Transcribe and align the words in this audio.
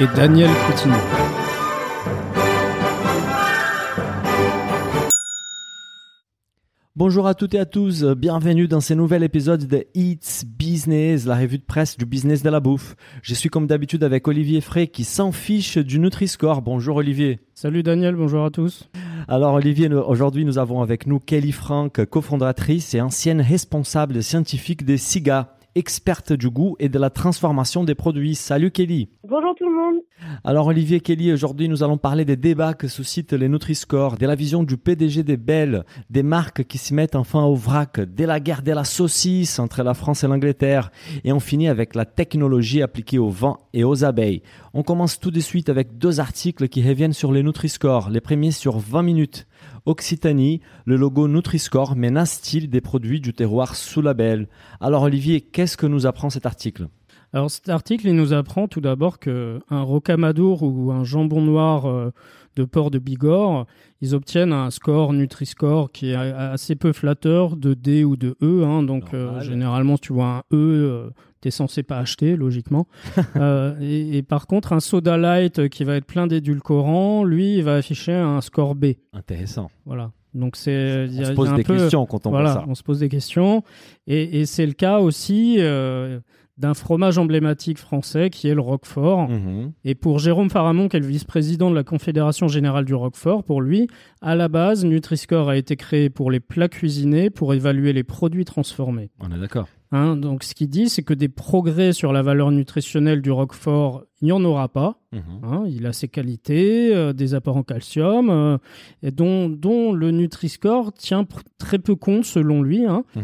Et 0.00 0.06
Daniel 0.14 0.48
Coutinho. 0.66 0.94
Bonjour 6.94 7.26
à 7.26 7.34
toutes 7.34 7.54
et 7.54 7.58
à 7.58 7.66
tous, 7.66 8.04
bienvenue 8.04 8.68
dans 8.68 8.80
ce 8.80 8.94
nouvel 8.94 9.24
épisode 9.24 9.66
de 9.66 9.86
It's 9.96 10.44
Business, 10.44 11.26
la 11.26 11.36
revue 11.36 11.58
de 11.58 11.64
presse 11.64 11.96
du 11.96 12.06
business 12.06 12.44
de 12.44 12.50
la 12.50 12.60
bouffe. 12.60 12.94
Je 13.22 13.34
suis 13.34 13.48
comme 13.48 13.66
d'habitude 13.66 14.04
avec 14.04 14.28
Olivier 14.28 14.60
Frey 14.60 14.86
qui 14.86 15.02
s'en 15.02 15.32
fiche 15.32 15.78
du 15.78 15.98
Nutri-Score. 15.98 16.62
Bonjour 16.62 16.96
Olivier. 16.96 17.40
Salut 17.54 17.82
Daniel, 17.82 18.14
bonjour 18.14 18.44
à 18.44 18.50
tous. 18.50 18.88
Alors 19.26 19.54
Olivier, 19.54 19.92
aujourd'hui 19.92 20.44
nous 20.44 20.58
avons 20.58 20.80
avec 20.80 21.08
nous 21.08 21.18
Kelly 21.18 21.50
Frank, 21.50 22.04
cofondatrice 22.04 22.94
et 22.94 23.00
ancienne 23.00 23.40
responsable 23.40 24.22
scientifique 24.22 24.84
des 24.84 24.96
SIGA 24.96 25.57
experte 25.74 26.32
du 26.32 26.50
goût 26.50 26.76
et 26.78 26.88
de 26.88 26.98
la 26.98 27.10
transformation 27.10 27.84
des 27.84 27.94
produits. 27.94 28.34
Salut 28.34 28.70
Kelly. 28.70 29.08
Bonjour 29.22 29.54
tout 29.56 29.68
le 29.68 29.74
monde. 29.74 30.02
Alors 30.44 30.66
Olivier 30.66 31.00
Kelly, 31.00 31.32
aujourd'hui 31.32 31.68
nous 31.68 31.82
allons 31.82 31.98
parler 31.98 32.24
des 32.24 32.36
débats 32.36 32.74
que 32.74 32.88
suscitent 32.88 33.32
les 33.32 33.48
Nutri-Score, 33.48 34.16
de 34.16 34.26
la 34.26 34.34
vision 34.34 34.62
du 34.62 34.76
PDG 34.76 35.22
des 35.22 35.36
Belles, 35.36 35.84
des 36.10 36.22
marques 36.22 36.64
qui 36.64 36.78
se 36.78 36.94
mettent 36.94 37.14
enfin 37.14 37.44
au 37.44 37.54
vrac, 37.54 38.00
de 38.00 38.24
la 38.24 38.40
guerre 38.40 38.62
de 38.62 38.72
la 38.72 38.84
saucisse 38.84 39.58
entre 39.58 39.82
la 39.82 39.94
France 39.94 40.24
et 40.24 40.28
l'Angleterre, 40.28 40.90
et 41.24 41.32
on 41.32 41.40
finit 41.40 41.68
avec 41.68 41.94
la 41.94 42.04
technologie 42.04 42.82
appliquée 42.82 43.18
au 43.18 43.28
vent 43.28 43.58
et 43.72 43.84
aux 43.84 44.04
abeilles. 44.04 44.42
On 44.74 44.82
commence 44.82 45.20
tout 45.20 45.30
de 45.30 45.40
suite 45.40 45.68
avec 45.68 45.98
deux 45.98 46.20
articles 46.20 46.68
qui 46.68 46.86
reviennent 46.86 47.12
sur 47.12 47.32
les 47.32 47.42
Nutri-Score, 47.42 48.10
les 48.10 48.20
premiers 48.20 48.50
sur 48.50 48.78
20 48.78 49.02
minutes. 49.02 49.46
Occitanie, 49.88 50.60
le 50.84 50.96
logo 50.96 51.28
Nutri-Score 51.28 51.96
menace-t-il 51.96 52.68
des 52.68 52.82
produits 52.82 53.22
du 53.22 53.32
terroir 53.32 53.74
sous 53.74 54.02
label 54.02 54.46
Alors 54.82 55.04
Olivier, 55.04 55.40
qu'est-ce 55.40 55.78
que 55.78 55.86
nous 55.86 56.04
apprend 56.04 56.28
cet 56.28 56.44
article? 56.44 56.88
Alors 57.32 57.50
cet 57.50 57.70
article, 57.70 58.06
il 58.06 58.14
nous 58.14 58.34
apprend 58.34 58.68
tout 58.68 58.82
d'abord 58.82 59.18
qu'un 59.18 59.60
rocamadour 59.70 60.62
ou 60.62 60.92
un 60.92 61.04
jambon 61.04 61.40
noir 61.40 61.86
euh, 61.86 62.10
de 62.56 62.64
port 62.64 62.90
de 62.90 62.98
Bigorre, 62.98 63.66
ils 64.02 64.14
obtiennent 64.14 64.52
un 64.52 64.70
score 64.70 65.14
Nutri-Score 65.14 65.90
qui 65.90 66.10
est 66.10 66.14
assez 66.14 66.76
peu 66.76 66.92
flatteur 66.92 67.56
de 67.56 67.72
D 67.72 68.04
ou 68.04 68.16
de 68.16 68.36
E. 68.42 68.64
Hein. 68.64 68.82
donc 68.82 69.14
euh, 69.14 69.40
généralement, 69.40 69.96
si 69.96 70.02
tu 70.02 70.12
vois 70.12 70.26
un 70.26 70.42
E, 70.52 71.10
euh, 71.38 71.42
tu 71.42 71.48
es 71.48 71.50
censé 71.50 71.82
pas 71.82 71.98
acheter, 71.98 72.36
logiquement. 72.36 72.86
et, 73.80 74.18
et, 74.18 74.22
par 74.22 74.46
contre, 74.46 74.72
un 74.72 74.80
soda 74.80 75.16
light 75.16 75.68
qui 75.68 75.84
va 75.84 75.96
être 75.96 76.06
plein 76.06 76.26
d'édulcorants, 76.26 77.24
lui, 77.24 77.56
il 77.56 77.64
va 77.64 77.76
afficher 77.76 78.14
un 78.14 78.40
score 78.40 78.74
B. 78.74 78.86
Intéressant. 79.12 79.70
Voilà. 79.86 80.12
Donc 80.34 80.56
c'est 80.56 81.08
on 81.08 81.24
se 81.24 81.32
pose 81.32 81.54
des 81.54 81.64
questions 81.64 82.06
quand 82.06 82.26
on 82.26 82.30
voilà, 82.30 82.52
voit 82.52 82.60
ça. 82.62 82.66
On 82.68 82.74
se 82.74 82.82
pose 82.82 83.00
des 83.00 83.08
questions 83.08 83.62
et, 84.06 84.40
et 84.40 84.46
c'est 84.46 84.66
le 84.66 84.72
cas 84.72 84.98
aussi 84.98 85.56
euh, 85.58 86.20
d'un 86.58 86.74
fromage 86.74 87.18
emblématique 87.18 87.78
français 87.78 88.30
qui 88.30 88.48
est 88.48 88.54
le 88.54 88.60
Roquefort. 88.60 89.28
Mhm. 89.28 89.72
Et 89.84 89.94
pour 89.94 90.18
Jérôme 90.18 90.50
Faramond, 90.50 90.88
qui 90.88 90.96
est 90.96 91.00
le 91.00 91.06
vice-président 91.06 91.70
de 91.70 91.74
la 91.74 91.84
Confédération 91.84 92.48
générale 92.48 92.84
du 92.84 92.94
Roquefort, 92.94 93.44
pour 93.44 93.62
lui, 93.62 93.88
à 94.20 94.34
la 94.34 94.48
base, 94.48 94.84
Nutri-Score 94.84 95.48
a 95.48 95.56
été 95.56 95.76
créé 95.76 96.10
pour 96.10 96.30
les 96.30 96.40
plats 96.40 96.68
cuisinés, 96.68 97.30
pour 97.30 97.54
évaluer 97.54 97.92
les 97.92 98.04
produits 98.04 98.44
transformés. 98.44 99.10
On 99.20 99.32
est 99.32 99.40
d'accord. 99.40 99.68
Hein, 99.90 100.16
donc 100.16 100.44
ce 100.44 100.54
qu'il 100.54 100.68
dit, 100.68 100.88
c'est 100.90 101.02
que 101.02 101.14
des 101.14 101.28
progrès 101.28 101.92
sur 101.94 102.12
la 102.12 102.22
valeur 102.22 102.50
nutritionnelle 102.50 103.22
du 103.22 103.30
Roquefort, 103.30 104.04
il 104.20 104.26
n'y 104.26 104.32
en 104.32 104.44
aura 104.44 104.68
pas. 104.68 105.00
Mhm. 105.12 105.20
Hein, 105.42 105.64
il 105.66 105.86
a 105.86 105.92
ses 105.94 106.08
qualités, 106.08 106.94
euh, 106.94 107.12
des 107.14 107.32
apports 107.34 107.56
en 107.56 107.62
calcium, 107.62 108.28
euh, 108.28 108.58
et 109.02 109.10
dont, 109.10 109.48
dont 109.48 109.92
le 109.92 110.10
Nutri-Score 110.10 110.92
tient 110.92 111.26
très 111.58 111.78
peu 111.78 111.94
compte 111.94 112.24
selon 112.24 112.62
lui. 112.62 112.84
hein. 112.84 113.04
Mhm. 113.16 113.22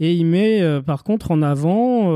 Et 0.00 0.14
il 0.14 0.26
met 0.26 0.60
euh, 0.60 0.82
par 0.82 1.04
contre 1.04 1.30
en 1.30 1.40
avant 1.42 2.10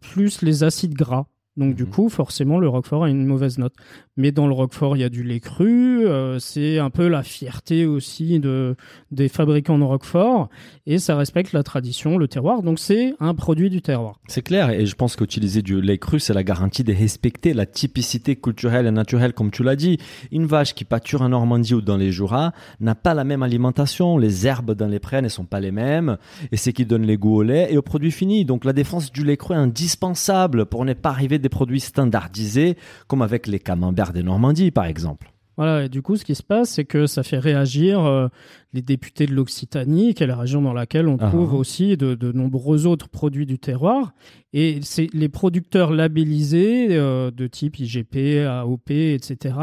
plus 0.00 0.42
les 0.42 0.64
acides 0.64 0.94
gras. 0.94 1.26
Donc 1.56 1.74
du 1.74 1.84
Mhm. 1.84 1.88
coup, 1.90 2.08
forcément, 2.08 2.58
le 2.58 2.68
Roquefort 2.68 3.04
a 3.04 3.08
une 3.10 3.24
mauvaise 3.26 3.58
note. 3.58 3.72
Mais 4.18 4.32
dans 4.32 4.46
le 4.46 4.52
Roquefort, 4.54 4.96
il 4.96 5.00
y 5.00 5.04
a 5.04 5.08
du 5.08 5.22
lait 5.22 5.40
cru. 5.40 6.06
euh, 6.06 6.38
c'est 6.38 6.78
un 6.78 6.90
peu 6.90 7.08
la 7.08 7.22
fierté 7.22 7.86
aussi 7.86 8.38
de, 8.40 8.76
des 9.10 9.28
fabricants 9.28 9.78
de 9.78 9.84
Roquefort. 9.84 10.48
Et 10.86 10.98
ça 10.98 11.16
respecte 11.16 11.52
la 11.52 11.62
tradition, 11.62 12.16
le 12.18 12.28
terroir. 12.28 12.62
Donc 12.62 12.78
c'est 12.78 13.14
un 13.20 13.34
produit 13.34 13.70
du 13.70 13.82
terroir. 13.82 14.20
C'est 14.28 14.42
clair, 14.42 14.70
et 14.70 14.86
je 14.86 14.94
pense 14.94 15.16
qu'utiliser 15.16 15.62
du 15.62 15.80
lait 15.80 15.98
cru, 15.98 16.20
c'est 16.20 16.34
la 16.34 16.44
garantie 16.44 16.84
de 16.84 16.92
respecter 16.92 17.52
la 17.54 17.66
typicité 17.66 18.36
culturelle 18.36 18.86
et 18.86 18.90
naturelle, 18.90 19.32
comme 19.32 19.50
tu 19.50 19.62
l'as 19.62 19.76
dit. 19.76 19.98
Une 20.32 20.46
vache 20.46 20.74
qui 20.74 20.84
pâture 20.84 21.22
en 21.22 21.28
Normandie 21.30 21.74
ou 21.74 21.80
dans 21.82 21.96
les 21.96 22.12
Jura 22.12 22.52
n'a 22.80 22.94
pas 22.94 23.14
la 23.14 23.24
même 23.24 23.42
alimentation, 23.42 24.18
les 24.18 24.46
herbes 24.46 24.72
dans 24.72 24.88
les 24.88 24.98
prés 25.00 25.22
ne 25.22 25.28
sont 25.28 25.44
pas 25.44 25.60
les 25.60 25.72
mêmes, 25.72 26.16
et 26.52 26.56
c'est 26.56 26.72
qui 26.72 26.84
donne 26.86 27.02
les 27.02 27.16
goûts 27.16 27.36
au 27.36 27.42
lait 27.42 27.68
et 27.70 27.76
aux 27.78 27.82
produits 27.82 28.10
finis. 28.12 28.44
Donc 28.44 28.64
la 28.64 28.72
défense 28.72 29.10
du 29.12 29.24
lait 29.24 29.36
cru 29.36 29.54
est 29.54 29.58
indispensable 29.58 30.66
pour 30.66 30.84
ne 30.84 30.92
pas 30.92 31.10
arriver 31.10 31.38
des 31.46 31.48
produits 31.48 31.80
standardisés, 31.80 32.76
comme 33.06 33.22
avec 33.22 33.46
les 33.46 33.60
camemberts 33.60 34.12
des 34.12 34.22
Normandies, 34.24 34.70
par 34.72 34.86
exemple. 34.86 35.32
Voilà, 35.58 35.84
et 35.84 35.88
du 35.88 36.02
coup, 36.02 36.16
ce 36.16 36.24
qui 36.26 36.34
se 36.34 36.42
passe, 36.42 36.68
c'est 36.68 36.84
que 36.84 37.06
ça 37.06 37.22
fait 37.22 37.38
réagir 37.38 38.04
euh, 38.04 38.28
les 38.74 38.82
députés 38.82 39.24
de 39.24 39.32
l'Occitanie, 39.32 40.12
qui 40.12 40.22
est 40.22 40.26
la 40.26 40.36
région 40.36 40.60
dans 40.60 40.74
laquelle 40.74 41.08
on 41.08 41.16
Ah. 41.18 41.28
trouve 41.30 41.54
aussi 41.54 41.96
de, 41.96 42.14
de 42.14 42.30
nombreux 42.30 42.86
autres 42.86 43.08
produits 43.08 43.46
du 43.46 43.58
terroir. 43.58 44.12
Et 44.52 44.80
c'est 44.82 45.08
les 45.14 45.30
producteurs 45.30 45.92
labellisés 45.92 46.88
euh, 46.90 47.30
de 47.30 47.46
type 47.46 47.78
IGP, 47.78 48.44
AOP, 48.46 48.90
etc., 48.90 49.54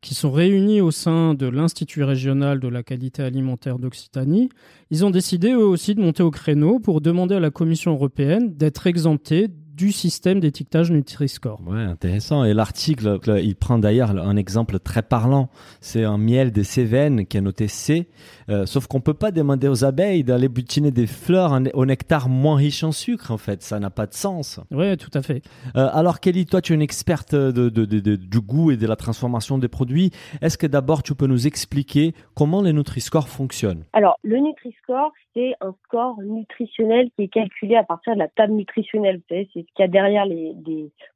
qui 0.00 0.14
sont 0.16 0.32
réunis 0.32 0.80
au 0.80 0.90
sein 0.90 1.34
de 1.34 1.46
l'Institut 1.46 2.02
régional 2.02 2.58
de 2.58 2.66
la 2.66 2.82
qualité 2.82 3.22
alimentaire 3.22 3.78
d'Occitanie. 3.78 4.48
Ils 4.90 5.04
ont 5.04 5.10
décidé 5.10 5.50
eux 5.52 5.66
aussi 5.66 5.94
de 5.94 6.00
monter 6.00 6.24
au 6.24 6.32
créneau 6.32 6.80
pour 6.80 7.00
demander 7.00 7.36
à 7.36 7.40
la 7.40 7.50
Commission 7.52 7.92
européenne 7.92 8.56
d'être 8.56 8.88
exemptés 8.88 9.46
du 9.78 9.92
système 9.92 10.40
d'étiquetage 10.40 10.90
Nutri-Score. 10.90 11.60
Ouais, 11.64 11.78
intéressant. 11.78 12.42
Et 12.44 12.52
l'article, 12.52 13.20
il 13.42 13.54
prend 13.54 13.78
d'ailleurs 13.78 14.10
un 14.10 14.36
exemple 14.36 14.80
très 14.80 15.02
parlant. 15.02 15.48
C'est 15.80 16.02
un 16.02 16.18
miel 16.18 16.50
des 16.50 16.64
Cévennes 16.64 17.26
qui 17.26 17.36
est 17.36 17.40
noté 17.40 17.68
C. 17.68 18.08
Euh, 18.50 18.66
sauf 18.66 18.88
qu'on 18.88 19.00
peut 19.00 19.14
pas 19.14 19.30
demander 19.30 19.68
aux 19.68 19.84
abeilles 19.84 20.24
d'aller 20.24 20.48
butiner 20.48 20.90
des 20.90 21.06
fleurs 21.06 21.52
en- 21.52 21.64
au 21.74 21.86
nectar 21.86 22.28
moins 22.28 22.56
riche 22.56 22.82
en 22.82 22.90
sucre, 22.90 23.30
en 23.30 23.38
fait. 23.38 23.62
Ça 23.62 23.78
n'a 23.78 23.90
pas 23.90 24.06
de 24.06 24.14
sens. 24.14 24.58
Oui, 24.72 24.96
tout 24.96 25.12
à 25.14 25.22
fait. 25.22 25.42
Euh, 25.76 25.88
alors, 25.92 26.18
Kelly, 26.18 26.44
toi, 26.44 26.60
tu 26.60 26.72
es 26.72 26.74
une 26.74 26.82
experte 26.82 27.36
de, 27.36 27.68
de- 27.70 27.84
de- 27.84 28.00
de- 28.00 28.16
du 28.16 28.40
goût 28.40 28.72
et 28.72 28.76
de 28.76 28.86
la 28.86 28.96
transformation 28.96 29.58
des 29.58 29.68
produits. 29.68 30.10
Est-ce 30.42 30.58
que 30.58 30.66
d'abord, 30.66 31.04
tu 31.04 31.14
peux 31.14 31.28
nous 31.28 31.46
expliquer 31.46 32.14
comment 32.34 32.62
les 32.62 32.72
Nutri-Score 32.72 33.28
fonctionnent? 33.28 33.84
Alors, 33.92 34.18
le 34.24 34.38
Nutri-Score, 34.38 35.12
c'est 35.34 35.52
un 35.60 35.72
score 35.84 36.16
nutritionnel 36.22 37.10
qui 37.14 37.24
est 37.24 37.28
calculé 37.28 37.76
à 37.76 37.84
partir 37.84 38.14
de 38.14 38.18
la 38.18 38.26
table 38.28 38.54
nutritionnelle. 38.54 39.18
Vous 39.18 39.22
savez, 39.28 39.48
c'est 39.54 39.60
ce 39.60 39.67
qu'il 39.74 39.82
y 39.82 39.88
a 39.88 39.88
derrière 39.88 40.26
les, 40.26 40.54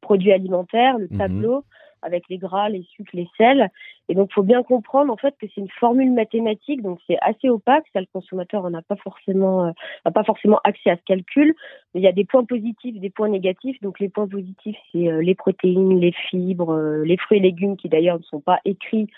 produits 0.01 0.33
alimentaires, 0.33 0.99
le 0.99 1.09
Mhm. 1.11 1.19
tableau 1.19 1.65
avec 2.03 2.25
les 2.29 2.39
gras, 2.39 2.69
les 2.69 2.83
sucres, 2.83 3.15
les 3.15 3.29
sels. 3.37 3.71
Et 4.13 4.15
donc, 4.15 4.31
faut 4.31 4.43
bien 4.43 4.63
comprendre 4.63 5.11
en 5.11 5.17
fait 5.17 5.35
que 5.41 5.47
c'est 5.55 5.63
une 5.63 5.71
formule 5.71 6.13
mathématique, 6.13 6.83
donc 6.83 6.99
c'est 7.07 7.17
assez 7.23 7.49
opaque. 7.49 7.87
Ça, 7.95 8.01
le 8.01 8.07
consommateur 8.13 8.69
n'a 8.69 8.83
pas 8.83 8.97
forcément, 8.97 9.69
euh, 9.69 10.11
pas 10.11 10.23
forcément 10.23 10.61
accès 10.65 10.91
à 10.91 10.97
ce 10.97 11.03
calcul. 11.07 11.55
Mais 11.95 12.01
il 12.01 12.05
y 12.05 12.09
a 12.09 12.13
des 12.13 12.27
points 12.27 12.45
positifs, 12.45 13.01
des 13.01 13.09
points 13.09 13.31
négatifs. 13.31 13.81
Donc, 13.81 14.01
les 14.01 14.11
points 14.11 14.29
positifs, 14.29 14.77
c'est 14.93 15.09
euh, 15.09 15.23
les 15.23 15.35
protéines, 15.35 15.99
les 15.99 16.13
fibres, 16.13 16.75
euh, 16.75 17.05
les 17.07 17.17
fruits 17.17 17.39
et 17.39 17.41
légumes 17.41 17.79
qui 17.79 17.89
d'ailleurs 17.89 18.19
ne 18.19 18.23
sont 18.25 18.41
pas 18.41 18.59
écrits 18.67 19.09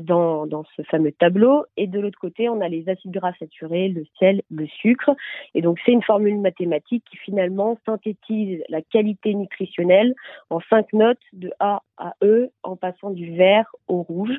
dans, 0.00 0.46
dans 0.46 0.64
ce 0.78 0.82
fameux 0.84 1.12
tableau. 1.12 1.66
Et 1.76 1.86
de 1.86 2.00
l'autre 2.00 2.18
côté, 2.18 2.48
on 2.48 2.62
a 2.62 2.68
les 2.68 2.88
acides 2.88 3.10
gras 3.10 3.34
saturés, 3.38 3.88
le 3.88 4.04
sel, 4.18 4.40
le 4.50 4.66
sucre. 4.66 5.10
Et 5.54 5.60
donc, 5.60 5.78
c'est 5.84 5.92
une 5.92 6.02
formule 6.02 6.38
mathématique 6.38 7.04
qui 7.10 7.18
finalement 7.18 7.78
synthétise 7.84 8.62
la 8.70 8.80
qualité 8.80 9.34
nutritionnelle 9.34 10.14
en 10.48 10.60
cinq 10.70 10.90
notes 10.94 11.18
de 11.34 11.52
A 11.60 11.82
à 11.98 12.14
E 12.22 12.50
en 12.62 12.76
passant 12.76 13.10
du 13.10 13.36
vert 13.36 13.70
au 13.88 14.02
rouge. 14.02 14.33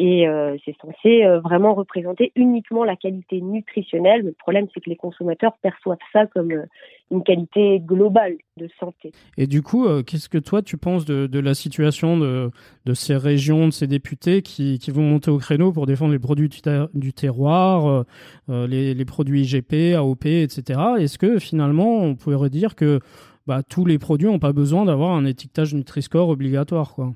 Et 0.00 0.28
euh, 0.28 0.56
c'est 0.64 0.76
censé 0.80 1.24
euh, 1.24 1.40
vraiment 1.40 1.74
représenter 1.74 2.30
uniquement 2.36 2.84
la 2.84 2.94
qualité 2.94 3.40
nutritionnelle. 3.40 4.22
Le 4.22 4.32
problème, 4.32 4.68
c'est 4.72 4.80
que 4.80 4.88
les 4.88 4.96
consommateurs 4.96 5.56
perçoivent 5.60 5.98
ça 6.12 6.26
comme 6.26 6.52
euh, 6.52 6.66
une 7.10 7.24
qualité 7.24 7.80
globale 7.80 8.36
de 8.58 8.68
santé. 8.78 9.10
Et 9.36 9.48
du 9.48 9.60
coup, 9.62 9.86
qu'est-ce 10.04 10.28
que 10.28 10.38
toi 10.38 10.62
tu 10.62 10.76
penses 10.76 11.04
de, 11.04 11.26
de 11.26 11.40
la 11.40 11.54
situation 11.54 12.16
de, 12.16 12.50
de 12.84 12.94
ces 12.94 13.16
régions, 13.16 13.66
de 13.66 13.72
ces 13.72 13.86
députés 13.88 14.42
qui, 14.42 14.78
qui 14.78 14.90
vont 14.90 15.02
monter 15.02 15.30
au 15.30 15.38
créneau 15.38 15.72
pour 15.72 15.86
défendre 15.86 16.12
les 16.12 16.18
produits 16.18 16.48
du, 16.48 16.60
ter- 16.60 16.88
du 16.94 17.12
terroir, 17.12 18.04
les, 18.48 18.92
les 18.94 19.04
produits 19.04 19.40
IGP, 19.42 19.94
AOP, 19.96 20.26
etc. 20.26 20.80
Est-ce 20.98 21.18
que 21.18 21.38
finalement 21.38 21.98
on 22.02 22.14
pourrait 22.14 22.50
dire 22.50 22.74
que 22.76 23.00
bah, 23.46 23.62
tous 23.62 23.86
les 23.86 23.98
produits 23.98 24.28
n'ont 24.28 24.38
pas 24.38 24.52
besoin 24.52 24.84
d'avoir 24.84 25.12
un 25.12 25.24
étiquetage 25.24 25.74
Nutri-Score 25.74 26.28
obligatoire 26.28 26.94
quoi? 26.94 27.14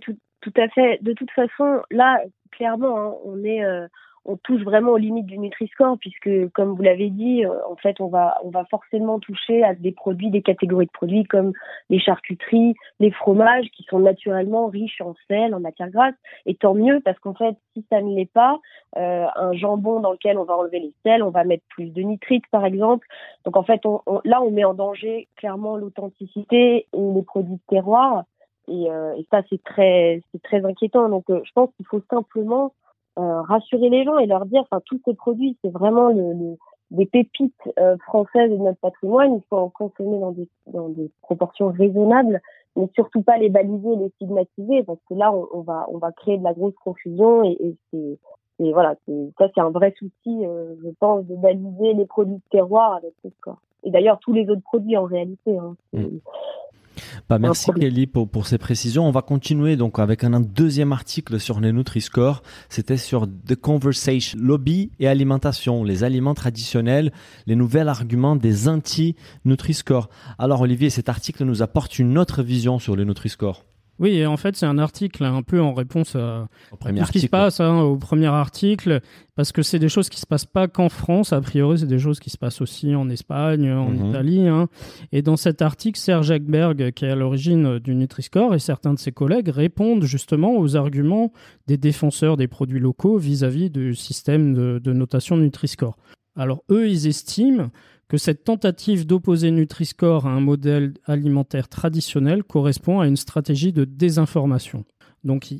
Tout, 0.00 0.16
tout 0.44 0.52
à 0.60 0.68
fait. 0.68 1.02
De 1.02 1.14
toute 1.14 1.30
façon, 1.30 1.80
là, 1.90 2.20
clairement, 2.50 2.98
hein, 2.98 3.14
on 3.24 3.36
euh, 3.44 3.88
on 4.26 4.36
touche 4.36 4.62
vraiment 4.62 4.92
aux 4.92 4.96
limites 4.96 5.26
du 5.26 5.38
Nutri-Score 5.38 5.98
puisque, 5.98 6.48
comme 6.52 6.74
vous 6.74 6.82
l'avez 6.82 7.10
dit, 7.10 7.44
euh, 7.44 7.52
en 7.68 7.76
fait, 7.76 8.00
on 8.00 8.08
va, 8.08 8.38
on 8.42 8.52
forcément 8.64 9.18
toucher 9.18 9.62
à 9.62 9.74
des 9.74 9.92
produits, 9.92 10.30
des 10.30 10.42
catégories 10.42 10.86
de 10.86 10.90
produits 10.90 11.24
comme 11.24 11.52
les 11.90 11.98
charcuteries, 11.98 12.74
les 13.00 13.10
fromages 13.10 13.66
qui 13.76 13.84
sont 13.84 13.98
naturellement 13.98 14.66
riches 14.68 15.00
en 15.00 15.14
sel, 15.28 15.54
en 15.54 15.60
matière 15.60 15.90
grasse. 15.90 16.14
Et 16.46 16.54
tant 16.54 16.74
mieux 16.74 17.00
parce 17.04 17.18
qu'en 17.18 17.34
fait, 17.34 17.54
si 17.74 17.84
ça 17.90 18.00
ne 18.00 18.14
l'est 18.14 18.30
pas, 18.32 18.58
euh, 18.96 19.26
un 19.36 19.52
jambon 19.52 20.00
dans 20.00 20.12
lequel 20.12 20.38
on 20.38 20.44
va 20.44 20.56
enlever 20.56 20.80
les 20.80 20.94
sels, 21.02 21.22
on 21.22 21.30
va 21.30 21.44
mettre 21.44 21.64
plus 21.68 21.90
de 21.90 22.00
nitrites, 22.00 22.46
par 22.50 22.64
exemple. 22.64 23.06
Donc 23.44 23.56
en 23.56 23.62
fait, 23.62 23.84
on, 23.84 24.00
là, 24.24 24.42
on 24.42 24.50
met 24.50 24.64
en 24.64 24.74
danger 24.74 25.28
clairement 25.36 25.76
l'authenticité 25.76 26.86
et 26.92 27.12
les 27.14 27.22
produits 27.22 27.56
de 27.56 27.62
terroir. 27.68 28.24
Et, 28.68 28.90
euh, 28.90 29.14
et 29.14 29.26
ça, 29.30 29.42
c'est 29.50 29.62
très, 29.62 30.22
c'est 30.32 30.42
très 30.42 30.64
inquiétant. 30.64 31.08
Donc, 31.08 31.24
je 31.28 31.52
pense 31.54 31.70
qu'il 31.76 31.86
faut 31.86 32.02
simplement 32.10 32.72
euh, 33.18 33.42
rassurer 33.42 33.88
les 33.90 34.04
gens 34.04 34.18
et 34.18 34.26
leur 34.26 34.46
dire, 34.46 34.62
enfin, 34.62 34.80
tous 34.86 35.00
ces 35.04 35.14
produits, 35.14 35.56
c'est 35.62 35.70
vraiment 35.70 36.08
le, 36.08 36.56
des 36.90 37.06
pépites 37.06 37.54
euh, 37.78 37.96
françaises 37.98 38.50
de 38.50 38.56
notre 38.56 38.80
patrimoine. 38.80 39.36
Il 39.36 39.42
faut 39.48 39.58
en 39.58 39.68
consommer 39.68 40.18
dans 40.18 40.32
des, 40.32 40.48
dans 40.66 40.88
des 40.88 41.10
proportions 41.22 41.68
raisonnables, 41.68 42.40
mais 42.76 42.88
surtout 42.94 43.22
pas 43.22 43.38
les 43.38 43.50
baliser, 43.50 43.96
les 43.96 44.08
stigmatiser, 44.16 44.82
parce 44.82 45.00
que 45.08 45.14
là, 45.14 45.32
on, 45.32 45.60
va, 45.60 45.86
on 45.90 45.98
va 45.98 46.12
créer 46.12 46.38
de 46.38 46.44
la 46.44 46.54
grosse 46.54 46.74
confusion 46.82 47.44
et, 47.44 47.56
et 47.60 47.76
c'est 47.90 48.18
et 48.60 48.72
voilà, 48.72 48.94
ça 49.36 49.48
c'est 49.52 49.60
un 49.60 49.70
vrai 49.70 49.92
souci, 49.98 50.46
euh, 50.46 50.76
je 50.84 50.88
pense, 51.00 51.26
de 51.26 51.34
baliser 51.34 51.92
les 51.94 52.06
produits 52.06 52.36
de 52.36 52.48
terroir 52.50 52.94
avec 52.94 53.12
ce. 53.24 53.28
Et 53.82 53.90
d'ailleurs 53.90 54.18
tous 54.20 54.32
les 54.32 54.48
autres 54.48 54.62
produits 54.62 54.96
en 54.96 55.04
réalité. 55.04 55.58
Hein. 55.58 55.74
Bah, 57.28 57.38
merci 57.38 57.70
Kelly 57.72 58.06
pour, 58.06 58.28
pour 58.28 58.46
ces 58.46 58.58
précisions. 58.58 59.06
On 59.06 59.10
va 59.10 59.22
continuer 59.22 59.76
donc 59.76 59.98
avec 59.98 60.24
un, 60.24 60.40
deuxième 60.40 60.92
article 60.92 61.40
sur 61.40 61.60
les 61.60 61.72
Nutri-Score. 61.72 62.42
C'était 62.68 62.96
sur 62.96 63.26
The 63.26 63.54
Conversation, 63.54 64.38
lobby 64.40 64.90
et 65.00 65.08
alimentation, 65.08 65.84
les 65.84 66.04
aliments 66.04 66.34
traditionnels, 66.34 67.12
les 67.46 67.56
nouveaux 67.56 67.78
arguments 67.78 68.36
des 68.36 68.68
anti-Nutri-Score. 68.68 70.08
Alors 70.38 70.60
Olivier, 70.60 70.90
cet 70.90 71.08
article 71.08 71.44
nous 71.44 71.62
apporte 71.62 71.98
une 71.98 72.18
autre 72.18 72.42
vision 72.42 72.78
sur 72.78 72.96
les 72.96 73.04
Nutri-Score. 73.04 73.64
Oui, 74.00 74.16
et 74.16 74.26
en 74.26 74.36
fait, 74.36 74.56
c'est 74.56 74.66
un 74.66 74.78
article 74.78 75.24
un 75.24 75.42
peu 75.42 75.60
en 75.60 75.72
réponse 75.72 76.16
à, 76.16 76.48
tout 76.80 77.04
ce 77.04 77.12
qui 77.12 77.20
se 77.20 77.28
passe 77.28 77.60
hein, 77.60 77.80
au 77.80 77.96
premier 77.96 78.26
article, 78.26 79.00
parce 79.36 79.52
que 79.52 79.62
c'est 79.62 79.78
des 79.78 79.88
choses 79.88 80.08
qui 80.08 80.18
se 80.18 80.26
passent 80.26 80.46
pas 80.46 80.66
qu'en 80.66 80.88
France. 80.88 81.32
A 81.32 81.40
priori, 81.40 81.78
c'est 81.78 81.86
des 81.86 82.00
choses 82.00 82.18
qui 82.18 82.30
se 82.30 82.36
passent 82.36 82.60
aussi 82.60 82.94
en 82.94 83.08
Espagne, 83.08 83.70
en 83.70 83.90
mhm. 83.90 84.10
Italie. 84.10 84.48
Hein. 84.48 84.68
Et 85.12 85.22
dans 85.22 85.36
cet 85.36 85.62
article, 85.62 85.98
Serge 85.98 86.32
Ekberg, 86.32 86.90
qui 86.92 87.04
est 87.04 87.10
à 87.10 87.14
l'origine 87.14 87.78
du 87.78 87.94
Nutri-Score, 87.94 88.54
et 88.54 88.58
certains 88.58 88.94
de 88.94 88.98
ses 88.98 89.12
collègues 89.12 89.48
répondent 89.48 90.04
justement 90.04 90.56
aux 90.56 90.76
arguments 90.76 91.32
des 91.68 91.76
défenseurs 91.76 92.36
des 92.36 92.48
produits 92.48 92.80
locaux 92.80 93.16
vis-à-vis 93.18 93.70
du 93.70 93.94
système 93.94 94.54
de, 94.54 94.80
de 94.82 94.92
notation 94.92 95.36
Nutri-Score. 95.36 95.96
Alors 96.36 96.64
eux, 96.70 96.88
ils 96.88 97.06
estiment 97.06 97.70
que 98.08 98.16
cette 98.16 98.44
tentative 98.44 99.06
d'opposer 99.06 99.50
Nutri-Score 99.50 100.26
à 100.26 100.30
un 100.30 100.40
modèle 100.40 100.94
alimentaire 101.06 101.68
traditionnel 101.68 102.44
correspond 102.44 103.00
à 103.00 103.06
une 103.06 103.16
stratégie 103.16 103.72
de 103.72 103.84
désinformation. 103.84 104.84
Donc, 105.24 105.52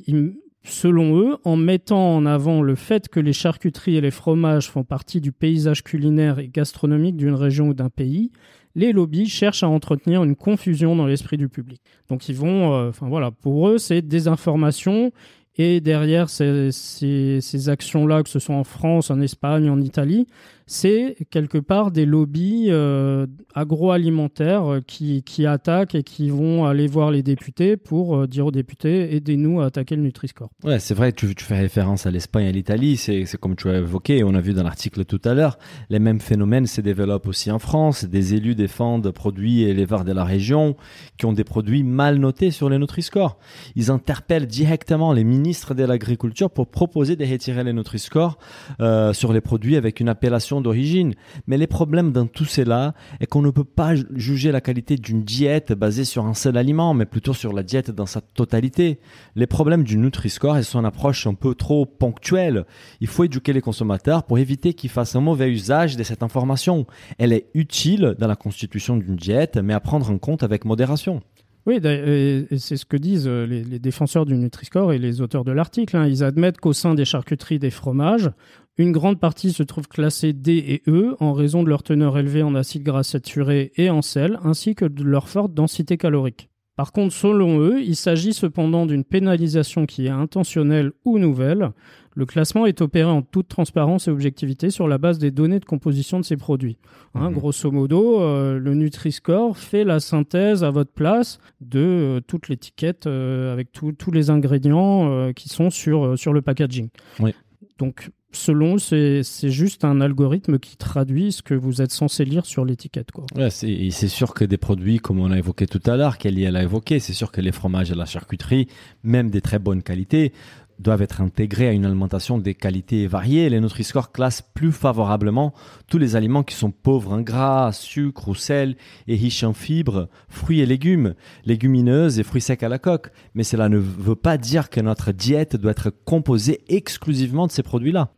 selon 0.63 1.19
eux, 1.19 1.37
en 1.43 1.55
mettant 1.55 2.15
en 2.15 2.25
avant 2.25 2.61
le 2.61 2.75
fait 2.75 3.09
que 3.09 3.19
les 3.19 3.33
charcuteries 3.33 3.97
et 3.97 4.01
les 4.01 4.11
fromages 4.11 4.69
font 4.69 4.83
partie 4.83 5.21
du 5.21 5.31
paysage 5.31 5.83
culinaire 5.83 6.39
et 6.39 6.47
gastronomique 6.47 7.17
d'une 7.17 7.33
région 7.33 7.69
ou 7.69 7.73
d'un 7.73 7.89
pays, 7.89 8.31
les 8.75 8.91
lobbies 8.91 9.27
cherchent 9.27 9.63
à 9.63 9.69
entretenir 9.69 10.23
une 10.23 10.35
confusion 10.35 10.95
dans 10.95 11.07
l'esprit 11.07 11.37
du 11.37 11.49
public. 11.49 11.81
Donc 12.09 12.29
ils 12.29 12.35
vont, 12.35 12.73
euh, 12.73 12.89
enfin 12.89 13.07
voilà, 13.07 13.31
pour 13.31 13.69
eux 13.69 13.77
c'est 13.77 14.01
désinformation 14.01 15.11
et 15.57 15.79
derrière 15.81 16.29
ces, 16.29 16.71
ces, 16.71 17.69
actions-là, 17.69 18.23
que 18.23 18.29
ce 18.29 18.39
soit 18.39 18.55
en 18.55 18.63
France, 18.63 19.09
en 19.09 19.21
Espagne, 19.21 19.69
en 19.69 19.79
Italie, 19.79 20.27
c'est 20.67 21.15
quelque 21.29 21.59
part 21.59 21.91
des 21.91 22.05
lobbies 22.05 22.67
euh, 22.69 23.27
agroalimentaires 23.53 24.65
euh, 24.65 24.81
qui, 24.81 25.21
qui, 25.21 25.45
attaquent 25.45 25.93
et 25.93 26.01
qui 26.01 26.29
vont 26.29 26.65
aller 26.65 26.87
voir 26.87 27.11
les 27.11 27.21
députés 27.21 27.77
pour 27.77 28.17
euh, 28.17 28.27
dire 28.27 28.47
aux 28.47 28.51
députés 28.51 29.15
aidez-nous 29.15 29.61
à 29.61 29.65
attaquer 29.65 29.95
le 29.95 30.01
Nutri-Score. 30.01 30.49
Ouais, 30.63 30.79
c'est 30.79 30.95
vrai, 30.95 31.11
tu, 31.11 31.35
tu 31.35 31.45
fais 31.45 31.59
référence 31.59 32.07
à 32.07 32.11
l'Espagne 32.11 32.45
et 32.45 32.49
à 32.49 32.51
l'Italie, 32.51 32.97
c'est 32.97 33.25
comme 33.37 33.55
tu 33.55 33.69
as 33.69 33.77
évoqué, 33.77 34.23
on 34.23 34.33
a 34.33 34.41
vu 34.41 34.53
dans 34.53 34.63
l'article 34.63 35.05
tout 35.05 35.21
à 35.23 35.35
l'heure, 35.35 35.59
les 35.89 35.99
mêmes 35.99 36.19
phénomènes 36.19 36.65
se 36.65 36.81
développent 36.81 37.27
aussi 37.27 37.51
en 37.51 37.59
France. 37.59 38.03
Des 38.03 38.33
élus 38.33 38.55
défendent 38.55 39.11
produits 39.11 39.63
éleveurs 39.63 40.03
de 40.03 40.13
la 40.13 40.23
région 40.23 40.75
qui 41.17 41.27
ont 41.27 41.33
des 41.33 41.43
produits 41.43 41.83
mal 41.83 42.17
notés 42.17 42.49
sur 42.49 42.69
les 42.69 42.79
Nutri-Score. 42.79 43.37
Ils 43.75 43.91
interpellent 43.91 44.47
directement 44.47 45.13
les 45.13 45.23
ministres 45.23 45.44
de 45.51 45.83
l'Agriculture 45.83 46.49
pour 46.49 46.67
proposer 46.67 47.15
de 47.15 47.25
retirer 47.25 47.63
les 47.63 47.73
Nutri-Score 47.73 48.37
euh, 48.79 49.13
sur 49.13 49.31
les 49.31 49.41
produits 49.41 49.75
avec 49.75 49.99
une 49.99 50.09
appellation 50.09 50.61
d'origine. 50.61 51.13
Mais 51.47 51.57
les 51.57 51.67
problèmes 51.67 52.11
dans 52.11 52.25
tout 52.25 52.45
cela 52.45 52.93
est 53.19 53.27
qu'on 53.27 53.41
ne 53.41 53.51
peut 53.51 53.63
pas 53.63 53.93
juger 54.15 54.51
la 54.51 54.61
qualité 54.61 54.95
d'une 54.95 55.23
diète 55.23 55.73
basée 55.73 56.05
sur 56.05 56.25
un 56.25 56.33
seul 56.33 56.57
aliment, 56.57 56.93
mais 56.93 57.05
plutôt 57.05 57.33
sur 57.33 57.53
la 57.53 57.63
diète 57.63 57.91
dans 57.91 58.05
sa 58.05 58.21
totalité. 58.21 58.99
Les 59.35 59.47
problèmes 59.47 59.83
du 59.83 59.97
Nutri-Score 59.97 60.57
et 60.57 60.63
son 60.63 60.83
approche 60.83 61.27
un 61.27 61.33
peu 61.33 61.53
trop 61.53 61.85
ponctuelle. 61.85 62.65
Il 63.01 63.07
faut 63.07 63.23
éduquer 63.23 63.53
les 63.53 63.61
consommateurs 63.61 64.23
pour 64.23 64.39
éviter 64.39 64.73
qu'ils 64.73 64.89
fassent 64.89 65.15
un 65.15 65.21
mauvais 65.21 65.49
usage 65.49 65.97
de 65.97 66.03
cette 66.03 66.23
information. 66.23 66.87
Elle 67.17 67.33
est 67.33 67.47
utile 67.53 68.15
dans 68.17 68.27
la 68.27 68.35
constitution 68.35 68.97
d'une 68.97 69.15
diète, 69.15 69.57
mais 69.57 69.73
à 69.73 69.79
prendre 69.79 70.09
en 70.09 70.17
compte 70.17 70.43
avec 70.43 70.65
modération. 70.65 71.21
Oui, 71.65 71.79
c'est 71.81 72.77
ce 72.77 72.85
que 72.85 72.97
disent 72.97 73.27
euh, 73.27 73.47
les, 73.47 73.79
défenseurs 73.79 74.27
du 74.27 74.35
Nutri-Score 74.35 74.93
et 74.93 74.99
les 74.99 75.21
auteurs 75.21 75.43
de 75.43 75.51
l'article. 75.51 75.97
Hein. 75.97 76.05
Ils 76.07 76.23
admettent 76.23 76.59
qu'au 76.59 76.73
sein 76.73 76.93
des 76.93 77.05
charcuteries 77.05 77.57
des 77.57 77.71
fromages, 77.71 78.29
une 78.77 78.91
grande 78.91 79.19
partie 79.19 79.51
se 79.51 79.63
trouve 79.63 79.87
classée 79.87 80.33
D 80.33 80.51
et 80.51 80.83
E 80.87 81.15
en 81.19 81.33
raison 81.33 81.63
de 81.63 81.69
leur 81.69 81.81
teneur 81.81 82.19
élevée 82.19 82.43
en 82.43 82.53
acides 82.53 82.83
gras 82.83 83.03
saturés 83.03 83.71
et 83.77 83.89
en 83.89 84.03
sel, 84.03 84.37
ainsi 84.43 84.75
que 84.75 84.85
de 84.85 85.03
leur 85.03 85.27
forte 85.27 85.55
densité 85.55 85.97
calorique. 85.97 86.49
Par 86.75 86.91
contre, 86.91 87.15
selon 87.15 87.59
eux, 87.61 87.81
il 87.81 87.95
s'agit 87.95 88.33
cependant 88.33 88.85
d'une 88.85 89.05
pénalisation 89.05 89.85
qui 89.85 90.07
est 90.07 90.09
intentionnelle 90.09 90.91
ou 91.05 91.17
nouvelle. 91.17 91.71
Le 92.15 92.25
classement 92.25 92.65
est 92.65 92.81
opéré 92.81 93.09
en 93.09 93.21
toute 93.21 93.49
transparence 93.49 94.07
et 94.07 94.11
objectivité 94.11 94.69
sur 94.69 94.87
la 94.87 94.97
base 94.97 95.19
des 95.19 95.31
données 95.31 95.59
de 95.59 95.65
composition 95.65 96.17
de 96.17 96.23
ces 96.23 96.37
produits. 96.37 96.77
Hein, 97.13 97.29
mhm. 97.29 97.35
Grosso 97.35 97.71
modo, 97.71 98.21
euh, 98.21 98.57
le 98.57 98.73
Nutri-Score 98.73 99.57
fait 99.57 99.83
la 99.83 99.99
synthèse 99.99 100.63
à 100.63 100.71
votre 100.71 100.91
place 100.91 101.39
de 101.59 101.79
euh, 101.79 102.21
toute 102.25 102.47
l'étiquette 102.47 103.05
euh, 103.05 103.51
avec 103.51 103.69
tous 103.73 104.11
les 104.11 104.29
ingrédients 104.29 105.33
qui 105.33 105.49
sont 105.49 105.69
sur, 105.69 106.17
sur 106.17 106.31
le 106.31 106.41
packaging. 106.41 106.89
Oui. 107.19 107.33
Donc, 107.77 108.09
selon, 108.31 108.77
c'est 108.77 109.23
juste 109.43 109.83
un 109.83 110.01
algorithme 110.01 110.59
qui 110.59 110.77
traduit 110.77 111.31
ce 111.31 111.41
que 111.41 111.53
vous 111.53 111.81
êtes 111.81 111.91
censé 111.91 112.25
lire 112.25 112.45
sur 112.45 112.65
l'étiquette. 112.65 113.09
Ouais, 113.35 113.49
c'est 113.49 114.07
sûr 114.07 114.33
que 114.33 114.45
des 114.45 114.57
produits, 114.57 114.99
comme 114.99 115.19
on 115.19 115.31
a 115.31 115.37
évoqué 115.37 115.65
tout 115.65 115.81
à 115.85 115.97
l'heure, 115.97 116.17
Kelly 116.17 116.45
a 116.47 116.63
évoqué, 116.63 116.99
c'est 116.99 117.13
sûr 117.13 117.31
que 117.31 117.41
les 117.41 117.51
fromages 117.51 117.91
et 117.91 117.95
la 117.95 118.05
charcuterie, 118.05 118.67
même 119.03 119.29
des 119.29 119.41
très 119.41 119.59
bonnes 119.59 119.83
qualités, 119.83 120.33
doivent 120.79 121.01
être 121.01 121.21
intégrés 121.21 121.67
à 121.67 121.71
une 121.71 121.85
alimentation 121.85 122.37
des 122.37 122.53
qualités 122.53 123.07
variées. 123.07 123.49
Les 123.49 123.59
Nutri-Score 123.59 124.11
classent 124.11 124.41
plus 124.41 124.71
favorablement 124.71 125.53
tous 125.87 125.97
les 125.97 126.15
aliments 126.15 126.43
qui 126.43 126.55
sont 126.55 126.71
pauvres 126.71 127.13
en 127.13 127.21
gras, 127.21 127.71
sucre 127.71 128.27
ou 128.27 128.35
sel 128.35 128.75
et 129.07 129.15
riches 129.15 129.43
en 129.43 129.53
fibres, 129.53 130.09
fruits 130.27 130.61
et 130.61 130.65
légumes, 130.65 131.15
légumineuses 131.45 132.19
et 132.19 132.23
fruits 132.23 132.41
secs 132.41 132.63
à 132.63 132.69
la 132.69 132.79
coque. 132.79 133.11
Mais 133.33 133.43
cela 133.43 133.69
ne 133.69 133.77
veut 133.77 134.15
pas 134.15 134.37
dire 134.37 134.69
que 134.69 134.81
notre 134.81 135.11
diète 135.11 135.55
doit 135.55 135.71
être 135.71 135.89
composée 135.89 136.61
exclusivement 136.67 137.47
de 137.47 137.51
ces 137.51 137.63
produits-là. 137.63 138.11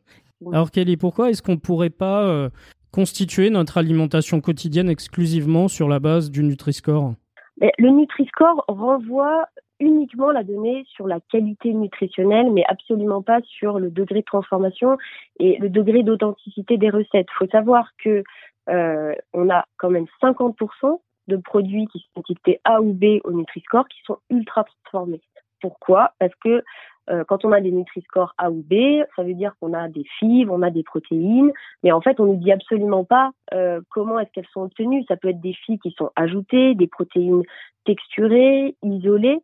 Alors 0.52 0.72
Kelly, 0.72 0.98
pourquoi 0.98 1.30
est-ce 1.30 1.42
qu'on 1.42 1.54
ne 1.54 1.58
pourrait 1.58 1.90
pas 1.90 2.24
euh, 2.26 2.50
constituer 2.92 3.50
notre 3.50 3.78
alimentation 3.78 4.40
quotidienne 4.42 4.90
exclusivement 4.90 5.68
sur 5.68 5.88
la 5.88 6.00
base 6.00 6.30
du 6.30 6.44
Nutri-Score? 6.44 7.16
Le 7.60 7.90
Nutri-Score 7.90 8.66
renvoie 8.68 9.48
uniquement 9.80 10.32
la 10.32 10.44
donnée 10.44 10.86
sur 10.88 11.08
la 11.08 11.20
qualité 11.20 11.74
nutritionnelle, 11.74 12.52
mais 12.52 12.64
absolument 12.68 13.22
pas 13.22 13.42
sur 13.44 13.80
le 13.80 13.92
degré 13.92 14.20
de 14.20 14.26
transformation 14.26 14.98
et 15.40 15.58
le 15.58 15.70
degré 15.70 16.04
d'authenticité 16.04 16.78
des 16.78 16.90
recettes. 16.90 17.28
Il 17.30 17.38
faut 17.38 17.52
savoir 17.52 17.92
que 18.04 18.24
euh, 18.70 19.14
on 19.34 19.50
a 19.50 19.66
quand 19.78 19.90
même 19.90 20.08
50% 20.22 21.00
de 21.28 21.38
produits 21.38 21.88
qui 21.88 22.00
sont 22.00 22.22
étiquetés 22.22 22.60
A 22.64 22.82
ou 22.82 22.94
B 22.94 23.20
au 23.24 23.32
Nutri-Score 23.32 23.88
qui 23.88 24.00
sont 24.06 24.18
ultra 24.30 24.64
transformés. 24.64 25.22
Pourquoi? 25.62 26.12
Parce 26.20 26.36
que 26.44 26.64
euh, 27.10 27.24
quand 27.26 27.46
on 27.46 27.52
a 27.52 27.62
des 27.62 27.72
Nutri-Score 27.72 28.34
A 28.38 28.52
ou 28.52 28.64
B, 28.64 29.04
ça 29.16 29.24
veut 29.24 29.34
dire 29.34 29.54
qu'on 29.60 29.74
a 29.74 29.88
des 29.88 30.04
fibres, 30.20 30.54
on 30.54 30.62
a 30.62 30.70
des 30.70 30.84
protéines, 30.84 31.52
mais 31.84 31.92
en 31.92 32.02
fait, 32.02 32.20
on 32.20 32.26
ne 32.26 32.36
dit 32.36 32.52
absolument 32.52 33.06
pas 33.06 33.32
euh, 33.54 33.82
comment 33.90 34.20
est-ce 34.20 34.32
qu'elles 34.32 34.48
sont 34.52 34.62
obtenues. 34.62 35.04
Ça 35.08 35.16
peut 35.16 35.30
être 35.30 35.42
des 35.42 35.54
fibres 35.54 35.82
qui 35.82 35.92
sont 35.92 36.12
ajoutées, 36.16 36.76
des 36.76 36.88
protéines 36.88 37.44
texturées, 37.86 38.76
isolées. 38.84 39.40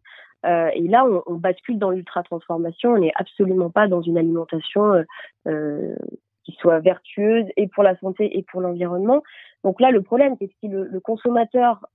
Euh, 0.46 0.70
et 0.74 0.88
là, 0.90 1.06
on, 1.26 1.36
bascule 1.36 1.80
dans 1.80 1.90
l'ultra 1.90 2.22
transformation. 2.24 2.92
On 2.92 3.00
n'est 3.00 3.14
absolument 3.16 3.70
pas 3.70 3.88
dans 3.88 4.02
une 4.02 4.18
alimentation 4.18 5.06
qui 5.46 6.52
soit 6.60 6.80
vertueuse 6.80 7.46
et 7.56 7.70
pour 7.70 7.84
la 7.84 7.98
santé 8.00 8.38
et 8.38 8.44
pour 8.44 8.60
l'environnement. 8.60 9.24
Donc 9.64 9.80
là, 9.80 9.92
le 9.92 10.02
problème, 10.02 10.36
c'est 10.40 10.50
que 10.50 10.54
si 10.60 10.68
le, 10.68 11.00
consommateur 11.00 11.86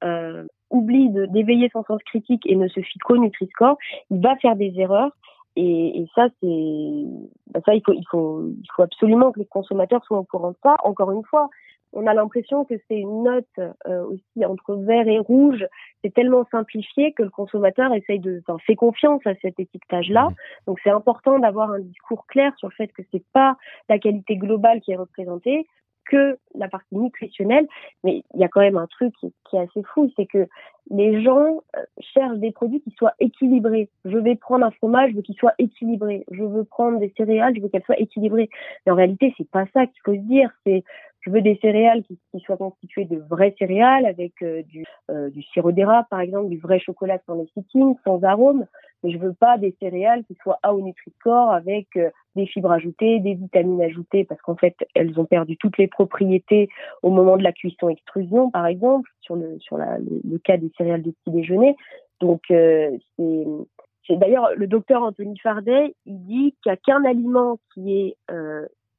oublie 0.70 1.10
d'éveiller 1.10 1.68
son 1.74 1.84
sens 1.84 2.02
critique 2.04 2.46
et 2.46 2.56
ne 2.56 2.68
se 2.68 2.80
fie 2.80 2.98
qu'au 3.00 3.18
Nutri-Score, 3.18 3.76
il 4.10 4.22
va 4.22 4.36
faire 4.36 4.56
des 4.56 4.72
erreurs. 4.78 5.12
Et, 5.60 6.00
et 6.00 6.06
ça, 6.14 6.28
c'est 6.40 7.04
bah 7.52 7.60
ça, 7.66 7.74
il 7.74 7.82
faut, 7.84 7.92
il 7.92 8.04
faut, 8.08 8.48
il 8.48 8.68
faut 8.76 8.82
absolument 8.82 9.32
que 9.32 9.40
les 9.40 9.46
consommateurs 9.46 10.04
soient 10.04 10.18
au 10.18 10.24
courant 10.24 10.52
de 10.52 10.56
ça. 10.62 10.76
Encore 10.84 11.10
une 11.10 11.24
fois, 11.24 11.50
on 11.92 12.06
a 12.06 12.14
l'impression 12.14 12.64
que 12.64 12.74
c'est 12.86 12.98
une 12.98 13.24
note 13.24 13.58
euh, 13.58 14.04
aussi 14.04 14.44
entre 14.44 14.76
vert 14.76 15.08
et 15.08 15.18
rouge. 15.18 15.66
C'est 16.04 16.14
tellement 16.14 16.44
simplifié 16.52 17.12
que 17.12 17.24
le 17.24 17.30
consommateur 17.30 17.92
essaye 17.92 18.20
de, 18.20 18.40
enfin, 18.46 18.58
fait 18.64 18.76
confiance 18.76 19.20
à 19.26 19.34
cet 19.42 19.58
étiquetage-là. 19.58 20.28
Mmh. 20.28 20.34
Donc 20.68 20.78
c'est 20.84 20.90
important 20.90 21.40
d'avoir 21.40 21.72
un 21.72 21.80
discours 21.80 22.24
clair 22.26 22.52
sur 22.58 22.68
le 22.68 22.74
fait 22.74 22.92
que 22.92 23.02
c'est 23.10 23.24
pas 23.32 23.56
la 23.88 23.98
qualité 23.98 24.36
globale 24.36 24.80
qui 24.80 24.92
est 24.92 24.96
représentée, 24.96 25.66
que 26.08 26.38
la 26.54 26.68
partie 26.68 26.96
nutritionnelle. 26.96 27.66
Mais 28.04 28.22
il 28.34 28.40
y 28.40 28.44
a 28.44 28.48
quand 28.48 28.60
même 28.60 28.76
un 28.76 28.86
truc 28.86 29.14
qui, 29.20 29.56
est 29.56 29.60
assez 29.60 29.82
fou, 29.94 30.10
c'est 30.16 30.26
que 30.26 30.46
les 30.90 31.22
gens 31.22 31.62
euh, 31.76 31.82
cherchent 32.00 32.38
des 32.38 32.50
produits 32.50 32.80
qui 32.80 32.90
soient 32.92 33.14
équilibrés. 33.20 33.90
Je 34.04 34.16
vais 34.16 34.36
prendre 34.36 34.64
un 34.64 34.70
fromage, 34.70 35.10
je 35.10 35.16
veux 35.16 35.22
qu'il 35.22 35.36
soit 35.36 35.54
équilibré. 35.58 36.24
Je 36.30 36.42
veux 36.42 36.64
prendre 36.64 36.98
des 36.98 37.12
céréales, 37.16 37.54
je 37.56 37.60
veux 37.60 37.68
qu'elles 37.68 37.84
soient 37.84 38.00
équilibrées. 38.00 38.48
Mais 38.84 38.92
en 38.92 38.96
réalité, 38.96 39.34
c'est 39.36 39.48
pas 39.50 39.66
ça 39.74 39.86
qu'il 39.86 40.00
faut 40.04 40.14
se 40.14 40.26
dire. 40.26 40.50
C'est 40.64 40.82
je 41.20 41.30
veux 41.30 41.42
des 41.42 41.58
céréales 41.60 42.02
qui, 42.04 42.18
soient 42.40 42.56
constituées 42.56 43.04
de 43.04 43.18
vraies 43.28 43.54
céréales 43.58 44.06
avec 44.06 44.32
euh, 44.42 44.62
du, 44.62 44.84
euh, 45.10 45.30
du 45.30 45.42
sirop 45.42 45.72
d'érable 45.72 46.06
par 46.10 46.20
exemple, 46.20 46.48
du 46.48 46.58
vrai 46.58 46.78
chocolat 46.78 47.18
sans 47.26 47.34
lécithine, 47.34 47.96
sans 48.04 48.22
arôme. 48.22 48.66
Mais 49.02 49.10
je 49.10 49.18
veux 49.18 49.34
pas 49.34 49.58
des 49.58 49.76
céréales 49.80 50.24
qui 50.24 50.36
soient 50.42 50.58
à 50.62 50.74
au 50.74 50.80
Nutri-Score 50.80 51.52
avec 51.52 51.88
euh, 51.96 52.10
des 52.36 52.46
fibres 52.46 52.70
ajoutées, 52.70 53.18
des 53.20 53.34
vitamines 53.34 53.82
ajoutées 53.82 54.24
parce 54.24 54.40
qu'en 54.42 54.56
fait 54.56 54.76
elles 54.94 55.18
ont 55.18 55.24
perdu 55.24 55.56
toutes 55.56 55.78
les 55.78 55.88
propriétés 55.88 56.68
au 57.02 57.10
moment 57.10 57.36
de 57.36 57.42
la 57.42 57.52
cuisson 57.52 57.88
extrusion 57.88 58.50
par 58.50 58.66
exemple 58.66 59.10
sur 59.20 59.36
le 59.36 60.38
cas 60.38 60.56
des 60.56 60.70
céréales 60.78 61.02
de 61.02 61.10
petit 61.10 61.30
déjeuner. 61.30 61.76
Donc 62.20 62.42
c'est 62.48 64.16
d'ailleurs 64.16 64.50
le 64.56 64.66
docteur 64.66 65.02
Anthony 65.02 65.36
Fardet, 65.38 65.94
il 66.06 66.24
dit 66.24 66.54
qu'il 66.62 66.70
n'y 66.70 66.72
a 66.72 66.76
qu'un 66.76 67.04
aliment 67.04 67.58
qui 67.74 67.92
est 67.92 68.16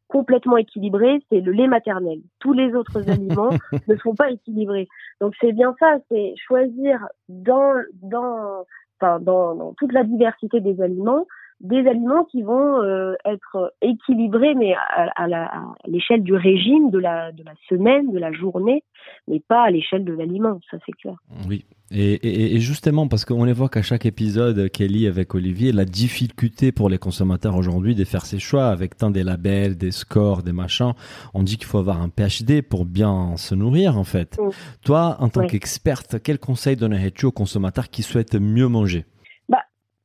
complètement 0.10 0.58
équilibré, 0.58 1.24
c'est 1.30 1.40
le 1.40 1.54
lait 1.54 1.68
maternel. 1.68 2.20
Tous 2.40 2.52
les 2.52 2.76
autres 2.76 3.10
aliments 3.10 3.52
ne 3.88 3.96
sont 3.96 4.16
pas 4.16 4.30
équilibrés. 4.32 4.90
Donc 5.22 5.34
c'est 5.40 5.54
bien 5.54 5.74
ça, 5.80 5.98
c'est 6.10 6.34
choisir 6.36 7.08
dans 7.30 7.76
dans 8.02 8.66
enfin 9.00 9.20
dans, 9.22 9.56
dans 9.56 9.74
toute 9.76 9.94
la 9.94 10.04
diversité 10.04 10.60
des 10.60 10.82
aliments 10.82 11.26
des 11.62 11.88
aliments 11.88 12.24
qui 12.26 12.42
vont 12.42 12.82
euh, 12.82 13.16
être 13.26 13.74
équilibrés, 13.82 14.56
mais 14.56 14.74
à, 14.74 15.10
à 15.16 15.76
l'échelle 15.88 16.24
du 16.24 16.34
régime, 16.34 16.90
de 16.90 17.00
la, 17.00 17.32
de 17.32 17.44
la 17.44 17.54
semaine, 17.68 18.12
de 18.12 18.20
la 18.20 18.32
journée, 18.32 18.84
mais 19.28 19.40
pas 19.40 19.64
à 19.64 19.72
l'échelle 19.72 20.06
de 20.06 20.14
l'aliment, 20.14 20.60
ça 20.72 20.78
c'est 20.86 20.94
clair. 20.94 21.16
Oui, 21.48 21.66
et, 21.92 22.56
et, 22.56 22.60
justement, 22.60 23.08
parce 23.08 23.26
qu'on 23.26 23.48
évoque 23.48 23.76
à 23.76 23.82
chaque 23.82 24.06
épisode, 24.06 24.70
Kelly, 24.70 25.08
avec 25.08 25.34
Olivier, 25.34 25.72
la 25.72 25.86
difficulté 25.86 26.72
pour 26.72 26.88
les 26.88 27.00
consommateurs 27.00 27.56
aujourd'hui 27.56 27.96
de 27.96 28.06
faire 28.06 28.26
ses 28.26 28.38
choix 28.38 28.68
avec 28.68 28.96
tant 28.96 29.10
des 29.10 29.24
labels, 29.24 29.76
des 29.76 29.92
scores, 29.92 30.44
des 30.44 30.52
machins. 30.52 30.94
On 31.34 31.42
dit 31.42 31.58
qu'il 31.58 31.66
faut 31.66 31.80
avoir 31.80 32.00
un 32.02 32.10
PhD 32.10 32.62
pour 32.62 32.86
bien 32.86 33.36
se 33.38 33.56
nourrir, 33.56 33.98
en 33.98 34.04
fait. 34.04 34.38
Mm. 34.38 34.50
Toi, 34.86 35.18
en 35.20 35.30
tant 35.30 35.48
qu'experte, 35.48 36.18
quel 36.24 36.38
conseil 36.38 36.76
donnerais-tu 36.76 37.26
aux 37.26 37.32
consommateurs 37.32 37.90
qui 37.90 38.04
souhaitent 38.04 38.40
mieux 38.40 38.68
manger? 38.68 39.06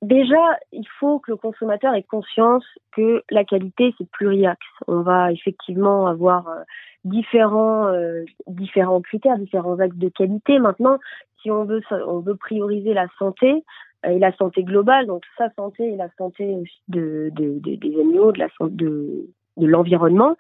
Déjà, 0.04 0.44
il 0.72 0.86
faut 0.98 1.18
que 1.18 1.30
le 1.32 1.36
consommateur 1.36 1.94
ait 1.94 2.02
conscience 2.02 2.64
que 2.96 3.22
la 3.30 3.44
qualité, 3.44 3.94
c'est 3.96 4.08
pluriaxe. 4.10 4.72
On 4.86 5.00
va 5.00 5.32
effectivement 5.32 6.06
avoir... 6.06 6.48
Euh, 6.48 6.62
différents 7.04 7.88
euh, 7.88 8.24
différents 8.46 9.02
critères, 9.02 9.38
différents 9.38 9.78
axes 9.78 9.96
de 9.96 10.08
qualité. 10.08 10.58
Maintenant, 10.58 10.98
si 11.42 11.50
on 11.50 11.64
veut, 11.64 11.82
on 11.90 12.20
veut 12.20 12.36
prioriser 12.36 12.94
la 12.94 13.08
santé 13.18 13.62
euh, 14.06 14.10
et 14.10 14.18
la 14.18 14.32
santé 14.36 14.62
globale, 14.64 15.06
donc 15.06 15.22
sa 15.36 15.50
santé 15.50 15.92
et 15.92 15.96
la 15.96 16.08
santé 16.16 16.56
de, 16.88 17.30
de, 17.34 17.58
des 17.58 18.00
animaux, 18.00 18.32
de 18.32 18.46
de, 18.68 19.28
de 19.58 19.66
l'environnement. 19.66 20.34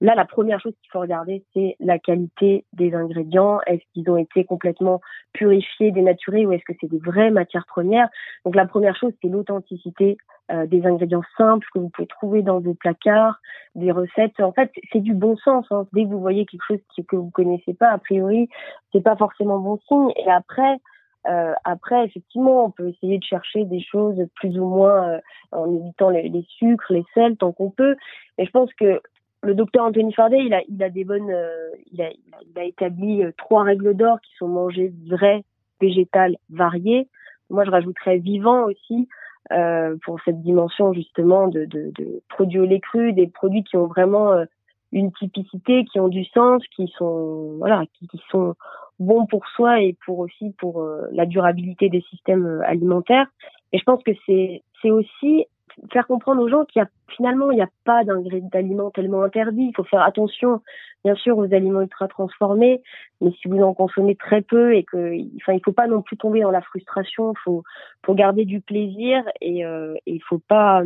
Là, 0.00 0.14
la 0.14 0.24
première 0.24 0.60
chose 0.60 0.74
qu'il 0.82 0.90
faut 0.90 1.00
regarder, 1.00 1.44
c'est 1.54 1.76
la 1.80 1.98
qualité 1.98 2.64
des 2.72 2.94
ingrédients. 2.94 3.60
Est-ce 3.66 3.82
qu'ils 3.92 4.10
ont 4.10 4.16
été 4.16 4.44
complètement 4.44 5.00
purifiés, 5.32 5.92
dénaturés, 5.92 6.46
ou 6.46 6.52
est-ce 6.52 6.64
que 6.64 6.72
c'est 6.80 6.90
des 6.90 6.98
vraies 6.98 7.30
matières 7.30 7.66
premières? 7.66 8.08
Donc, 8.44 8.56
la 8.56 8.66
première 8.66 8.96
chose, 8.96 9.12
c'est 9.22 9.28
l'authenticité 9.28 10.16
euh, 10.50 10.66
des 10.66 10.84
ingrédients 10.84 11.22
simples 11.38 11.66
que 11.72 11.78
vous 11.78 11.88
pouvez 11.88 12.08
trouver 12.08 12.42
dans 12.42 12.60
vos 12.60 12.74
placards, 12.74 13.40
des 13.74 13.92
recettes. 13.92 14.38
En 14.40 14.52
fait, 14.52 14.70
c'est 14.92 15.00
du 15.00 15.14
bon 15.14 15.36
sens. 15.36 15.64
Hein. 15.70 15.86
Dès 15.92 16.04
que 16.04 16.08
vous 16.08 16.20
voyez 16.20 16.44
quelque 16.44 16.66
chose 16.66 16.80
que 17.08 17.16
vous 17.16 17.30
connaissez 17.30 17.72
pas, 17.72 17.88
a 17.88 17.98
priori, 17.98 18.48
c'est 18.92 19.02
pas 19.02 19.16
forcément 19.16 19.58
bon 19.58 19.78
signe. 19.88 20.12
Et 20.16 20.30
après, 20.30 20.80
euh, 21.26 21.54
après, 21.64 22.04
effectivement, 22.04 22.66
on 22.66 22.70
peut 22.70 22.88
essayer 22.88 23.18
de 23.18 23.24
chercher 23.24 23.64
des 23.64 23.80
choses 23.80 24.18
plus 24.34 24.58
ou 24.58 24.66
moins 24.66 25.08
euh, 25.08 25.20
en 25.52 25.74
évitant 25.74 26.10
les, 26.10 26.28
les, 26.28 26.44
sucres, 26.58 26.92
les 26.92 27.04
sels, 27.14 27.36
tant 27.36 27.52
qu'on 27.52 27.70
peut. 27.70 27.96
Mais 28.36 28.44
je 28.44 28.50
pense 28.50 28.72
que 28.74 29.00
le 29.44 29.54
docteur 29.54 29.84
Anthony 29.84 30.12
Fardet, 30.12 30.44
il 30.44 30.54
a, 30.54 30.62
il 30.68 30.82
a 30.82 30.90
des 30.90 31.04
bonnes, 31.04 31.30
euh, 31.30 31.70
il, 31.92 32.00
a, 32.02 32.10
il, 32.10 32.58
a, 32.58 32.64
établi 32.64 33.22
euh, 33.22 33.30
trois 33.36 33.62
règles 33.62 33.94
d'or 33.94 34.20
qui 34.20 34.34
sont 34.36 34.48
mangées 34.48 34.92
vraies, 35.06 35.44
végétales, 35.80 36.36
variées. 36.50 37.08
Moi, 37.50 37.64
je 37.64 37.70
rajouterais 37.70 38.18
vivant 38.18 38.64
aussi 38.64 39.08
euh, 39.52 39.96
pour 40.04 40.18
cette 40.24 40.40
dimension 40.40 40.92
justement 40.92 41.48
de, 41.48 41.66
de, 41.66 41.92
de, 41.98 42.22
produits 42.30 42.60
au 42.60 42.64
lait 42.64 42.80
cru, 42.80 43.12
des 43.12 43.26
produits 43.26 43.64
qui 43.64 43.76
ont 43.76 43.86
vraiment 43.86 44.32
euh, 44.32 44.44
une 44.92 45.12
typicité, 45.12 45.84
qui 45.84 46.00
ont 46.00 46.08
du 46.08 46.24
sens, 46.24 46.62
qui 46.74 46.92
sont 46.96 47.56
voilà, 47.58 47.84
qui, 47.94 48.08
qui 48.08 48.20
sont 48.30 48.54
bons 48.98 49.26
pour 49.26 49.46
soi 49.48 49.82
et 49.82 49.96
pour 50.06 50.20
aussi 50.20 50.54
pour 50.58 50.86
la 51.10 51.26
durabilité 51.26 51.88
des 51.88 52.00
systèmes 52.02 52.62
alimentaires. 52.64 53.26
Et 53.72 53.78
je 53.78 53.84
pense 53.84 54.02
que 54.04 54.12
c'est 54.24 54.62
c'est 54.80 54.92
aussi 54.92 55.46
faire 55.92 56.06
comprendre 56.06 56.42
aux 56.42 56.48
gens 56.48 56.64
qu'il 56.64 56.80
y 56.80 56.84
a 56.84 56.88
finalement 57.08 57.50
il 57.50 57.56
n'y 57.56 57.62
a 57.62 57.68
pas 57.84 58.02
d'aliments 58.04 58.90
tellement 58.90 59.22
interdits. 59.22 59.68
Il 59.68 59.76
faut 59.76 59.84
faire 59.84 60.02
attention, 60.02 60.60
bien 61.04 61.14
sûr, 61.14 61.36
aux 61.38 61.52
aliments 61.52 61.82
ultra 61.82 62.08
transformés, 62.08 62.82
mais 63.20 63.30
si 63.40 63.48
vous 63.48 63.60
en 63.62 63.74
consommez 63.74 64.16
très 64.16 64.42
peu 64.42 64.74
et 64.74 64.84
que, 64.84 65.14
enfin, 65.36 65.52
il 65.52 65.60
faut 65.64 65.72
pas 65.72 65.86
non 65.86 66.02
plus 66.02 66.16
tomber 66.16 66.40
dans 66.40 66.50
la 66.50 66.62
frustration. 66.62 67.32
Il 67.32 67.38
faut, 67.42 67.62
faut 68.04 68.14
garder 68.14 68.44
du 68.44 68.60
plaisir 68.60 69.22
et, 69.40 69.64
euh, 69.64 69.94
il 70.06 70.22
faut 70.22 70.38
pas, 70.38 70.82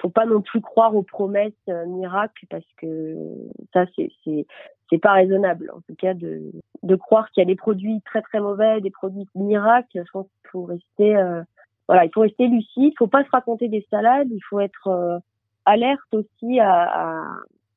faut 0.00 0.10
pas 0.10 0.26
non 0.26 0.40
plus 0.40 0.60
croire 0.60 0.94
aux 0.94 1.02
promesses 1.02 1.52
euh, 1.68 1.86
miracles 1.86 2.46
parce 2.48 2.66
que 2.76 3.16
ça 3.72 3.84
c'est 3.96 4.10
c'est 4.90 4.98
pas 4.98 5.12
raisonnable 5.12 5.70
en 5.72 5.80
tout 5.82 5.94
cas 5.94 6.14
de 6.14 6.50
de 6.82 6.96
croire 6.96 7.30
qu'il 7.30 7.42
y 7.42 7.44
a 7.44 7.46
des 7.46 7.56
produits 7.56 8.00
très 8.04 8.22
très 8.22 8.40
mauvais, 8.40 8.80
des 8.80 8.90
produits 8.90 9.26
miracles. 9.34 10.02
Je 10.04 10.10
pense 10.12 10.26
qu'il 10.26 10.50
faut 10.50 10.64
rester 10.64 11.16
euh, 11.16 11.42
voilà, 11.90 12.04
il 12.04 12.10
faut 12.14 12.20
rester 12.20 12.46
lucide, 12.46 12.92
il 12.92 12.94
faut 12.96 13.08
pas 13.08 13.24
se 13.24 13.30
raconter 13.32 13.66
des 13.66 13.84
salades, 13.90 14.28
il 14.30 14.38
faut 14.48 14.60
être 14.60 14.86
euh, 14.86 15.18
alerte 15.64 15.98
aussi 16.12 16.60
à, 16.60 16.84
à, 16.84 17.24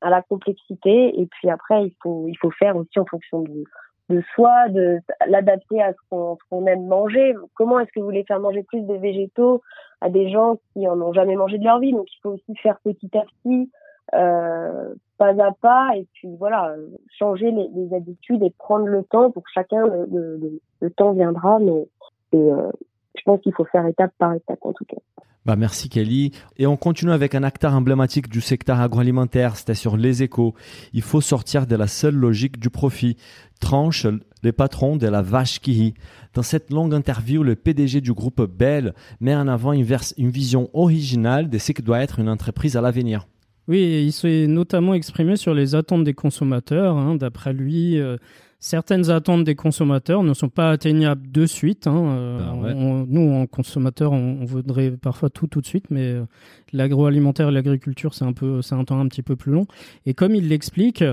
à, 0.02 0.08
la 0.08 0.22
complexité 0.22 1.20
et 1.20 1.26
puis 1.26 1.50
après 1.50 1.86
il 1.86 1.96
faut 2.00 2.28
il 2.28 2.36
faut 2.36 2.52
faire 2.52 2.76
aussi 2.76 2.96
en 3.00 3.06
fonction 3.06 3.40
de, 3.42 3.64
de 4.10 4.22
soi, 4.36 4.68
de 4.68 5.00
l'adapter 5.26 5.82
à 5.82 5.92
ce 5.94 5.98
qu'on 6.08 6.66
aime 6.66 6.86
manger. 6.86 7.34
Comment 7.54 7.80
est-ce 7.80 7.90
que 7.90 7.98
vous 7.98 8.06
voulez 8.06 8.22
faire 8.22 8.38
manger 8.38 8.62
plus 8.62 8.82
de 8.82 8.94
végétaux 8.94 9.62
à 10.00 10.08
des 10.10 10.30
gens 10.30 10.58
qui 10.72 10.86
en 10.86 11.00
ont 11.00 11.12
jamais 11.12 11.34
mangé 11.34 11.58
de 11.58 11.64
leur 11.64 11.80
vie? 11.80 11.90
Donc 11.90 12.06
il 12.12 12.20
faut 12.22 12.34
aussi 12.34 12.54
faire 12.62 12.78
petit 12.84 13.10
à 13.18 13.22
petit, 13.22 13.68
euh, 14.14 14.94
pas 15.18 15.30
à 15.44 15.50
pas, 15.60 15.90
et 15.96 16.06
puis 16.12 16.28
voilà, 16.38 16.72
changer 17.18 17.50
les, 17.50 17.68
les, 17.74 17.92
habitudes 17.92 18.44
et 18.44 18.50
prendre 18.58 18.86
le 18.86 19.02
temps 19.02 19.32
pour 19.32 19.42
chacun. 19.52 19.84
Le, 19.88 20.06
le, 20.06 20.60
le 20.78 20.90
temps 20.90 21.10
viendra, 21.10 21.58
mais 21.58 21.88
euh, 22.34 22.70
je 23.16 23.22
pense 23.24 23.40
qu'il 23.40 23.52
faut 23.54 23.64
faire 23.64 23.86
étape 23.86 24.12
par 24.18 24.34
étape 24.34 24.58
en 24.62 24.72
tout 24.72 24.84
cas. 24.84 24.96
Bah 25.44 25.56
merci 25.56 25.90
Kelly. 25.90 26.32
Et 26.56 26.66
on 26.66 26.76
continue 26.76 27.12
avec 27.12 27.34
un 27.34 27.42
acteur 27.42 27.74
emblématique 27.74 28.30
du 28.30 28.40
secteur 28.40 28.80
agroalimentaire, 28.80 29.56
c'était 29.56 29.74
sur 29.74 29.96
les 29.98 30.22
échos. 30.22 30.54
Il 30.94 31.02
faut 31.02 31.20
sortir 31.20 31.66
de 31.66 31.76
la 31.76 31.86
seule 31.86 32.14
logique 32.14 32.58
du 32.58 32.70
profit. 32.70 33.16
Tranche 33.60 34.06
les 34.42 34.52
patrons 34.52 34.96
de 34.96 35.06
la 35.06 35.22
vache 35.22 35.60
qui 35.60 35.72
rit. 35.72 35.94
Dans 36.32 36.42
cette 36.42 36.70
longue 36.72 36.94
interview, 36.94 37.42
le 37.42 37.56
PDG 37.56 38.00
du 38.00 38.12
groupe 38.12 38.42
Bell 38.42 38.94
met 39.20 39.34
en 39.34 39.46
avant 39.46 39.72
une, 39.72 39.86
une 40.16 40.30
vision 40.30 40.70
originale 40.72 41.50
de 41.50 41.58
ce 41.58 41.72
que 41.72 41.82
doit 41.82 42.00
être 42.00 42.18
une 42.18 42.28
entreprise 42.28 42.76
à 42.76 42.80
l'avenir. 42.80 43.26
Oui, 43.68 44.04
il 44.06 44.12
s'est 44.12 44.46
notamment 44.46 44.94
exprimé 44.94 45.36
sur 45.36 45.54
les 45.54 45.74
attentes 45.74 46.04
des 46.04 46.12
consommateurs. 46.12 46.96
Hein. 46.96 47.16
D'après 47.16 47.52
lui, 47.52 47.98
euh, 47.98 48.16
certaines 48.64 49.10
attentes 49.10 49.44
des 49.44 49.54
consommateurs 49.54 50.22
ne 50.22 50.32
sont 50.32 50.48
pas 50.48 50.70
atteignables 50.70 51.30
de 51.30 51.44
suite. 51.44 51.86
Hein. 51.86 52.02
Euh, 52.16 52.38
bah 52.38 52.72
nous, 52.74 53.34
en 53.34 53.46
consommateurs, 53.46 54.12
on, 54.12 54.46
voudrait 54.46 54.92
parfois 54.92 55.28
tout 55.28 55.46
tout 55.46 55.60
de 55.60 55.66
suite, 55.66 55.90
mais 55.90 56.06
euh, 56.06 56.24
l'agroalimentaire 56.72 57.50
et 57.50 57.52
l'agriculture, 57.52 58.14
c'est 58.14 58.24
un 58.24 58.32
peu, 58.32 58.60
un 58.70 58.84
temps 58.84 58.98
un 58.98 59.08
petit 59.08 59.22
peu 59.22 59.36
plus 59.36 59.52
long. 59.52 59.66
Et 60.06 60.14
comme 60.14 60.34
il 60.34 60.48
l'explique, 60.48 61.04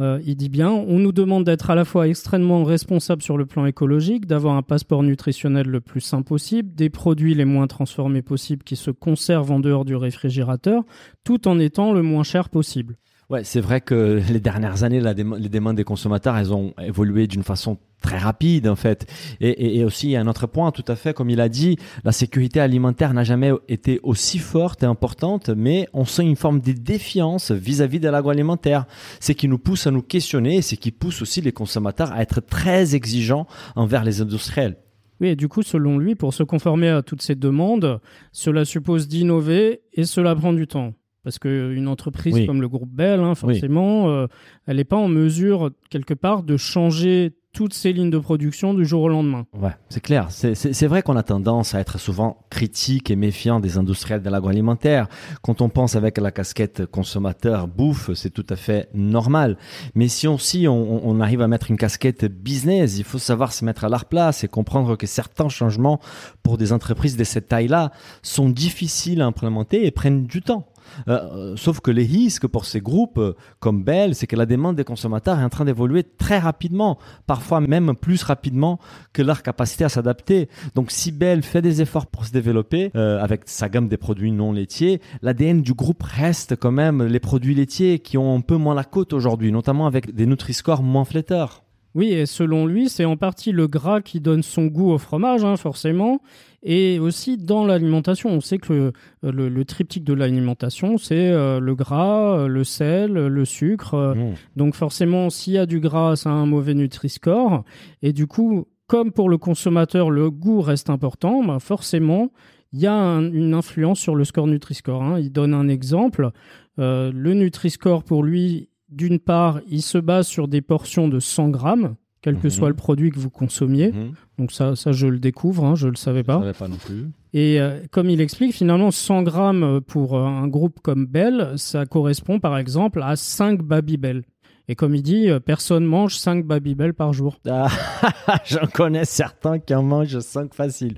euh, 0.00 0.20
il 0.26 0.34
dit 0.34 0.48
bien, 0.48 0.70
on 0.70 0.98
nous 0.98 1.12
demande 1.12 1.44
d'être 1.44 1.70
à 1.70 1.76
la 1.76 1.84
fois 1.84 2.08
extrêmement 2.08 2.64
responsable 2.64 3.22
sur 3.22 3.38
le 3.38 3.46
plan 3.46 3.64
écologique, 3.64 4.26
d'avoir 4.26 4.56
un 4.56 4.62
passeport 4.62 5.04
nutritionnel 5.04 5.68
le 5.68 5.80
plus 5.80 6.00
sain 6.00 6.22
possible, 6.22 6.74
des 6.74 6.90
produits 6.90 7.34
les 7.34 7.44
moins 7.44 7.68
transformés 7.68 8.22
possibles 8.22 8.64
qui 8.64 8.74
se 8.74 8.90
conservent 8.90 9.52
en 9.52 9.60
dehors 9.60 9.84
du 9.84 9.94
réfrigérateur, 9.94 10.82
tout 11.22 11.46
en 11.46 11.60
étant 11.60 11.92
le 11.92 12.02
moins 12.02 12.24
cher 12.24 12.48
possible. 12.48 12.96
Ouais, 13.30 13.44
c'est 13.44 13.60
vrai 13.60 13.82
que 13.82 14.22
les 14.30 14.40
dernières 14.40 14.84
années, 14.84 15.00
les 15.00 15.48
demandes 15.48 15.76
des 15.76 15.84
consommateurs, 15.84 16.36
elles 16.36 16.52
ont 16.54 16.72
évolué 16.82 17.26
d'une 17.26 17.42
façon 17.42 17.76
très 18.00 18.16
rapide 18.16 18.68
en 18.68 18.76
fait. 18.76 19.06
Et, 19.40 19.78
et, 19.78 19.84
aussi, 19.84 20.06
il 20.06 20.10
y 20.12 20.16
a 20.16 20.20
un 20.20 20.26
autre 20.28 20.46
point, 20.46 20.70
tout 20.70 20.84
à 20.88 20.96
fait, 20.96 21.12
comme 21.12 21.28
il 21.28 21.40
a 21.40 21.50
dit, 21.50 21.76
la 22.04 22.12
sécurité 22.12 22.60
alimentaire 22.60 23.12
n'a 23.12 23.24
jamais 23.24 23.52
été 23.68 24.00
aussi 24.02 24.38
forte 24.38 24.82
et 24.82 24.86
importante, 24.86 25.50
mais 25.50 25.88
on 25.92 26.06
sent 26.06 26.22
une 26.22 26.36
forme 26.36 26.60
de 26.60 26.72
défiance 26.72 27.50
vis-à-vis 27.50 28.00
de 28.00 28.08
l'agroalimentaire. 28.08 28.86
C'est 29.20 29.34
qui 29.34 29.46
nous 29.48 29.58
pousse 29.58 29.86
à 29.86 29.90
nous 29.90 30.02
questionner 30.02 30.56
et 30.56 30.62
c'est 30.62 30.76
qui 30.78 30.90
pousse 30.90 31.20
aussi 31.20 31.42
les 31.42 31.52
consommateurs 31.52 32.12
à 32.12 32.22
être 32.22 32.40
très 32.40 32.94
exigeants 32.94 33.46
envers 33.76 34.04
les 34.04 34.22
industriels. 34.22 34.76
Oui, 35.20 35.28
et 35.28 35.36
du 35.36 35.48
coup, 35.48 35.62
selon 35.62 35.98
lui, 35.98 36.14
pour 36.14 36.32
se 36.32 36.44
conformer 36.44 36.88
à 36.88 37.02
toutes 37.02 37.22
ces 37.22 37.34
demandes, 37.34 38.00
cela 38.32 38.64
suppose 38.64 39.08
d'innover 39.08 39.82
et 39.92 40.04
cela 40.04 40.34
prend 40.34 40.52
du 40.52 40.66
temps. 40.66 40.94
Parce 41.24 41.38
qu'une 41.38 41.88
entreprise 41.88 42.46
comme 42.46 42.60
le 42.60 42.68
groupe 42.68 42.90
Bell, 42.90 43.20
hein, 43.20 43.34
forcément, 43.34 44.08
euh, 44.08 44.26
elle 44.66 44.76
n'est 44.76 44.84
pas 44.84 44.96
en 44.96 45.08
mesure, 45.08 45.70
quelque 45.90 46.14
part, 46.14 46.42
de 46.42 46.56
changer 46.56 47.34
toutes 47.52 47.74
ces 47.74 47.92
lignes 47.92 48.10
de 48.10 48.18
production 48.18 48.72
du 48.72 48.84
jour 48.84 49.02
au 49.02 49.08
lendemain. 49.08 49.46
Ouais, 49.52 49.72
c'est 49.88 50.00
clair. 50.00 50.28
C'est 50.30 50.86
vrai 50.86 51.02
qu'on 51.02 51.16
a 51.16 51.24
tendance 51.24 51.74
à 51.74 51.80
être 51.80 51.98
souvent 51.98 52.46
critique 52.50 53.10
et 53.10 53.16
méfiant 53.16 53.58
des 53.58 53.78
industriels 53.78 54.22
de 54.22 54.30
l'agroalimentaire. 54.30 55.08
Quand 55.42 55.60
on 55.60 55.68
pense 55.68 55.96
avec 55.96 56.18
la 56.18 56.30
casquette 56.30 56.86
consommateur 56.86 57.66
bouffe, 57.66 58.12
c'est 58.14 58.30
tout 58.30 58.46
à 58.48 58.54
fait 58.54 58.88
normal. 58.94 59.56
Mais 59.96 60.06
si 60.06 60.28
aussi 60.28 60.68
on, 60.68 61.08
on, 61.08 61.20
arrive 61.20 61.40
à 61.40 61.48
mettre 61.48 61.70
une 61.70 61.78
casquette 61.78 62.26
business, 62.26 62.98
il 62.98 63.04
faut 63.04 63.18
savoir 63.18 63.52
se 63.52 63.64
mettre 63.64 63.84
à 63.84 63.88
leur 63.88 64.04
place 64.04 64.44
et 64.44 64.48
comprendre 64.48 64.94
que 64.94 65.08
certains 65.08 65.48
changements 65.48 65.98
pour 66.44 66.58
des 66.58 66.72
entreprises 66.72 67.16
de 67.16 67.24
cette 67.24 67.48
taille-là 67.48 67.90
sont 68.22 68.50
difficiles 68.50 69.20
à 69.20 69.26
implémenter 69.26 69.84
et 69.84 69.90
prennent 69.90 70.26
du 70.26 70.42
temps. 70.42 70.67
Euh, 71.08 71.56
sauf 71.56 71.80
que 71.80 71.90
les 71.90 72.04
risques 72.04 72.46
pour 72.46 72.64
ces 72.64 72.80
groupes 72.80 73.18
euh, 73.18 73.34
comme 73.60 73.84
Bell, 73.84 74.14
c'est 74.14 74.26
que 74.26 74.36
la 74.36 74.46
demande 74.46 74.76
des 74.76 74.84
consommateurs 74.84 75.38
est 75.38 75.44
en 75.44 75.48
train 75.48 75.64
d'évoluer 75.64 76.04
très 76.04 76.38
rapidement, 76.38 76.98
parfois 77.26 77.60
même 77.60 77.94
plus 77.94 78.22
rapidement 78.22 78.78
que 79.12 79.22
leur 79.22 79.42
capacité 79.42 79.84
à 79.84 79.88
s'adapter. 79.88 80.48
Donc 80.74 80.90
si 80.90 81.12
Bell 81.12 81.42
fait 81.42 81.62
des 81.62 81.82
efforts 81.82 82.06
pour 82.06 82.24
se 82.24 82.32
développer 82.32 82.90
euh, 82.96 83.22
avec 83.22 83.42
sa 83.46 83.68
gamme 83.68 83.88
des 83.88 83.96
produits 83.96 84.32
non 84.32 84.52
laitiers, 84.52 85.00
l'ADN 85.22 85.62
du 85.62 85.74
groupe 85.74 86.02
reste 86.02 86.56
quand 86.56 86.72
même 86.72 87.02
les 87.02 87.20
produits 87.20 87.54
laitiers 87.54 87.98
qui 87.98 88.18
ont 88.18 88.36
un 88.36 88.40
peu 88.40 88.56
moins 88.56 88.74
la 88.74 88.84
côte 88.84 89.12
aujourd'hui, 89.12 89.52
notamment 89.52 89.86
avec 89.86 90.14
des 90.14 90.26
Nutri-Score 90.26 90.82
moins 90.82 91.04
flatteurs. 91.04 91.62
Oui, 91.94 92.12
et 92.12 92.26
selon 92.26 92.66
lui, 92.66 92.88
c'est 92.88 93.04
en 93.04 93.16
partie 93.16 93.50
le 93.50 93.66
gras 93.66 94.02
qui 94.02 94.20
donne 94.20 94.42
son 94.42 94.66
goût 94.66 94.90
au 94.92 94.98
fromage, 94.98 95.44
hein, 95.44 95.56
forcément, 95.56 96.20
et 96.62 96.98
aussi 96.98 97.36
dans 97.36 97.64
l'alimentation. 97.64 98.30
On 98.30 98.40
sait 98.40 98.58
que 98.58 98.92
le, 99.22 99.64
triptyque 99.64 100.04
de 100.04 100.14
l'alimentation, 100.14 100.98
c'est 100.98 101.28
euh, 101.30 101.60
le 101.60 101.74
gras, 101.74 102.46
le 102.46 102.64
sel, 102.64 103.12
le 103.12 103.44
sucre. 103.44 104.14
Mmh. 104.16 104.34
Donc 104.56 104.74
forcément, 104.74 105.30
s'il 105.30 105.54
y 105.54 105.58
a 105.58 105.66
du 105.66 105.80
gras, 105.80 106.16
ça 106.16 106.30
a 106.30 106.32
un 106.32 106.46
mauvais 106.46 106.74
Nutri-Score. 106.74 107.64
Et 108.02 108.12
du 108.12 108.26
coup, 108.26 108.66
comme 108.86 109.12
pour 109.12 109.28
le 109.28 109.38
consommateur, 109.38 110.10
le 110.10 110.30
goût 110.30 110.60
reste 110.60 110.90
important, 110.90 111.44
bah 111.44 111.58
forcément, 111.60 112.30
il 112.72 112.80
y 112.80 112.86
a 112.86 112.92
une 112.94 113.54
influence 113.54 114.00
sur 114.00 114.14
le 114.14 114.24
score 114.24 114.46
Nutri-Score. 114.46 115.02
Hein. 115.02 115.20
Il 115.20 115.30
donne 115.30 115.54
un 115.54 115.68
exemple. 115.68 116.30
Euh, 116.78 117.10
le 117.14 117.34
Nutri-Score, 117.34 118.02
pour 118.02 118.22
lui, 118.22 118.70
d'une 118.88 119.18
part, 119.18 119.60
il 119.68 119.82
se 119.82 119.98
base 119.98 120.26
sur 120.26 120.48
des 120.48 120.62
portions 120.62 121.08
de 121.08 121.20
100 121.20 121.50
grammes, 121.50 121.96
quel 122.22 122.36
que 122.38 122.46
mhm. 122.46 122.50
soit 122.50 122.68
le 122.68 122.74
produit 122.74 123.10
que 123.10 123.18
vous 123.18 123.30
consommiez. 123.30 123.92
Mhm. 123.92 124.12
Donc 124.38 124.52
ça, 124.52 124.76
ça, 124.76 124.92
je 124.92 125.06
le 125.06 125.18
découvre, 125.18 125.64
hein, 125.64 125.74
je 125.74 125.86
ne 125.86 125.92
le 125.92 125.96
savais 125.96 126.22
pas. 126.22 126.38
Je 126.38 126.52
savais 126.52 126.52
pas 126.58 126.68
non 126.68 126.76
plus. 126.76 127.08
Et 127.32 127.60
euh, 127.60 127.80
comme 127.90 128.10
il 128.10 128.20
explique, 128.20 128.54
finalement, 128.54 128.90
100 128.90 129.22
grammes 129.22 129.80
pour 129.86 130.16
euh, 130.16 130.24
un 130.24 130.48
groupe 130.48 130.80
comme 130.80 131.06
Bell, 131.06 131.52
ça 131.56 131.86
correspond 131.86 132.40
par 132.40 132.56
exemple 132.58 133.02
à 133.02 133.16
5 133.16 133.62
Babybel. 133.62 134.24
Et 134.70 134.74
comme 134.74 134.94
il 134.94 135.02
dit, 135.02 135.30
euh, 135.30 135.40
personne 135.40 135.84
mange 135.84 136.16
5 136.16 136.44
Babybel 136.44 136.92
par 136.92 137.14
jour. 137.14 137.40
Ah, 137.48 137.68
J'en 138.44 138.66
connais 138.66 139.06
certains 139.06 139.58
qui 139.58 139.74
en 139.74 139.82
mangent 139.82 140.18
5 140.18 140.52
faciles. 140.52 140.96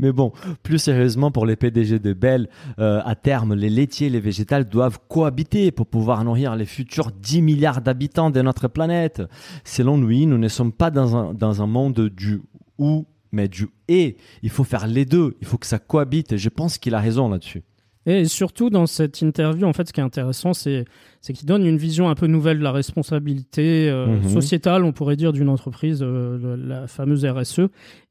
Mais 0.00 0.10
bon, 0.10 0.32
plus 0.64 0.78
sérieusement, 0.78 1.30
pour 1.30 1.46
les 1.46 1.54
PDG 1.54 2.00
de 2.00 2.12
Bell, 2.12 2.48
euh, 2.80 3.00
à 3.04 3.14
terme, 3.14 3.54
les 3.54 3.70
laitiers 3.70 4.08
et 4.08 4.10
les 4.10 4.20
végétales 4.20 4.68
doivent 4.68 4.98
cohabiter 5.08 5.70
pour 5.70 5.86
pouvoir 5.86 6.24
nourrir 6.24 6.56
les 6.56 6.66
futurs 6.66 7.12
10 7.12 7.42
milliards 7.42 7.80
d'habitants 7.80 8.30
de 8.30 8.42
notre 8.42 8.66
planète. 8.66 9.22
Selon 9.64 10.00
lui, 10.00 10.26
nous 10.26 10.38
ne 10.38 10.48
sommes 10.48 10.72
pas 10.72 10.90
dans 10.90 11.16
un, 11.16 11.32
dans 11.32 11.62
un 11.62 11.66
monde 11.68 12.08
du 12.08 12.42
ou, 12.78 13.06
mais 13.30 13.46
du 13.46 13.68
et. 13.86 14.16
Il 14.42 14.50
faut 14.50 14.64
faire 14.64 14.88
les 14.88 15.04
deux. 15.04 15.36
Il 15.40 15.46
faut 15.46 15.58
que 15.58 15.66
ça 15.66 15.78
cohabite. 15.78 16.32
Et 16.32 16.38
je 16.38 16.48
pense 16.48 16.76
qu'il 16.76 16.94
a 16.96 17.00
raison 17.00 17.28
là-dessus. 17.28 17.62
Et 18.04 18.24
surtout 18.24 18.68
dans 18.68 18.86
cette 18.86 19.20
interview, 19.20 19.66
en 19.66 19.72
fait, 19.72 19.86
ce 19.86 19.92
qui 19.92 20.00
est 20.00 20.04
intéressant, 20.04 20.54
c'est 20.54 20.84
c'est 21.22 21.34
qu'il 21.34 21.46
donne 21.46 21.64
une 21.64 21.76
vision 21.76 22.08
un 22.08 22.16
peu 22.16 22.26
nouvelle 22.26 22.58
de 22.58 22.64
la 22.64 22.72
responsabilité 22.72 23.88
euh, 23.88 24.06
mhm. 24.08 24.28
sociétale, 24.28 24.84
on 24.84 24.90
pourrait 24.90 25.14
dire, 25.14 25.32
d'une 25.32 25.48
entreprise, 25.48 26.00
euh, 26.02 26.56
la 26.56 26.88
fameuse 26.88 27.24
RSE. 27.24 27.60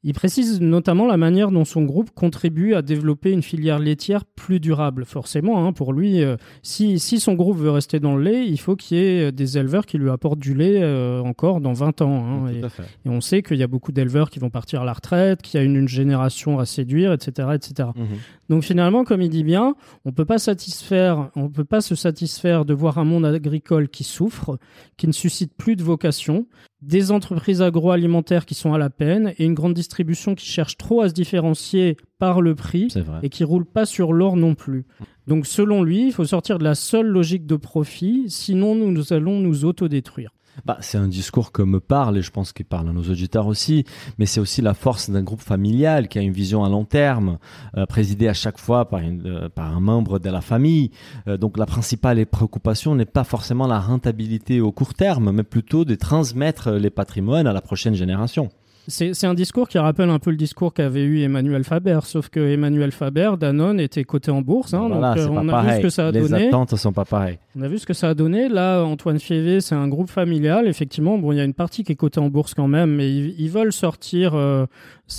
Il 0.03 0.13
précise 0.13 0.61
notamment 0.61 1.05
la 1.05 1.17
manière 1.17 1.51
dont 1.51 1.65
son 1.65 1.83
groupe 1.83 2.09
contribue 2.11 2.73
à 2.73 2.81
développer 2.81 3.31
une 3.31 3.43
filière 3.43 3.79
laitière 3.79 4.23
plus 4.23 4.61
durable. 4.61 5.03
Forcément, 5.03 5.63
hein, 5.63 5.73
pour 5.73 5.91
lui, 5.91 6.23
euh, 6.23 6.37
si, 6.63 6.99
si 6.99 7.19
son 7.19 7.33
groupe 7.33 7.57
veut 7.57 7.69
rester 7.69 7.99
dans 7.99 8.15
le 8.15 8.23
lait, 8.23 8.47
il 8.47 8.57
faut 8.57 8.77
qu'il 8.77 8.97
y 8.97 9.01
ait 9.01 9.33
des 9.33 9.57
éleveurs 9.57 9.85
qui 9.85 9.97
lui 9.97 10.09
apportent 10.09 10.39
du 10.39 10.53
lait 10.53 10.81
encore 11.19 11.59
dans 11.59 11.73
20 11.73 12.01
ans. 12.01 12.45
Hein, 12.45 12.49
et, 12.49 12.59
et, 12.59 13.09
on 13.09 13.19
sait 13.19 13.43
qu'il 13.43 13.57
y 13.57 13.63
a 13.63 13.67
beaucoup 13.67 13.91
d'éleveurs 13.91 14.29
qui 14.29 14.39
vont 14.39 14.49
partir 14.49 14.83
à 14.83 14.85
la 14.85 14.93
retraite, 14.93 15.41
qu'il 15.41 15.59
y 15.59 15.61
a 15.61 15.65
une, 15.65 15.87
génération 15.87 16.59
à 16.59 16.65
séduire, 16.65 17.11
etc. 17.11 17.49
etc. 17.55 17.89
Mhm. 17.93 18.05
Donc 18.49 18.63
finalement, 18.63 19.03
comme 19.03 19.21
il 19.21 19.29
dit 19.29 19.43
bien, 19.43 19.75
on 20.05 20.11
peut 20.11 20.25
pas 20.25 20.37
satisfaire, 20.37 21.29
on 21.35 21.49
peut 21.49 21.65
pas 21.65 21.81
se 21.81 21.95
satisfaire 21.95 22.65
de 22.65 22.73
voir 22.73 22.97
un 23.01 23.05
monde 23.05 23.25
agricole 23.25 23.89
qui 23.89 24.03
souffre, 24.03 24.57
qui 24.97 25.07
ne 25.07 25.11
suscite 25.11 25.53
plus 25.55 25.75
de 25.75 25.83
vocation, 25.83 26.47
des 26.81 27.11
entreprises 27.11 27.61
agroalimentaires 27.61 28.45
qui 28.45 28.55
sont 28.55 28.73
à 28.73 28.77
la 28.77 28.89
peine 28.89 29.33
et 29.37 29.45
une 29.45 29.53
grande 29.53 29.73
distribution 29.73 30.35
qui 30.35 30.45
cherche 30.45 30.77
trop 30.77 31.01
à 31.01 31.09
se 31.09 31.13
différencier 31.13 31.97
par 32.17 32.41
le 32.41 32.55
prix 32.55 32.87
et 33.21 33.29
qui 33.29 33.43
roule 33.43 33.65
pas 33.65 33.85
sur 33.85 34.13
l'or 34.13 34.37
non 34.37 34.55
plus. 34.55 34.85
Donc 35.27 35.45
selon 35.45 35.83
lui, 35.83 36.07
il 36.07 36.13
faut 36.13 36.25
sortir 36.25 36.57
de 36.57 36.63
la 36.63 36.75
seule 36.75 37.07
logique 37.07 37.45
de 37.45 37.55
profit, 37.55 38.25
sinon 38.29 38.75
nous 38.75 39.13
allons 39.13 39.39
nous 39.39 39.65
autodétruire 39.65 40.31
bah, 40.65 40.77
C'est 40.81 40.97
un 40.97 41.07
discours 41.07 41.51
que 41.51 41.61
me 41.61 41.79
parle 41.79 42.17
et 42.17 42.21
je 42.21 42.31
pense 42.31 42.53
qu'il 42.53 42.65
parle 42.65 42.89
à 42.89 42.93
nos 42.93 43.03
auditeurs 43.03 43.47
aussi, 43.47 43.85
mais 44.17 44.25
c'est 44.25 44.39
aussi 44.39 44.61
la 44.61 44.73
force 44.73 45.09
d'un 45.09 45.23
groupe 45.23 45.41
familial 45.41 46.07
qui 46.07 46.19
a 46.19 46.21
une 46.21 46.31
vision 46.33 46.63
à 46.63 46.69
long 46.69 46.85
terme, 46.85 47.37
euh, 47.77 47.85
présidé 47.85 48.27
à 48.27 48.33
chaque 48.33 48.59
fois 48.59 48.87
euh, 48.93 49.49
par 49.49 49.75
un 49.75 49.79
membre 49.79 50.19
de 50.19 50.29
la 50.29 50.41
famille. 50.41 50.91
Euh, 51.27 51.37
donc 51.37 51.57
la 51.57 51.65
principale 51.65 52.25
préoccupation 52.25 52.95
n'est 52.95 53.05
pas 53.05 53.23
forcément 53.23 53.67
la 53.67 53.79
rentabilité 53.79 54.61
au 54.61 54.71
court 54.71 54.93
terme, 54.93 55.31
mais 55.31 55.43
plutôt 55.43 55.85
de 55.85 55.95
transmettre 55.95 56.71
les 56.71 56.89
patrimoines 56.89 57.47
à 57.47 57.53
la 57.53 57.61
prochaine 57.61 57.95
génération. 57.95 58.49
C'est 58.87 59.25
un 59.25 59.33
discours 59.35 59.67
qui 59.67 59.77
rappelle 59.77 60.09
un 60.09 60.17
peu 60.17 60.31
le 60.31 60.37
discours 60.37 60.73
qu'avait 60.73 61.03
eu 61.03 61.21
Emmanuel 61.21 61.63
Faber, 61.63 61.99
sauf 62.03 62.29
que 62.29 62.39
Emmanuel 62.39 62.91
Faber, 62.91 63.31
Danone, 63.39 63.79
était 63.79 64.03
coté 64.03 64.31
en 64.31 64.41
bourse. 64.41 64.73
Hein, 64.73 64.89
donc 64.89 65.17
euh, 65.17 65.27
on 65.29 65.49
a 65.49 65.63
vu 65.63 65.75
ce 65.77 65.81
que 65.81 65.89
ça 65.89 66.07
a 66.07 66.11
Les 66.11 66.21
donné. 66.21 66.47
attentes 66.47 66.75
sont 66.75 66.91
pas 66.91 67.05
pareilles. 67.05 67.37
On 67.55 67.61
a 67.61 67.67
vu 67.67 67.77
ce 67.77 67.85
que 67.85 67.93
ça 67.93 68.09
a 68.09 68.13
donné. 68.15 68.49
Là, 68.49 68.83
Antoine 68.83 69.19
Fievé, 69.19 69.61
c'est 69.61 69.75
un 69.75 69.87
groupe 69.87 70.09
familial. 70.09 70.67
Effectivement, 70.67 71.17
bon, 71.17 71.31
il 71.31 71.37
y 71.37 71.39
a 71.39 71.43
une 71.43 71.53
partie 71.53 71.83
qui 71.83 71.91
est 71.91 71.95
cotée 71.95 72.19
en 72.19 72.29
bourse 72.29 72.55
quand 72.55 72.67
même, 72.67 72.95
mais 72.95 73.11
ils, 73.11 73.49
veulent 73.49 73.73
sortir 73.73 74.33
euh, 74.33 74.65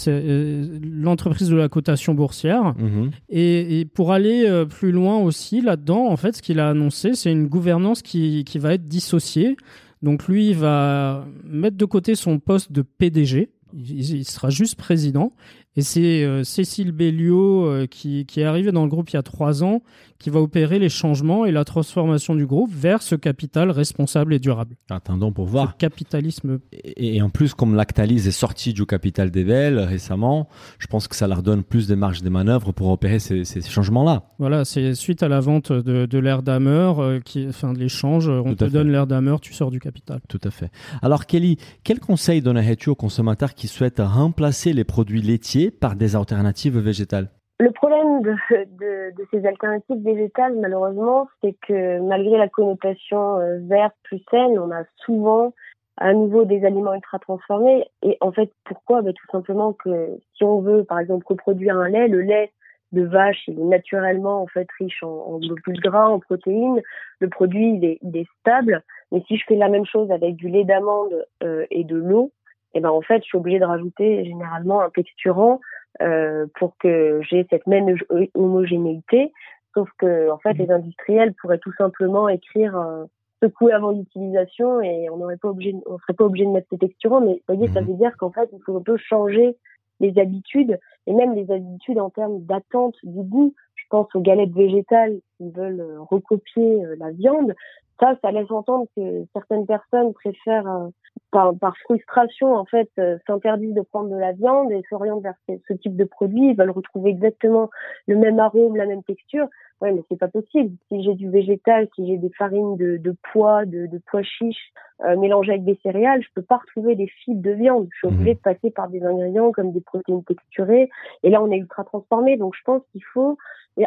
euh, 0.09 0.79
l'entreprise 0.83 1.48
de 1.48 1.57
la 1.57 1.68
cotation 1.68 2.14
boursière. 2.14 2.75
Mhm. 2.79 3.11
Et, 3.31 3.87
pour 3.94 4.12
aller 4.12 4.64
plus 4.68 4.90
loin 4.90 5.18
aussi 5.18 5.61
là-dedans, 5.61 6.09
en 6.09 6.16
fait, 6.16 6.37
ce 6.37 6.42
qu'il 6.42 6.59
a 6.59 6.68
annoncé, 6.68 7.14
c'est 7.14 7.31
une 7.31 7.46
gouvernance 7.46 8.03
qui, 8.03 8.44
qui 8.44 8.59
va 8.59 8.75
être 8.75 8.88
dissociée. 8.88 9.57
Donc 10.03 10.27
lui, 10.27 10.51
il 10.51 10.57
va 10.57 11.27
mettre 11.45 11.77
de 11.77 11.85
côté 11.85 12.15
son 12.15 12.38
poste 12.38 12.73
de 12.73 12.83
PDG. 12.83 13.51
Il, 13.75 14.25
sera 14.27 14.51
juste 14.51 14.75
président 14.75 15.33
et 15.75 15.83
c'est 15.83 16.23
euh, 16.23 16.45
Cécile 16.45 16.93
Belliot 16.93 17.65
euh, 17.65 17.87
qui, 17.87 18.27
qui, 18.27 18.41
est 18.41 18.45
arrivée 18.45 18.73
dans 18.73 18.83
le 18.83 18.91
groupe 18.91 19.09
il 19.11 19.15
y 19.15 19.19
a 19.19 19.23
trois 19.23 19.65
ans, 19.65 19.83
qui 20.19 20.29
va 20.29 20.41
opérer 20.41 20.79
les 20.79 20.91
changements 20.91 21.47
et 21.47 21.51
la 21.51 21.65
transformation 21.65 22.35
du 22.35 22.47
groupe 22.47 22.71
vers 22.73 23.01
ce 23.03 23.15
capital 23.15 23.71
responsable 23.71 24.35
et 24.35 24.39
durable. 24.39 24.77
Attendons 24.91 25.33
pour 25.33 25.47
voir. 25.47 25.73
Ce 25.73 25.77
capitalisme. 25.79 26.61
Et, 26.73 27.23
en 27.23 27.31
plus, 27.31 27.55
comme 27.55 27.75
Lactalis 27.75 28.29
est 28.29 28.33
sorti 28.33 28.75
du 28.75 28.85
capital 28.85 29.31
des 29.31 29.45
Belles 29.45 29.79
récemment, 29.79 30.49
je 30.79 30.87
pense 30.89 31.09
que 31.09 31.17
ça 31.17 31.27
leur 31.27 31.43
donne 31.43 31.65
plus 31.65 31.89
de 31.89 31.95
marge 31.95 32.23
de 32.23 32.29
manœuvre 32.29 32.73
pour 32.73 32.91
opérer 32.91 33.19
ces, 33.19 33.45
ces 33.45 33.63
changements-là. 33.63 34.25
Voilà, 34.39 34.67
c'est 34.67 34.95
suite 34.95 35.23
à 35.23 35.29
la 35.29 35.41
vente 35.41 35.73
de, 35.73 36.05
de 36.05 36.19
l'air 36.19 36.43
d'Hammer, 36.43 36.93
euh, 36.99 37.21
qui, 37.21 37.47
enfin 37.49 37.73
de 37.73 37.79
l'échange, 37.79 38.29
on 38.29 38.55
te 38.55 38.65
donne 38.65 38.91
l'air 38.91 39.07
d'Hammer, 39.07 39.37
tu 39.41 39.55
sors 39.55 39.71
du 39.71 39.81
capital. 39.81 40.21
Tout 40.29 40.41
à 40.45 40.51
fait. 40.51 40.71
Alors 41.01 41.25
Kelly, 41.25 41.57
quel 41.83 41.99
conseil 41.99 42.43
donnerais-tu 42.43 42.91
aux 42.91 42.95
consommateurs 42.95 43.55
qui 43.55 43.69
souhaitent 43.69 44.03
remplacer 44.05 44.75
les 44.75 44.85
produits 44.85 45.23
laitiers 45.23 45.62
par 45.70 45.96
des 45.96 46.16
alternatives 46.16 46.79
végétales 46.79 47.29
le 47.62 47.70
problème 47.70 48.22
de, 48.22 49.25
ces 49.31 49.46
alternatives 49.46 50.03
végétales, 50.03 50.57
malheureusement, 50.57 51.29
c'est 51.40 51.57
que 51.66 52.01
malgré 52.01 52.37
la 52.37 52.48
connotation 52.48 53.38
euh, 53.38 53.59
verte 53.68 53.94
plus 54.03 54.20
saine, 54.33 54.59
on 54.59 54.72
a 54.72 54.83
souvent 54.96 55.53
à 55.96 56.12
nouveau 56.12 56.44
des 56.44 56.64
aliments 56.64 56.94
ultra 56.94 57.20
transformés. 57.20 57.85
Et 58.03 58.16
en 58.20 58.33
fait, 58.33 58.51
pourquoi? 58.64 59.03
Ben, 59.03 59.12
Tout 59.12 59.31
simplement 59.31 59.75
que 59.75 60.18
si 60.35 60.42
on 60.42 60.61
veut, 60.61 60.83
par 60.83 60.98
exemple, 60.98 61.25
reproduire 61.29 61.77
un 61.77 61.88
lait, 61.88 62.09
le 62.09 62.22
lait 62.22 62.51
de 62.90 63.05
vache, 63.05 63.44
il 63.46 63.61
est 63.61 63.64
naturellement 63.64 64.42
en 64.42 64.48
fait 64.48 64.66
riche 64.79 65.03
en, 65.05 65.35
en 65.35 65.38
globules 65.38 65.81
gras, 65.81 66.09
en 66.09 66.18
protéines. 66.18 66.83
Le 67.20 67.29
produit, 67.29 67.77
il 67.77 67.85
est, 67.85 67.98
il 68.03 68.16
est 68.16 68.29
stable. 68.40 68.83
Mais 69.12 69.22
si 69.29 69.37
je 69.37 69.44
fais 69.46 69.57
la 69.57 69.68
même 69.68 69.87
chose 69.87 70.11
avec 70.11 70.35
du 70.35 70.48
lait 70.48 70.64
d'amande 70.64 71.27
euh, 71.44 71.64
et 71.70 71.85
de 71.85 71.96
l'eau, 71.96 72.33
et 72.75 72.81
ben 72.81 72.91
en 72.91 73.03
fait, 73.03 73.19
je 73.19 73.29
suis 73.29 73.39
obligée 73.39 73.59
de 73.59 73.65
rajouter 73.65 74.25
généralement 74.25 74.81
un 74.81 74.91
texturant 74.91 75.61
euh, 76.01 76.47
pour 76.59 76.77
que 76.79 77.21
j'ai 77.29 77.47
cette 77.51 77.67
même 77.67 77.95
homogénéité. 78.35 79.33
Sauf 79.75 79.89
que 79.99 80.31
en 80.31 80.39
fait, 80.39 80.55
mmh. 80.55 80.59
les 80.59 80.71
industriels 80.71 81.35
pourraient 81.35 81.59
tout 81.59 81.73
simplement 81.77 82.29
écrire 82.29 82.77
euh, 82.77 83.05
secouer 83.43 83.73
avant 83.73 83.91
l'utilisation 83.91 84.81
et 84.81 85.11
on 85.11 85.17
n'aurait 85.17 85.37
pas 85.37 85.49
obligé, 85.49 85.75
on 85.87 85.99
serait 85.99 86.15
pas 86.15 86.25
obligé 86.25 86.47
de 86.47 86.51
mettre 86.51 86.69
ces 86.71 86.79
texturants. 86.79 87.21
Mais 87.21 87.43
vous 87.49 87.55
voyez, 87.55 87.73
ça 87.73 87.81
mmh. 87.81 87.87
veut 87.87 87.95
dire 87.95 88.17
qu'en 88.17 88.31
fait, 88.31 88.49
il 88.53 88.61
faut 88.65 88.77
un 88.77 88.83
peu 88.83 88.97
changer 88.97 89.57
les 90.01 90.19
habitudes 90.19 90.79
et 91.07 91.13
même 91.13 91.35
les 91.35 91.51
habitudes 91.51 91.99
en 91.99 92.11
termes 92.11 92.41
d'attente 92.41 92.97
du 93.03 93.23
goût. 93.23 93.55
Aux 93.92 94.20
galettes 94.20 94.55
végétales 94.55 95.20
qui 95.37 95.50
veulent 95.50 95.81
euh, 95.81 96.00
recopier 96.00 96.83
euh, 96.85 96.96
la 96.98 97.11
viande. 97.11 97.52
Ça, 98.00 98.14
ça 98.22 98.33
laisse 98.33 98.50
entendre 98.50 98.87
que 98.96 99.24
certaines 99.35 99.66
personnes 99.66 100.14
préfèrent, 100.14 100.66
euh, 100.66 100.88
par, 101.31 101.76
frustration, 101.85 102.55
en 102.55 102.64
fait, 102.64 102.90
s'interdisent 103.26 103.74
de 103.74 103.83
prendre 103.83 104.09
de 104.09 104.16
la 104.16 104.33
viande 104.33 104.72
et 104.72 104.83
s'orientent 104.88 105.22
vers 105.22 105.35
ce, 105.46 105.72
type 105.74 105.94
de 105.94 106.05
produit. 106.05 106.50
Ils 106.50 106.57
veulent 106.57 106.70
retrouver 106.70 107.11
exactement 107.11 107.70
le 108.07 108.16
même 108.16 108.40
arôme, 108.40 108.76
la 108.76 108.87
même 108.87 109.02
texture. 109.02 109.46
Ouais, 109.83 109.90
mais 109.90 110.03
c'est 110.09 110.18
pas 110.18 110.29
possible. 110.29 110.77
Si 110.87 111.03
j'ai 111.03 111.14
du 111.14 111.29
végétal, 111.29 111.88
si 111.97 112.07
j'ai 112.07 112.16
des 112.16 112.31
farines 112.38 112.77
de, 112.77 112.99
de 112.99 113.16
pois, 113.33 113.64
de, 113.64 113.87
de 113.87 114.01
pois 114.07 114.23
chiches 114.23 114.73
euh, 115.05 115.16
mélangées 115.16 115.51
avec 115.51 115.64
des 115.64 115.77
céréales, 115.83 116.23
je 116.23 116.29
peux 116.37 116.42
pas 116.42 116.59
retrouver 116.59 116.95
des 116.95 117.09
fibres 117.09 117.42
de 117.42 117.51
viande. 117.51 117.88
Je 117.90 117.99
suis 117.99 118.07
obligée 118.07 118.31
mhm. 118.31 118.37
de 118.37 118.42
passer 118.42 118.71
par 118.71 118.88
des 118.88 119.03
ingrédients 119.03 119.51
comme 119.51 119.73
des 119.73 119.81
protéines 119.81 120.23
texturées. 120.23 120.88
Et 121.25 121.31
là, 121.31 121.42
on 121.42 121.51
est 121.51 121.57
ultra 121.57 121.83
transformé. 121.83 122.37
Donc, 122.37 122.55
je 122.57 122.62
pense 122.64 122.83
qu'il 122.92 123.03
faut 123.12 123.37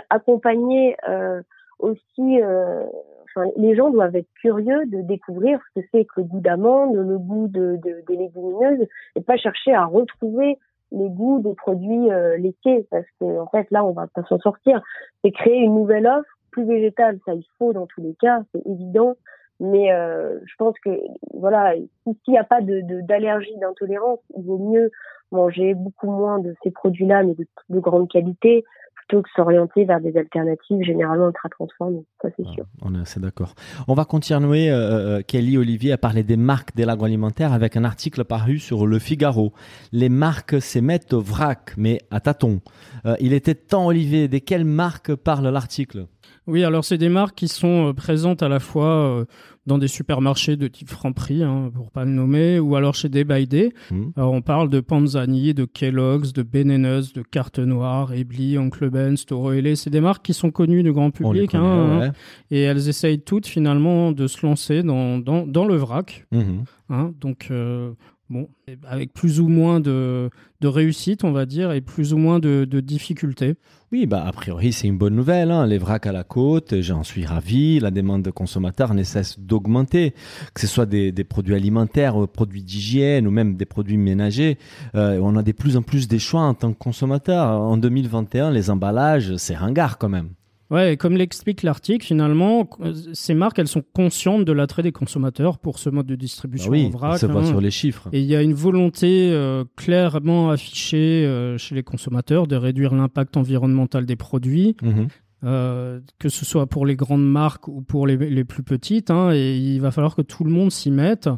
accompagner 0.09 0.97
euh, 1.07 1.41
aussi. 1.79 2.41
Euh, 2.41 2.83
enfin, 3.23 3.49
les 3.55 3.73
gens 3.73 3.89
doivent 3.89 4.17
être 4.17 4.33
curieux 4.41 4.85
de 4.87 4.99
découvrir 4.99 5.61
ce 5.69 5.79
que 5.79 5.87
c'est 5.93 6.03
que 6.03 6.19
le 6.19 6.23
goût 6.23 6.41
d'amande, 6.41 6.93
le 6.93 7.17
goût 7.17 7.47
de, 7.47 7.79
de, 7.81 8.03
des 8.05 8.17
légumineuses, 8.17 8.85
et 9.15 9.21
pas 9.21 9.37
chercher 9.37 9.73
à 9.73 9.85
retrouver 9.85 10.57
les 10.95 11.09
goûts 11.09 11.41
des 11.41 11.53
produits 11.53 12.11
euh, 12.11 12.37
laitiers 12.37 12.87
parce 12.89 13.05
que 13.19 13.39
en 13.39 13.47
fait 13.47 13.67
là 13.71 13.85
on 13.85 13.91
va 13.91 14.07
pas 14.07 14.23
s'en 14.23 14.39
sortir. 14.39 14.81
C'est 15.23 15.31
créer 15.31 15.57
une 15.57 15.75
nouvelle 15.75 16.07
offre 16.07 16.29
plus 16.51 16.65
végétale. 16.65 17.19
Ça 17.25 17.33
il 17.33 17.45
faut 17.57 17.73
dans 17.73 17.85
tous 17.85 18.01
les 18.01 18.15
cas 18.15 18.41
c'est 18.53 18.65
évident. 18.65 19.15
Mais 19.59 19.93
euh, 19.93 20.39
je 20.45 20.53
pense 20.57 20.75
que 20.83 20.89
voilà 21.33 21.73
s'il 21.73 22.15
n'y 22.33 22.37
a 22.37 22.43
pas 22.43 22.61
de 22.61 22.81
d'allergie 23.01 23.55
d'intolérance 23.57 24.19
il 24.35 24.43
vaut 24.43 24.57
mieux 24.57 24.91
manger 25.31 25.73
beaucoup 25.73 26.11
moins 26.11 26.39
de 26.39 26.53
ces 26.61 26.71
produits 26.71 27.05
là 27.05 27.23
mais 27.23 27.35
de, 27.35 27.47
de 27.69 27.79
grande 27.79 28.09
qualité 28.09 28.65
plutôt 29.07 29.21
que 29.21 29.29
s'orienter 29.35 29.85
vers 29.85 29.99
des 29.99 30.17
alternatives 30.17 30.83
généralement 30.83 31.27
ultra 31.27 31.49
transformées. 31.49 32.03
Ça, 32.21 32.29
c'est 32.35 32.45
sûr. 32.47 32.65
On 32.81 32.95
est 32.95 32.99
assez 32.99 33.19
d'accord. 33.19 33.53
On 33.87 33.93
va 33.93 34.05
continuer. 34.05 34.69
Euh, 34.69 35.17
euh, 35.17 35.21
Kelly 35.21 35.57
Olivier 35.57 35.91
a 35.91 35.97
parlé 35.97 36.23
des 36.23 36.37
marques 36.37 36.75
de 36.75 36.83
l'agroalimentaire 36.83 37.53
avec 37.53 37.77
un 37.77 37.83
article 37.83 38.23
paru 38.23 38.59
sur 38.59 38.87
Le 38.87 38.99
Figaro. 38.99 39.53
Les 39.91 40.09
marques 40.09 40.61
s'émettent 40.61 41.13
au 41.13 41.21
vrac, 41.21 41.73
mais 41.77 41.99
à 42.11 42.19
tâtons. 42.19 42.61
Euh, 43.05 43.15
il 43.19 43.33
était 43.33 43.55
temps, 43.55 43.87
Olivier. 43.87 44.27
De 44.27 44.37
quelles 44.39 44.65
marques 44.65 45.13
parle 45.15 45.47
l'article? 45.47 46.05
Oui, 46.47 46.63
alors 46.63 46.83
c'est 46.83 46.97
des 46.97 47.09
marques 47.09 47.35
qui 47.35 47.47
sont 47.47 47.93
présentes 47.95 48.43
à 48.43 48.49
la 48.49 48.59
fois 48.59 49.25
dans 49.65 49.77
des 49.77 49.87
supermarchés 49.87 50.57
de 50.57 50.67
type 50.67 50.89
Franprix, 50.89 51.43
hein, 51.43 51.71
pour 51.73 51.91
pas 51.91 52.05
le 52.05 52.11
nommer, 52.11 52.59
ou 52.59 52.75
alors 52.75 52.93
chez 52.93 53.09
Day 53.09 53.23
by 53.23 53.47
Day. 53.47 53.73
Mmh. 53.91 54.03
Alors 54.15 54.33
on 54.33 54.41
parle 54.41 54.69
de 54.69 54.79
Panzani, 54.79 55.53
de 55.53 55.65
Kellogg's, 55.65 56.33
de 56.33 56.43
Beneneuse, 56.43 57.13
de 57.13 57.23
Carte 57.23 57.59
Noire, 57.59 58.13
Ebly, 58.13 58.57
Oncle 58.57 58.89
Ben, 58.89 59.15
Toro 59.15 59.51
C'est 59.75 59.89
des 59.89 60.01
marques 60.01 60.25
qui 60.25 60.33
sont 60.33 60.51
connues 60.51 60.83
du 60.83 60.93
grand 60.93 61.11
public, 61.11 61.55
hein, 61.55 62.03
hein, 62.03 62.11
et 62.51 62.61
elles 62.61 62.89
essayent 62.89 63.21
toutes 63.21 63.47
finalement 63.47 64.11
de 64.11 64.27
se 64.27 64.45
lancer 64.45 64.83
dans, 64.83 65.17
dans, 65.17 65.47
dans 65.47 65.65
le 65.65 65.75
vrac. 65.75 66.27
Mmh. 66.31 66.63
Hein, 66.89 67.13
donc 67.19 67.47
euh, 67.49 67.93
Bon, 68.27 68.49
avec 68.87 69.13
plus 69.13 69.39
ou 69.39 69.47
moins 69.47 69.79
de, 69.79 70.31
de, 70.59 70.67
réussite, 70.67 71.23
on 71.23 71.31
va 71.31 71.45
dire, 71.45 71.71
et 71.71 71.81
plus 71.81 72.11
ou 72.11 72.17
moins 72.17 72.39
de, 72.39 72.65
de 72.65 72.79
difficultés. 72.79 73.53
Oui, 73.91 74.07
bah, 74.07 74.25
a 74.25 74.31
priori, 74.31 74.73
c'est 74.73 74.87
une 74.87 74.97
bonne 74.97 75.15
nouvelle. 75.15 75.51
Hein. 75.51 75.67
Les 75.67 75.77
vracs 75.77 76.07
à 76.07 76.11
la 76.11 76.23
côte, 76.23 76.81
j'en 76.81 77.03
suis 77.03 77.23
ravi. 77.23 77.79
La 77.79 77.91
demande 77.91 78.23
de 78.23 78.31
consommateurs 78.31 78.95
ne 78.95 79.03
cesse 79.03 79.39
d'augmenter. 79.39 80.15
Que 80.55 80.61
ce 80.61 80.65
soit 80.65 80.87
des, 80.87 81.11
des 81.11 81.23
produits 81.23 81.53
alimentaires, 81.53 82.23
euh, 82.23 82.25
produits 82.25 82.63
d'hygiène 82.63 83.27
ou 83.27 83.31
même 83.31 83.57
des 83.57 83.65
produits 83.65 83.97
ménagers. 83.97 84.57
Euh, 84.95 85.19
on 85.21 85.35
a 85.35 85.43
de 85.43 85.51
plus 85.51 85.77
en 85.77 85.83
plus 85.83 86.07
des 86.07 86.19
choix 86.19 86.41
en 86.41 86.55
tant 86.55 86.73
que 86.73 86.79
consommateur. 86.79 87.47
En 87.47 87.77
2021, 87.77 88.49
les 88.49 88.71
emballages, 88.71 89.35
c'est 89.37 89.55
ringard 89.55 89.99
quand 89.99 90.09
même. 90.09 90.29
Ouais, 90.71 90.97
comme 90.97 91.15
l'explique 91.15 91.61
l'article, 91.61 92.05
finalement, 92.05 92.67
ces 93.13 93.35
marques, 93.35 93.59
elles 93.59 93.67
sont 93.67 93.83
conscientes 93.93 94.45
de 94.45 94.51
l'attrait 94.51 94.81
des 94.81 94.91
consommateurs 94.91 95.59
pour 95.59 95.77
ce 95.77 95.89
mode 95.89 96.07
de 96.07 96.15
distribution 96.15 96.71
bah 96.71 96.77
oui, 96.77 96.85
en 96.87 96.89
vrac. 96.89 97.19
Ça 97.19 97.27
hein. 97.27 97.45
sur 97.45 97.61
les 97.61 97.71
chiffres. 97.71 98.09
Et 98.13 98.21
il 98.21 98.25
y 98.25 98.35
a 98.35 98.41
une 98.41 98.53
volonté 98.53 99.31
euh, 99.31 99.63
clairement 99.75 100.49
affichée 100.49 101.25
euh, 101.25 101.57
chez 101.59 101.75
les 101.75 101.83
consommateurs 101.83 102.47
de 102.47 102.55
réduire 102.55 102.95
l'impact 102.95 103.37
environnemental 103.37 104.05
des 104.05 104.15
produits. 104.15 104.75
Mhm. 104.81 105.07
Euh, 105.43 105.99
que 106.17 106.29
ce 106.29 106.43
soit 106.43 106.65
pour 106.65 106.87
les 106.87 106.95
grandes 106.95 107.25
marques 107.25 107.67
ou 107.67 107.81
pour 107.81 108.07
les, 108.07 108.17
les 108.17 108.43
plus 108.43 108.63
petites. 108.63 109.11
Hein, 109.11 109.31
et 109.31 109.55
il 109.55 109.79
va 109.79 109.91
falloir 109.91 110.15
que 110.15 110.23
tout 110.23 110.43
le 110.43 110.49
monde 110.49 110.71
s'y 110.71 110.89
mette 110.89 111.29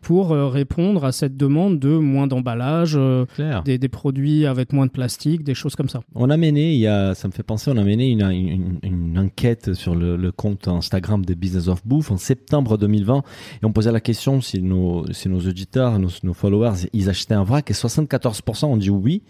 pour 0.00 0.32
euh, 0.32 0.48
répondre 0.48 1.04
à 1.04 1.12
cette 1.12 1.36
demande 1.36 1.78
de 1.78 1.90
moins 1.90 2.26
d'emballage, 2.26 2.94
euh, 2.96 3.26
des, 3.64 3.76
des, 3.76 3.88
produits 3.88 4.46
avec 4.46 4.72
moins 4.72 4.86
de 4.86 4.90
plastique, 4.90 5.44
des 5.44 5.52
choses 5.52 5.74
comme 5.74 5.90
ça. 5.90 6.00
On 6.14 6.30
a 6.30 6.38
mené, 6.38 6.72
il 6.72 6.78
y 6.78 6.86
a, 6.86 7.14
ça 7.14 7.28
me 7.28 7.32
fait 7.32 7.42
penser, 7.42 7.70
on 7.70 7.76
a 7.76 7.84
mené 7.84 8.10
une, 8.10 8.22
une, 8.22 8.78
une 8.82 9.18
enquête 9.18 9.74
sur 9.74 9.94
le, 9.94 10.16
le, 10.16 10.32
compte 10.32 10.68
Instagram 10.68 11.24
de 11.24 11.34
Business 11.34 11.68
of 11.68 11.86
Bouffe 11.86 12.10
en 12.10 12.16
septembre 12.16 12.78
2020 12.78 13.22
et 13.62 13.66
on 13.66 13.72
posait 13.72 13.92
la 13.92 14.00
question 14.00 14.40
si 14.40 14.62
nos, 14.62 15.04
si 15.12 15.28
nos 15.28 15.40
auditeurs, 15.40 15.98
nos, 15.98 16.08
nos 16.22 16.34
followers, 16.34 16.86
ils 16.94 17.10
achetaient 17.10 17.34
un 17.34 17.44
vrac 17.44 17.70
et 17.70 17.74
74% 17.74 18.66
ont 18.66 18.76
dit 18.78 18.90
oui. 18.90 19.22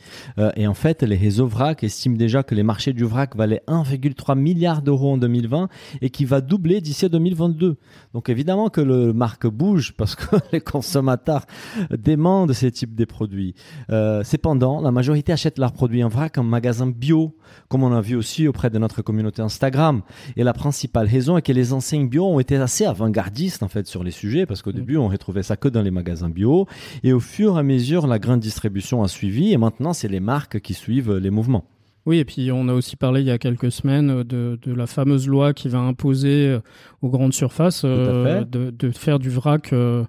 et 0.57 0.67
en 0.69 0.75
fait, 0.75 1.03
les 1.03 1.17
réseaux 1.17 1.49
vrac 1.49 1.83
estiment 1.83 2.17
déjà 2.17 2.43
que 2.45 2.55
les 2.55 2.63
marchés 2.63 2.93
du 2.93 3.05
vrac 3.05 3.35
valaient 3.35 3.63
1,3 4.11 4.21
3 4.21 4.35
milliards 4.35 4.83
d'euros 4.83 5.13
en 5.13 5.17
2020 5.17 5.69
et 6.03 6.11
qui 6.11 6.25
va 6.25 6.41
doubler 6.41 6.81
d'ici 6.81 7.09
2022. 7.09 7.77
Donc 8.15 8.29
évidemment 8.29 8.69
que 8.69 8.81
le 8.81 9.13
marque 9.13 9.47
bouge 9.47 9.93
parce 9.97 10.15
que 10.15 10.37
les 10.53 10.61
consommateurs 10.61 11.47
demandent 11.91 12.53
ces 12.53 12.71
types 12.71 12.95
de 12.95 13.05
produits. 13.05 13.55
Euh, 13.91 14.23
cependant, 14.25 14.81
la 14.81 14.91
majorité 14.91 15.33
achète 15.33 15.59
leurs 15.59 15.73
produits 15.73 16.05
en 16.05 16.09
vrac 16.09 16.39
en 16.39 16.43
magasin 16.43 16.87
bio, 16.87 17.37
comme 17.69 17.83
on 17.83 17.93
a 17.93 18.01
vu 18.01 18.17
aussi 18.17 18.47
auprès 18.47 18.71
de 18.71 18.79
notre 18.79 19.03
communauté 19.03 19.43
Instagram. 19.43 20.03
Et 20.37 20.45
la 20.45 20.53
principale 20.53 21.07
raison 21.07 21.37
est 21.37 21.43
que 21.43 21.53
les 21.53 21.73
enseignes 21.73 22.09
bio 22.09 22.27
ont 22.27 22.41
été 22.41 22.57
assez 22.57 22.85
avant-gardistes 22.85 23.63
en 23.63 23.69
fait 23.69 23.87
sur 23.87 24.05
les 24.05 24.11
sujets 24.11 24.47
parce 24.47 24.63
qu'au 24.63 24.71
mm. 24.71 24.75
début 24.75 24.97
on 24.97 25.09
retrouvait 25.09 25.43
ça 25.43 25.57
que 25.57 25.69
dans 25.69 25.83
les 25.83 25.91
magasins 25.91 26.31
bio 26.31 26.67
et 27.03 27.13
au 27.13 27.21
fur 27.21 27.57
et 27.57 27.61
à 27.61 27.63
mesure 27.63 28.07
la 28.07 28.19
grande 28.19 28.41
distribution 28.41 29.03
a 29.03 29.09
suivi 29.09 29.53
et 29.53 29.57
maintenant 29.57 29.93
c'est 29.93 30.09
les 30.09 30.21
marques 30.21 30.61
qui 30.61 30.75
suivent 30.75 31.17
les 31.17 31.31
mouvements. 31.31 31.65
Oui, 32.07 32.19
et 32.19 32.25
puis 32.25 32.51
on 32.51 32.69
a 32.69 32.73
aussi 32.73 32.97
parlé 32.97 33.21
il 33.21 33.27
y 33.27 33.31
a 33.31 33.39
quelques 33.39 33.71
semaines 33.71 34.23
de, 34.23 34.59
de 34.61 34.75
la 34.75 34.87
fameuse 34.87 35.29
loi 35.29 35.53
qui 35.53 35.69
va 35.69 35.79
imposer 35.79 36.49
euh, 36.49 36.61
aux 37.03 37.11
grandes 37.11 37.35
surfaces 37.35 37.83
euh, 37.85 38.45
de, 38.45 38.71
de, 38.71 38.91
faire 38.91 39.19
du 39.19 39.29
vrac. 39.29 39.73
Euh, 39.73 40.05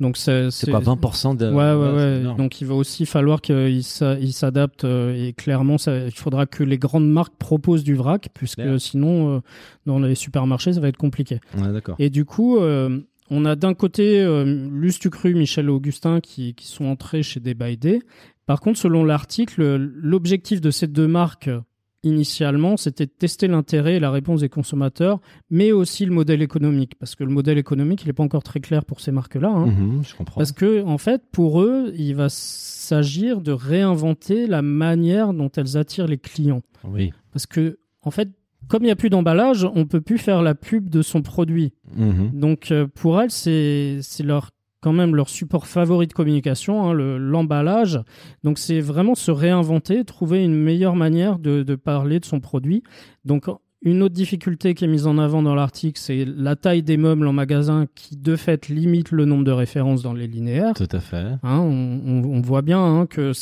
donc 0.00 0.16
c'est 0.16 0.50
quoi 0.68 0.80
20% 0.80 1.36
de. 1.36 1.46
Ouais, 1.46 1.72
ouais, 1.72 2.26
ouais. 2.26 2.36
Donc 2.36 2.60
il 2.60 2.66
va 2.66 2.74
aussi 2.74 3.06
falloir 3.06 3.40
qu'ils 3.40 3.84
s'adaptent 3.84 4.84
et 4.84 5.34
clairement 5.36 5.78
ça, 5.78 5.96
il 5.98 6.12
faudra 6.12 6.46
que 6.46 6.64
les 6.64 6.78
grandes 6.78 7.08
marques 7.08 7.36
proposent 7.38 7.84
du 7.84 7.94
vrac 7.94 8.28
puisque 8.34 8.80
sinon 8.80 9.42
dans 9.86 9.98
les 9.98 10.14
supermarchés 10.14 10.72
ça 10.72 10.80
va 10.80 10.88
être 10.88 10.96
compliqué. 10.96 11.40
Ouais, 11.56 11.72
d'accord. 11.72 11.96
Et 11.98 12.10
du 12.10 12.24
coup. 12.24 12.58
on 13.30 13.44
a 13.44 13.56
d'un 13.56 13.74
côté 13.74 14.20
euh, 14.20 14.68
Lustucru, 14.70 15.34
Michel 15.34 15.68
Augustin 15.68 16.20
qui, 16.20 16.54
qui 16.54 16.66
sont 16.66 16.84
entrés 16.84 17.22
chez 17.22 17.40
Day 17.40 17.54
by 17.54 17.76
Day 17.76 18.00
par 18.46 18.60
contre, 18.60 18.78
selon 18.78 19.04
l'article, 19.04 19.76
l'objectif 19.76 20.60
de 20.60 20.70
ces 20.70 20.86
deux 20.86 21.08
marques 21.08 21.50
initialement, 22.02 22.76
c'était 22.76 23.06
de 23.06 23.10
tester 23.10 23.48
l'intérêt 23.48 23.96
et 23.96 24.00
la 24.00 24.10
réponse 24.10 24.40
des 24.40 24.48
consommateurs, 24.48 25.20
mais 25.50 25.72
aussi 25.72 26.04
le 26.04 26.12
modèle 26.12 26.40
économique, 26.40 26.94
parce 26.98 27.16
que 27.16 27.24
le 27.24 27.30
modèle 27.30 27.58
économique, 27.58 28.02
il 28.02 28.06
n'est 28.06 28.12
pas 28.12 28.22
encore 28.22 28.44
très 28.44 28.60
clair 28.60 28.84
pour 28.84 29.00
ces 29.00 29.10
marques-là. 29.10 29.48
Hein. 29.48 29.66
Mhm, 29.66 30.04
je 30.04 30.14
comprends. 30.14 30.38
Parce 30.38 30.52
que, 30.52 30.84
en 30.84 30.98
fait, 30.98 31.22
pour 31.32 31.60
eux, 31.62 31.92
il 31.96 32.14
va 32.14 32.28
s'agir 32.28 33.40
de 33.40 33.50
réinventer 33.50 34.46
la 34.46 34.62
manière 34.62 35.32
dont 35.34 35.50
elles 35.56 35.76
attirent 35.76 36.06
les 36.06 36.18
clients. 36.18 36.62
Oui. 36.84 37.12
Parce 37.32 37.46
que, 37.46 37.78
en 38.02 38.12
fait, 38.12 38.28
comme 38.68 38.82
il 38.82 38.86
n'y 38.86 38.92
a 38.92 38.96
plus 38.96 39.10
d'emballage, 39.10 39.66
on 39.74 39.86
peut 39.86 40.00
plus 40.00 40.18
faire 40.18 40.42
la 40.42 40.54
pub 40.54 40.88
de 40.88 41.02
son 41.02 41.22
produit. 41.22 41.72
Mhm. 41.96 42.30
Donc, 42.32 42.70
euh, 42.70 42.86
pour 42.86 43.20
elles, 43.20 43.30
c'est 43.30 44.00
leur 44.22 44.52
quand 44.80 44.92
même 44.92 45.16
leur 45.16 45.28
support 45.28 45.66
favori 45.66 46.06
de 46.06 46.12
communication, 46.12 46.88
hein, 46.88 46.94
l'emballage. 46.94 48.00
Donc 48.44 48.58
c'est 48.58 48.80
vraiment 48.80 49.14
se 49.14 49.30
réinventer, 49.30 50.04
trouver 50.04 50.44
une 50.44 50.54
meilleure 50.54 50.96
manière 50.96 51.38
de, 51.38 51.62
de, 51.62 51.74
parler 51.74 52.20
de 52.20 52.24
son 52.24 52.40
produit. 52.40 52.82
Donc 53.24 53.46
une 53.82 54.02
autre 54.02 54.14
difficulté 54.14 54.74
qui 54.74 54.84
est 54.84 54.88
mise 54.88 55.06
en 55.06 55.18
avant 55.18 55.42
dans 55.42 55.54
l'article, 55.54 55.98
c'est 56.00 56.24
la 56.24 56.56
taille 56.56 56.82
des 56.82 56.96
meubles 56.96 57.26
en 57.26 57.32
magasin 57.32 57.86
qui 57.94 58.16
de 58.16 58.36
fait 58.36 58.68
limite 58.68 59.12
le 59.12 59.24
nombre 59.24 59.44
de 59.44 59.52
références 59.52 60.02
dans 60.02 60.14
les 60.14 60.26
linéaires. 60.26 60.74
Tout 60.74 60.88
à 60.90 61.00
fait. 61.00 61.24
Hein, 61.42 61.58
on, 61.60 62.24
on, 62.24 62.40
voit 62.40 62.62
bien 62.62 62.82
hein, 62.82 63.06
que 63.06 63.32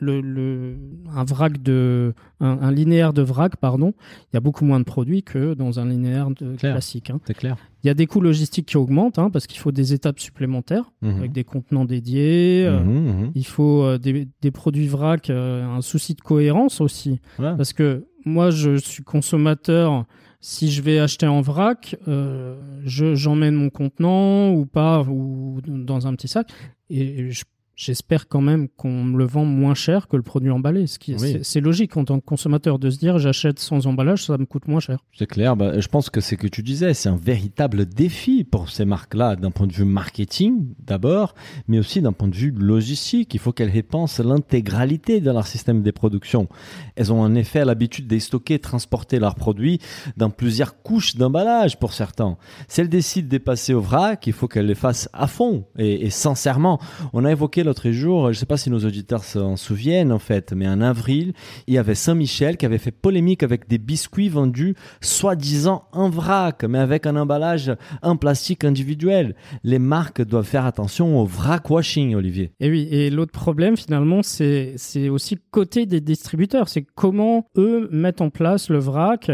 le, 0.00 0.20
le, 0.20 0.76
un 1.14 1.24
vrac 1.24 1.62
de, 1.62 2.14
un, 2.40 2.58
un, 2.60 2.70
linéaire 2.72 3.12
de 3.12 3.22
vrac, 3.22 3.56
pardon, 3.56 3.94
il 4.32 4.34
y 4.34 4.36
a 4.36 4.40
beaucoup 4.40 4.64
moins 4.64 4.78
de 4.78 4.84
produits 4.84 5.22
que 5.22 5.54
dans 5.54 5.80
un 5.80 5.86
linéaire 5.88 6.30
de, 6.30 6.56
classique. 6.56 7.10
Hein. 7.10 7.20
C'est 7.26 7.34
clair. 7.36 7.56
Il 7.84 7.86
y 7.86 7.90
a 7.90 7.94
des 7.94 8.06
coûts 8.06 8.20
logistiques 8.20 8.66
qui 8.66 8.76
augmentent 8.76 9.18
hein, 9.18 9.30
parce 9.30 9.46
qu'il 9.46 9.58
faut 9.60 9.72
des 9.72 9.92
étapes 9.92 10.18
supplémentaires 10.20 10.90
Mhm. 11.02 11.16
avec 11.18 11.32
des 11.32 11.44
contenants 11.44 11.84
dédiés. 11.84 12.64
euh, 12.66 12.80
Mhm, 12.80 12.92
mhm. 13.22 13.30
il 13.34 13.46
faut 13.46 13.82
euh, 13.82 13.98
des, 13.98 14.28
des 14.42 14.50
produits 14.50 14.88
vrac, 14.88 15.30
euh, 15.30 15.64
un 15.64 15.80
souci 15.80 16.14
de 16.14 16.20
cohérence 16.20 16.80
aussi. 16.80 17.20
Parce 17.38 17.72
que 17.72 18.04
moi, 18.24 18.50
je 18.50 18.76
suis 18.76 19.02
consommateur. 19.04 20.04
Si 20.40 20.70
je 20.70 20.82
vais 20.82 21.00
acheter 21.00 21.26
en 21.26 21.40
vrac, 21.40 21.96
euh, 22.06 22.60
je- 22.84 23.14
j'emmène 23.16 23.54
mon 23.56 23.70
contenant 23.70 24.50
ou 24.52 24.66
pas, 24.66 25.02
ou 25.02 25.60
dans 25.66 26.06
un 26.06 26.14
petit 26.14 26.28
sac. 26.28 26.50
Et 26.90 27.30
je- 27.30 27.42
j'espère 27.78 28.26
quand 28.26 28.40
même 28.40 28.66
qu'on 28.76 29.04
me 29.04 29.16
le 29.16 29.24
vend 29.24 29.44
moins 29.44 29.74
cher 29.74 30.08
que 30.08 30.16
le 30.16 30.22
produit 30.24 30.50
emballé. 30.50 30.88
Ce 30.88 30.98
qui, 30.98 31.14
Oui. 31.14 31.38
c'est- 31.42 31.60
logique 31.60 31.96
en 31.96 32.04
tant 32.04 32.18
que 32.18 32.24
consommateur 32.24 32.78
de 32.80 32.90
se 32.90 32.98
dire 32.98 33.18
j'achète 33.18 33.58
sans 33.60 33.86
emballage, 33.86 34.24
ça 34.24 34.36
me 34.36 34.46
coûte 34.46 34.66
moins 34.66 34.80
cher. 34.80 34.98
C'est 35.16 35.26
clair. 35.26 35.54
Bah, 35.56 35.78
je 35.78 35.86
pense 35.88 36.10
que 36.10 36.20
c'est 36.20 36.34
ce 36.36 36.40
que 36.40 36.48
tu 36.48 36.62
disais, 36.62 36.92
c'est 36.92 37.08
un 37.08 37.16
véritable 37.16 37.86
défi 37.86 38.42
pour 38.44 38.68
ces 38.68 38.84
marques-là, 38.84 39.36
d'un 39.36 39.50
point 39.52 39.66
de 39.68 39.72
vue 39.72 39.84
marketing 39.84 40.66
d'abord, 40.86 41.34
mais 41.68 41.78
aussi 41.78 42.02
d'un 42.02 42.12
point 42.12 42.26
de 42.28 42.34
vue 42.34 42.50
logistique. 42.50 43.32
Il 43.34 43.38
faut 43.40 43.52
qu'elles 43.52 43.72
dépensent 43.72 44.22
l'intégralité 44.24 45.20
de 45.20 45.30
leur 45.30 45.46
système 45.46 45.82
de 45.82 45.90
production. 45.92 46.48
Elles 46.96 47.12
ont 47.12 47.20
en 47.20 47.34
effet 47.36 47.64
l'habitude 47.64 48.08
de 48.08 48.18
stocker, 48.18 48.58
transporter 48.58 49.20
leurs 49.20 49.36
produits 49.36 49.78
dans 50.16 50.30
plusieurs 50.30 50.82
couches 50.82 51.14
d'emballage 51.16 51.78
pour 51.78 51.92
certains. 51.92 52.36
Si 52.66 52.80
elles 52.80 52.88
décident 52.88 53.28
de 53.28 53.38
passer 53.38 53.72
au 53.74 53.80
vrac, 53.80 54.26
il 54.26 54.32
faut 54.32 54.48
qu'elles 54.48 54.66
les 54.66 54.74
fassent 54.74 55.08
à 55.12 55.28
fond 55.28 55.64
et, 55.78 56.06
et 56.06 56.10
sincèrement. 56.10 56.80
On 57.12 57.24
a 57.24 57.30
évoqué 57.30 57.62
l'autre 57.68 57.90
jour, 57.90 58.24
je 58.24 58.28
ne 58.30 58.34
sais 58.34 58.46
pas 58.46 58.56
si 58.56 58.70
nos 58.70 58.78
auditeurs 58.78 59.24
s'en 59.24 59.56
souviennent 59.56 60.10
en 60.10 60.18
fait, 60.18 60.54
mais 60.54 60.66
en 60.66 60.80
avril, 60.80 61.34
il 61.66 61.74
y 61.74 61.78
avait 61.78 61.94
Saint-Michel 61.94 62.56
qui 62.56 62.64
avait 62.64 62.78
fait 62.78 62.90
polémique 62.90 63.42
avec 63.42 63.68
des 63.68 63.76
biscuits 63.76 64.30
vendus 64.30 64.74
soi-disant 65.02 65.84
en 65.92 66.08
vrac, 66.08 66.64
mais 66.64 66.78
avec 66.78 67.04
un 67.04 67.14
emballage 67.14 67.70
en 68.00 68.16
plastique 68.16 68.64
individuel. 68.64 69.36
Les 69.64 69.78
marques 69.78 70.22
doivent 70.22 70.46
faire 70.46 70.64
attention 70.64 71.20
au 71.20 71.26
vrac 71.26 71.68
washing, 71.68 72.14
Olivier. 72.14 72.52
Et 72.58 72.70
oui, 72.70 72.88
et 72.90 73.10
l'autre 73.10 73.32
problème 73.32 73.76
finalement, 73.76 74.22
c'est 74.22 74.76
aussi 75.10 75.36
côté 75.50 75.84
des 75.84 76.00
distributeurs, 76.00 76.70
c'est 76.70 76.86
comment 76.94 77.44
eux 77.58 77.90
mettent 77.92 78.22
en 78.22 78.30
place 78.30 78.70
le 78.70 78.78
vrac. 78.78 79.30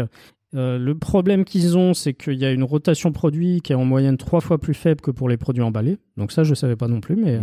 Euh, 0.55 0.77
le 0.79 0.95
problème 0.95 1.43
qu'ils 1.45 1.77
ont, 1.77 1.93
c'est 1.93 2.13
qu'il 2.13 2.35
y 2.39 2.45
a 2.45 2.51
une 2.51 2.63
rotation 2.63 3.11
produit 3.11 3.61
qui 3.61 3.73
est 3.73 3.75
en 3.75 3.85
moyenne 3.85 4.17
trois 4.17 4.39
fois 4.41 4.57
plus 4.57 4.73
faible 4.73 5.01
que 5.01 5.11
pour 5.11 5.27
les 5.29 5.37
produits 5.37 5.61
emballés. 5.63 5.97
Donc 6.17 6.31
ça, 6.31 6.43
je 6.43 6.53
savais 6.55 6.75
pas 6.75 6.87
non 6.87 7.01
plus, 7.01 7.15
mais 7.15 7.39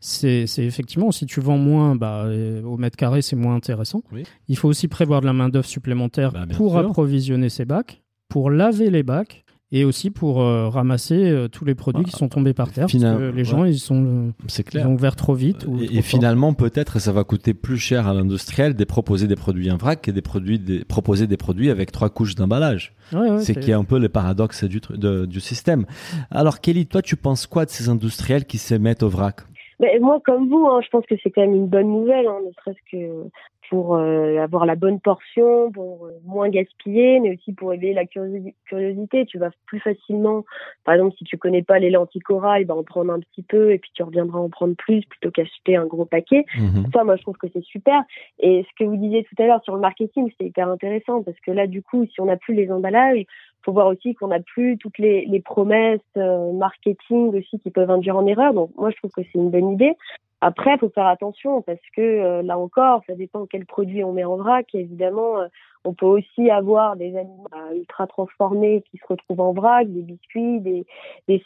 c'est 0.00 0.44
effectivement 0.58 1.10
si 1.12 1.26
tu 1.26 1.40
vends 1.40 1.58
moins, 1.58 1.94
bah, 1.96 2.24
euh, 2.26 2.62
au 2.62 2.76
mètre 2.76 2.96
carré, 2.96 3.22
c'est 3.22 3.36
moins 3.36 3.54
intéressant. 3.54 4.02
Oui. 4.12 4.24
Il 4.48 4.56
faut 4.56 4.68
aussi 4.68 4.88
prévoir 4.88 5.20
de 5.20 5.26
la 5.26 5.32
main 5.32 5.48
d'œuvre 5.48 5.66
supplémentaire 5.66 6.32
Bah, 6.32 6.46
pour 6.56 6.72
sûr. 6.72 6.80
approvisionner 6.80 7.48
ces 7.48 7.64
bacs, 7.64 8.02
pour 8.28 8.50
laver 8.50 8.90
les 8.90 9.02
bacs. 9.02 9.44
Et 9.72 9.84
aussi 9.84 10.10
pour 10.10 10.40
euh, 10.42 10.68
ramasser 10.68 11.28
euh, 11.28 11.48
tous 11.48 11.64
les 11.64 11.74
produits 11.74 12.04
Bah, 12.04 12.10
qui 12.10 12.16
sont 12.16 12.28
tombés 12.28 12.54
par 12.54 12.70
terre. 12.70 12.88
final- 12.88 13.18
parce 13.18 13.30
que 13.32 13.36
les 13.36 13.44
gens, 13.44 13.64
ils, 13.64 13.80
sont, 13.80 14.04
euh, 14.06 14.30
C'est 14.46 14.62
ils 14.62 14.70
clair. 14.70 14.88
ont 14.88 14.94
ouvert 14.94 15.16
trop 15.16 15.34
vite. 15.34 15.64
ou 15.66 15.80
Et, 15.82 15.86
trop 15.86 15.94
et 15.96 16.02
fort. 16.02 16.04
finalement, 16.04 16.54
peut-être, 16.54 17.00
ça 17.00 17.10
va 17.10 17.24
coûter 17.24 17.52
plus 17.52 17.76
cher 17.76 18.06
à 18.06 18.14
l'industriel 18.14 18.74
de 18.76 18.84
proposer 18.84 19.26
des 19.26 19.34
produits 19.34 19.68
en 19.72 19.76
vrac 19.76 20.02
que 20.02 20.12
des 20.12 20.22
produits, 20.22 20.60
proposer 20.86 21.26
des 21.26 21.36
produits 21.36 21.70
avec 21.70 21.90
trois 21.90 22.10
couches 22.10 22.36
d'emballage. 22.36 22.94
Ouais, 23.12 23.28
ouais, 23.30 23.40
c'est 23.42 23.58
qui 23.58 23.72
est 23.72 23.74
un 23.74 23.82
peu 23.84 23.98
le 23.98 24.08
paradoxe 24.08 24.62
du, 24.62 24.80
de- 24.90 25.26
du 25.26 25.40
système. 25.40 25.84
Alors, 26.30 26.60
Kelly, 26.60 26.86
toi, 26.86 27.02
tu 27.02 27.16
penses 27.16 27.46
quoi 27.46 27.64
de 27.64 27.70
ces 27.70 27.88
industriels 27.88 28.44
qui 28.44 28.58
se 28.58 28.74
mettent 28.76 29.02
au 29.02 29.08
vrac? 29.08 29.40
Mais 29.80 29.98
moi, 29.98 30.20
comme 30.24 30.48
vous, 30.48 30.66
hein, 30.66 30.80
je 30.82 30.88
pense 30.88 31.04
que 31.06 31.14
c'est 31.22 31.30
quand 31.30 31.42
même 31.42 31.54
une 31.54 31.66
bonne 31.66 31.88
nouvelle, 31.88 32.26
hein, 32.26 32.40
ne 32.46 32.52
serait-ce 32.52 32.90
que 32.90 33.28
pour 33.68 33.96
euh, 33.96 34.38
avoir 34.38 34.66
la 34.66 34.76
bonne 34.76 35.00
portion, 35.00 35.70
pour 35.72 36.06
euh, 36.06 36.12
moins 36.24 36.48
gaspiller, 36.48 37.20
mais 37.20 37.34
aussi 37.34 37.52
pour 37.52 37.72
éveiller 37.72 37.94
la 37.94 38.04
curiosi- 38.04 38.54
curiosité. 38.66 39.26
Tu 39.26 39.38
vas 39.38 39.50
plus 39.66 39.80
facilement, 39.80 40.44
par 40.84 40.94
exemple, 40.94 41.16
si 41.18 41.24
tu 41.24 41.36
connais 41.36 41.62
pas 41.62 41.78
les 41.78 41.90
lentilles 41.90 42.20
corail, 42.20 42.64
bah, 42.64 42.74
en 42.74 42.84
prendre 42.84 43.12
un 43.12 43.20
petit 43.20 43.42
peu 43.42 43.72
et 43.72 43.78
puis 43.78 43.90
tu 43.92 44.02
reviendras 44.02 44.38
en 44.38 44.48
prendre 44.48 44.76
plus 44.76 45.04
plutôt 45.04 45.30
qu'acheter 45.30 45.76
un 45.76 45.86
gros 45.86 46.04
paquet. 46.04 46.44
Mhm. 46.56 46.86
Ça, 46.94 47.04
moi, 47.04 47.16
je 47.16 47.22
trouve 47.22 47.36
que 47.36 47.48
c'est 47.52 47.64
super. 47.64 48.02
Et 48.38 48.64
ce 48.68 48.74
que 48.78 48.88
vous 48.88 48.96
disiez 48.96 49.24
tout 49.24 49.42
à 49.42 49.46
l'heure 49.46 49.62
sur 49.64 49.74
le 49.74 49.80
marketing, 49.80 50.30
c'est 50.38 50.46
hyper 50.46 50.68
intéressant 50.68 51.22
parce 51.22 51.38
que 51.40 51.50
là, 51.50 51.66
du 51.66 51.82
coup, 51.82 52.06
si 52.06 52.20
on 52.20 52.26
n'a 52.26 52.36
plus 52.36 52.54
les 52.54 52.70
emballages, 52.70 53.24
faut 53.62 53.72
voir 53.72 53.88
aussi 53.88 54.14
qu'on 54.14 54.28
n'a 54.28 54.40
plus 54.40 54.78
toutes 54.78 54.98
les, 54.98 55.42
promesses 55.44 56.00
euh, 56.16 56.52
marketing 56.52 57.36
aussi 57.36 57.58
qui 57.58 57.70
peuvent 57.70 57.90
induire 57.90 58.16
en 58.16 58.26
erreur. 58.26 58.54
Donc, 58.54 58.70
moi, 58.76 58.90
je 58.90 58.96
trouve 58.96 59.10
que 59.10 59.22
c'est 59.22 59.38
une 59.38 59.50
bonne 59.50 59.72
idée. 59.72 59.96
Après, 60.42 60.76
faut 60.76 60.90
faire 60.90 61.06
attention 61.06 61.62
parce 61.62 61.80
que 61.94 62.02
euh, 62.02 62.42
là 62.42 62.58
encore, 62.58 63.02
ça 63.06 63.14
dépend 63.14 63.46
quel 63.46 63.64
produit 63.64 64.04
on 64.04 64.12
met 64.12 64.24
en 64.24 64.36
vrac. 64.36 64.66
Évidemment, 64.74 65.40
euh, 65.40 65.46
on 65.84 65.94
peut 65.94 66.04
aussi 66.04 66.50
avoir 66.50 66.96
des 66.96 67.16
aliments 67.16 67.46
euh, 67.54 67.74
ultra 67.74 68.06
transformés 68.06 68.84
qui 68.90 68.98
se 68.98 69.06
retrouvent 69.08 69.40
en 69.40 69.52
vrac, 69.54 69.90
des 69.90 70.02
biscuits, 70.02 70.60
des, 70.60 70.84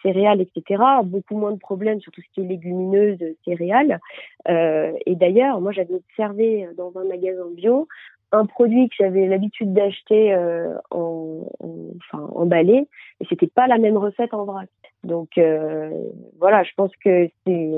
céréales, 0.03 0.41
etc. 0.41 0.83
Beaucoup 1.05 1.37
moins 1.37 1.53
de 1.53 1.59
problèmes 1.59 2.01
sur 2.01 2.11
tout 2.11 2.21
ce 2.21 2.27
qui 2.35 2.41
est 2.41 2.49
légumineuses, 2.49 3.23
céréales. 3.45 4.01
Et 4.49 5.15
d'ailleurs, 5.15 5.61
moi, 5.61 5.73
j'avais 5.73 5.95
observé 5.95 6.69
dans 6.77 6.93
un 6.99 7.05
magasin 7.05 7.47
bio 7.55 7.87
un 8.33 8.47
produit 8.47 8.89
que 8.89 8.95
j'avais 8.99 9.27
l'habitude 9.27 9.73
d'acheter 9.73 10.33
euh, 10.35 10.75
en, 10.91 11.47
en- 11.61 11.91
enfin 11.97 12.29
emballé, 12.35 12.89
et 13.21 13.27
c'était 13.29 13.47
pas 13.49 13.67
la 13.67 13.79
même 13.79 13.97
recette 13.97 14.35
en 14.35 14.45
vrac. 14.45 14.69
Donc 15.05 15.39
euh, 15.39 15.91
voilà, 16.39 16.63
je 16.63 16.71
pense 16.77 16.93
que 17.05 17.29
c'est 17.47 17.71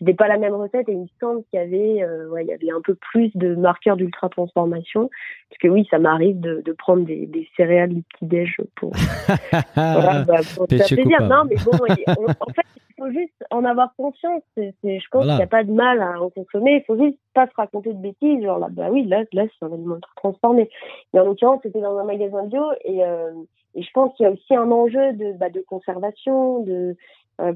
c'était 0.00 0.14
pas 0.14 0.26
la 0.26 0.36
même 0.38 0.54
recette 0.54 0.88
et 0.88 0.92
il 0.92 0.98
me 1.02 1.06
semble 1.20 1.44
qu'il 1.44 1.60
y 1.60 1.62
avait 1.62 2.02
euh, 2.02 2.28
ouais, 2.30 2.42
il 2.44 2.48
y 2.48 2.52
avait 2.52 2.70
un 2.72 2.80
peu 2.80 2.94
plus 2.96 3.30
de 3.36 3.54
marqueurs 3.54 3.96
d'ultra 3.96 4.28
transformation 4.28 5.08
parce 5.48 5.58
que 5.60 5.68
oui, 5.68 5.86
ça 5.90 5.98
m'arrive 6.00 6.40
de, 6.40 6.60
de 6.64 6.72
prendre 6.72 7.04
des, 7.04 7.26
des 7.26 7.46
céréales 7.56 7.90
du 7.94 8.02
petit 8.02 8.24
déj 8.26 8.56
pour 8.74 8.90
voilà, 9.76 10.24
bah, 10.24 10.36
pour 10.56 10.66
faire 10.68 10.86
plaisir. 10.86 11.20
Non, 11.28 11.44
mais 11.48 11.56
bon, 11.64 11.70
on- 12.18 12.24
en 12.30 12.52
fait, 12.52 12.62
il 12.98 13.02
faut 13.04 13.10
juste 13.10 13.44
en 13.50 13.64
avoir 13.64 13.94
conscience. 13.96 14.42
C'est- 14.56 14.74
je 14.82 15.08
pense 15.10 15.24
Voilà. 15.24 15.32
qu'il 15.32 15.36
n'y 15.38 15.42
a 15.42 15.46
pas 15.46 15.64
de 15.64 15.72
mal 15.72 16.00
à 16.02 16.20
en 16.20 16.30
consommer. 16.30 16.76
Il 16.76 16.84
faut 16.86 17.02
juste 17.02 17.18
pas 17.34 17.46
se 17.46 17.52
raconter 17.56 17.92
de 17.92 17.98
bêtises. 18.00 18.42
Genre 18.42 18.58
là, 18.58 18.68
bah 18.70 18.88
oui, 18.90 19.04
là, 19.04 19.22
là, 19.32 19.44
c'est 19.58 19.64
un 19.66 19.72
aliment 19.72 19.96
ultra 19.96 20.12
transformé. 20.16 20.68
Mais 21.12 21.20
en 21.20 21.24
l'occurrence, 21.24 21.60
c'était 21.62 21.80
dans 21.80 21.96
un 21.98 22.04
magasin 22.04 22.44
bio 22.46 22.64
et, 22.84 23.04
euh, 23.04 23.30
et 23.74 23.82
je 23.82 23.90
pense 23.92 24.14
qu'il 24.16 24.24
y 24.24 24.28
a 24.28 24.32
aussi 24.32 24.54
un 24.54 24.70
enjeu 24.70 25.12
de, 25.14 25.32
bah, 25.38 25.48
de 25.50 25.60
conservation, 25.60 26.60
de 26.62 26.96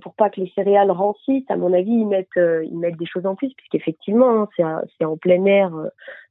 pour 0.02 0.14
pas 0.14 0.30
que 0.30 0.40
les 0.40 0.50
céréales 0.54 0.90
rancissent. 0.90 1.50
À 1.50 1.56
mon 1.56 1.72
avis, 1.72 1.92
ils 1.92 2.06
mettent, 2.06 2.36
euh, 2.36 2.64
ils 2.64 2.78
mettent 2.78 2.96
des 2.96 3.06
choses 3.06 3.26
en 3.26 3.34
plus, 3.34 3.52
puisqu'effectivement, 3.54 4.48
hein, 4.58 4.82
c'est, 4.98 5.04
en 5.04 5.16
plein 5.16 5.44
air. 5.44 5.70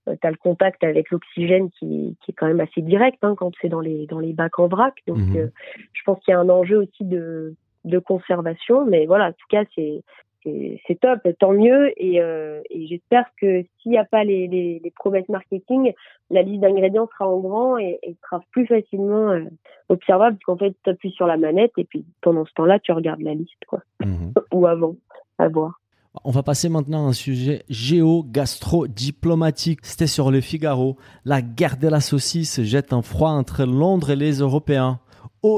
tu 0.08 0.28
as 0.28 0.32
le 0.32 0.38
contact 0.38 0.84
avec 0.84 1.12
l'oxygène 1.12 1.70
qui, 1.72 2.18
qui 2.22 2.32
est 2.32 2.34
quand 2.34 2.48
même 2.48 2.60
assez 2.60 2.82
direct 2.82 3.20
hein, 3.22 3.36
quand 3.38 3.52
c'est 3.62 3.70
dans 3.70 3.80
les 3.80 4.06
dans 4.08 4.20
les 4.20 4.34
bacs 4.34 4.60
en 4.60 4.68
vrac. 4.68 4.96
Donc, 5.08 5.18
Mhm. 5.18 5.38
euh, 5.38 5.48
je 5.94 6.02
pense 6.04 6.20
qu'il 6.20 6.32
y 6.34 6.36
a 6.36 6.40
un 6.40 6.50
enjeu 6.50 6.78
aussi 6.78 7.04
de 7.06 7.56
de 7.86 8.00
conservation. 8.00 8.86
Mais 8.86 9.06
voilà, 9.06 9.28
en 9.28 9.32
tout 9.34 9.48
cas, 9.50 9.64
c'est 9.76 10.04
c'est 10.44 11.00
top, 11.00 11.20
tant 11.40 11.54
mieux. 11.54 11.94
Et, 11.98 12.22
euh, 12.22 12.62
et 12.70 12.86
j'espère 12.88 13.26
que 13.40 13.64
s'il 13.82 13.92
n'y 13.92 13.98
a 13.98 14.04
pas 14.06 14.24
les, 14.24 14.48
les, 14.48 14.80
les 14.84 14.92
promesses 14.92 15.30
marketing, 15.30 15.94
la 16.30 16.42
liste 16.42 16.62
d'ingrédients 16.62 17.08
sera 17.14 17.30
en 17.30 17.40
grand 17.40 17.78
et, 17.78 18.00
et 18.04 18.18
sera 18.24 18.42
plus 18.52 18.68
facilement 18.68 19.32
euh, 19.32 19.46
observable, 19.90 20.38
parce 20.38 20.46
qu'en 20.46 20.58
fait, 20.58 20.76
tu 20.84 20.90
appuies 20.90 21.12
sur 21.12 21.28
la 21.28 21.38
manette 21.38 21.72
et 21.78 21.86
puis 21.86 22.06
pendant 22.22 22.46
ce 22.46 22.54
temps-là, 22.54 22.80
tu 22.80 22.92
regardes 22.92 23.22
la 23.22 23.34
liste, 23.34 23.64
quoi. 23.68 23.82
Mhm. 24.02 24.34
Ou 24.54 24.68
avant, 24.68 24.96
à 25.40 25.48
voir. 25.48 25.80
On 26.24 26.32
va 26.32 26.44
passer 26.44 26.70
maintenant 26.70 27.08
à 27.08 27.10
un 27.10 27.14
sujet 27.14 27.64
géo-gastro-diplomatique. 27.70 29.80
C'était 29.82 30.06
sur 30.06 30.30
le 30.30 30.42
Figaro. 30.42 30.98
La 31.26 31.42
guerre 31.42 31.78
de 31.78 31.88
la 31.88 32.02
saucisse 32.02 32.62
jette 32.62 32.94
un 32.94 33.02
froid 33.02 33.32
entre 33.32 33.66
Londres 33.66 34.12
et 34.12 34.16
les 34.16 34.38
Européens. 34.40 35.00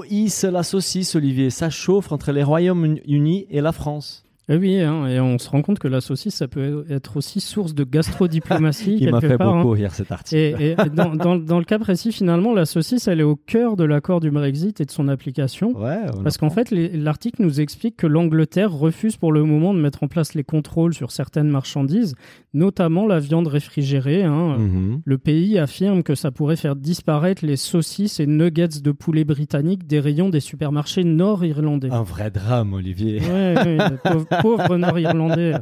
Hisse 0.10 0.45
la 0.45 0.63
saucisse, 0.63 1.15
Olivier 1.15 1.52
Ça 1.52 1.69
chauffe 1.69 2.12
entre 2.12 2.32
les 2.32 2.43
Royaumes-Unis 2.43 3.45
et 3.50 3.62
la 3.62 3.71
France. 3.71 4.25
Eh 4.47 4.58
oui, 4.58 4.79
hein, 4.79 5.08
et 5.08 5.19
on 5.19 5.39
se 5.39 5.49
rend 5.49 5.62
compte 5.63 5.79
que 5.79 5.88
la 5.88 6.01
saucisse, 6.01 6.36
ça 6.36 6.47
peut 6.47 6.86
être 6.89 7.17
aussi 7.17 7.39
source 7.39 7.73
de 7.73 7.84
gastrodiplomatie. 7.84 8.97
Il 9.01 9.12
m'a 9.12 9.21
fait 9.21 9.38
part, 9.38 9.49
hein. 9.55 9.62
beaucoup 9.62 9.71
rire 9.73 9.93
cet 9.93 10.12
article. 10.12 10.36
Et, 10.62 10.71
et 10.71 10.75
dans, 10.95 11.15
dans, 11.15 11.36
dans 11.36 11.58
le 11.60 11.65
cas 11.65 11.79
précis, 11.79 12.12
finalement, 12.12 12.53
la 12.53 12.65
saucisse, 12.65 13.08
elle 13.08 13.19
est 13.19 13.23
au 13.23 13.36
cœur 13.36 13.75
de 13.75 13.84
l'accord 13.84 14.19
du 14.19 14.29
Brexit 14.31 14.79
et 14.81 14.86
de 14.86 14.91
son 14.91 15.08
application. 15.08 15.71
Ouais, 15.75 15.97
Parce 16.23 16.38
qu'en 16.38 16.49
fait, 16.49 16.71
l'article 16.71 17.41
nous 17.41 17.60
explique 17.60 17.97
que 17.97 18.08
l'Angleterre 18.08 18.71
refuse 18.71 19.17
pour 19.17 19.31
le 19.31 19.43
moment 19.43 19.73
de 19.73 19.79
mettre 19.79 20.03
en 20.03 20.08
place 20.08 20.34
les 20.36 20.43
contrôles 20.43 20.93
sur 20.93 21.12
certaines 21.12 21.49
marchandises, 21.49 22.15
notamment 22.53 23.08
la 23.08 23.19
viande 23.19 23.47
réfrigérée. 23.47 24.23
hein. 24.23 24.58
Mhm. 24.60 25.01
Le 25.03 25.17
pays 25.17 25.58
affirme 25.58 26.03
que 26.03 26.15
ça 26.15 26.31
pourrait 26.31 26.55
faire 26.55 26.75
disparaître 26.75 27.45
les 27.45 27.55
saucisses 27.58 28.19
et 28.19 28.27
nuggets 28.27 28.67
de 28.81 28.91
poulet 28.91 29.23
britanniques 29.23 29.88
des 29.88 29.99
rayons 29.99 30.29
des 30.29 30.39
supermarchés 30.39 31.03
nord-irlandais. 31.03 31.89
Un 31.91 32.03
vrai 32.03 32.29
drame, 32.31 32.73
Olivier. 32.73 33.21
Ouais, 33.21 33.55
ouais, 33.55 33.77
le 33.89 33.97
pauvre, 34.03 34.25
pauvre 34.41 34.78
nord-irlandais. 34.78 35.54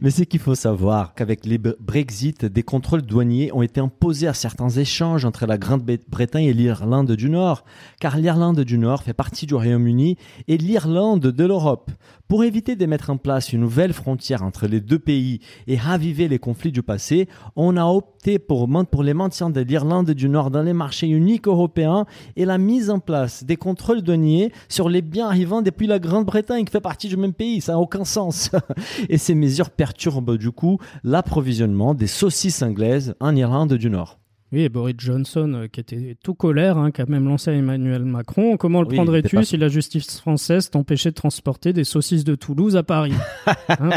Mais 0.00 0.10
c'est 0.10 0.26
qu'il 0.26 0.40
faut 0.40 0.54
savoir 0.54 1.14
qu'avec 1.14 1.46
les 1.46 1.58
Bre- 1.58 1.76
Brexit, 1.80 2.44
des 2.44 2.62
contrôles 2.62 3.02
douaniers 3.02 3.50
ont 3.52 3.62
été 3.62 3.80
imposés 3.80 4.28
à 4.28 4.34
certains 4.34 4.70
échanges 4.70 5.24
entre 5.24 5.46
la 5.46 5.58
Grande-Bretagne 5.58 6.44
et 6.44 6.52
l'Irlande 6.52 7.12
du 7.12 7.30
Nord, 7.30 7.64
car 8.00 8.16
l'Irlande 8.16 8.60
du 8.60 8.78
Nord 8.78 9.02
fait 9.02 9.12
partie 9.12 9.46
du 9.46 9.54
Royaume-Uni 9.54 10.16
et 10.48 10.56
l'Irlande 10.58 11.20
de 11.20 11.44
l'Europe. 11.44 11.90
Pour 12.28 12.42
éviter 12.42 12.74
de 12.74 12.86
mettre 12.86 13.10
en 13.10 13.18
place 13.18 13.52
une 13.52 13.60
nouvelle 13.60 13.92
frontière 13.92 14.42
entre 14.42 14.66
les 14.66 14.80
deux 14.80 14.98
pays 14.98 15.40
et 15.66 15.76
raviver 15.76 16.26
les 16.26 16.38
conflits 16.38 16.72
du 16.72 16.82
passé. 16.82 17.28
On 17.54 17.76
a 17.76 17.84
opté 17.84 18.38
pour, 18.38 18.66
pour 18.90 19.02
les 19.02 19.12
maintien 19.14 19.50
de 19.50 19.60
l'Irlande 19.60 20.10
du 20.10 20.28
Nord 20.28 20.50
dans 20.50 20.62
les 20.62 20.72
marchés 20.72 21.06
uniques 21.06 21.46
européens 21.46 22.06
et 22.36 22.46
la 22.46 22.56
mise 22.56 22.88
en 22.88 22.98
place 22.98 23.44
des 23.44 23.56
contrôles 23.56 24.00
douaniers 24.02 24.52
sur 24.68 24.88
les 24.88 25.02
biens 25.02 25.26
arrivant 25.26 25.60
depuis 25.60 25.86
la 25.86 25.98
Grande-Bretagne, 25.98 26.64
qui 26.64 26.72
fait 26.72 26.80
partie 26.80 27.08
du 27.08 27.16
même 27.18 27.34
pays. 27.34 27.60
Ça 27.60 27.72
n'a 27.72 27.78
aucun. 27.78 28.04
et 29.08 29.18
ces 29.18 29.34
mesures 29.34 29.70
perturbent 29.70 30.36
du 30.36 30.50
coup 30.50 30.78
l'approvisionnement 31.02 31.94
des 31.94 32.06
saucisses 32.06 32.62
anglaises 32.62 33.14
en 33.20 33.34
Irlande 33.34 33.74
du 33.74 33.90
Nord. 33.90 34.18
Oui, 34.52 34.60
et 34.60 34.68
Boris 34.68 34.94
Johnson, 34.98 35.52
euh, 35.54 35.66
qui 35.66 35.80
était 35.80 36.16
tout 36.22 36.34
colère, 36.34 36.78
hein, 36.78 36.92
qui 36.92 37.02
a 37.02 37.06
même 37.06 37.24
lancé 37.24 37.50
Emmanuel 37.50 38.04
Macron. 38.04 38.56
Comment 38.56 38.82
le 38.82 38.86
prendrais-tu 38.86 39.42
si 39.42 39.56
la 39.56 39.66
justice 39.66 40.20
française 40.20 40.70
t'empêchait 40.70 41.10
de 41.10 41.16
transporter 41.16 41.72
des 41.72 41.82
saucisses 41.82 42.22
de 42.22 42.36
Toulouse 42.36 42.76
à 42.76 42.84
Paris 42.84 43.14
hein 43.68 43.90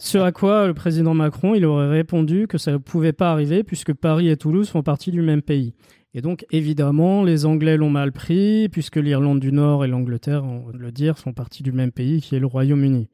Ce 0.00 0.18
à 0.18 0.30
quoi 0.30 0.68
le 0.68 0.74
président 0.74 1.12
Macron, 1.12 1.56
il 1.56 1.64
aurait 1.64 1.88
répondu 1.88 2.46
que 2.46 2.56
ça 2.56 2.70
ne 2.70 2.76
pouvait 2.76 3.12
pas 3.12 3.32
arriver 3.32 3.64
puisque 3.64 3.92
Paris 3.94 4.28
et 4.28 4.36
Toulouse 4.36 4.68
font 4.68 4.84
partie 4.84 5.10
du 5.10 5.22
même 5.22 5.42
pays. 5.42 5.74
Et 6.14 6.20
donc, 6.20 6.46
évidemment, 6.50 7.24
les 7.24 7.44
Anglais 7.44 7.76
l'ont 7.76 7.90
mal 7.90 8.10
pris, 8.10 8.68
puisque 8.70 8.96
l'Irlande 8.96 9.40
du 9.40 9.52
Nord 9.52 9.84
et 9.84 9.88
l'Angleterre, 9.88 10.44
on 10.44 10.60
va 10.60 10.72
le 10.72 10.90
dire, 10.90 11.18
font 11.18 11.34
partie 11.34 11.62
du 11.62 11.72
même 11.72 11.92
pays 11.92 12.22
qui 12.22 12.34
est 12.36 12.40
le 12.40 12.46
Royaume-Uni. 12.46 13.08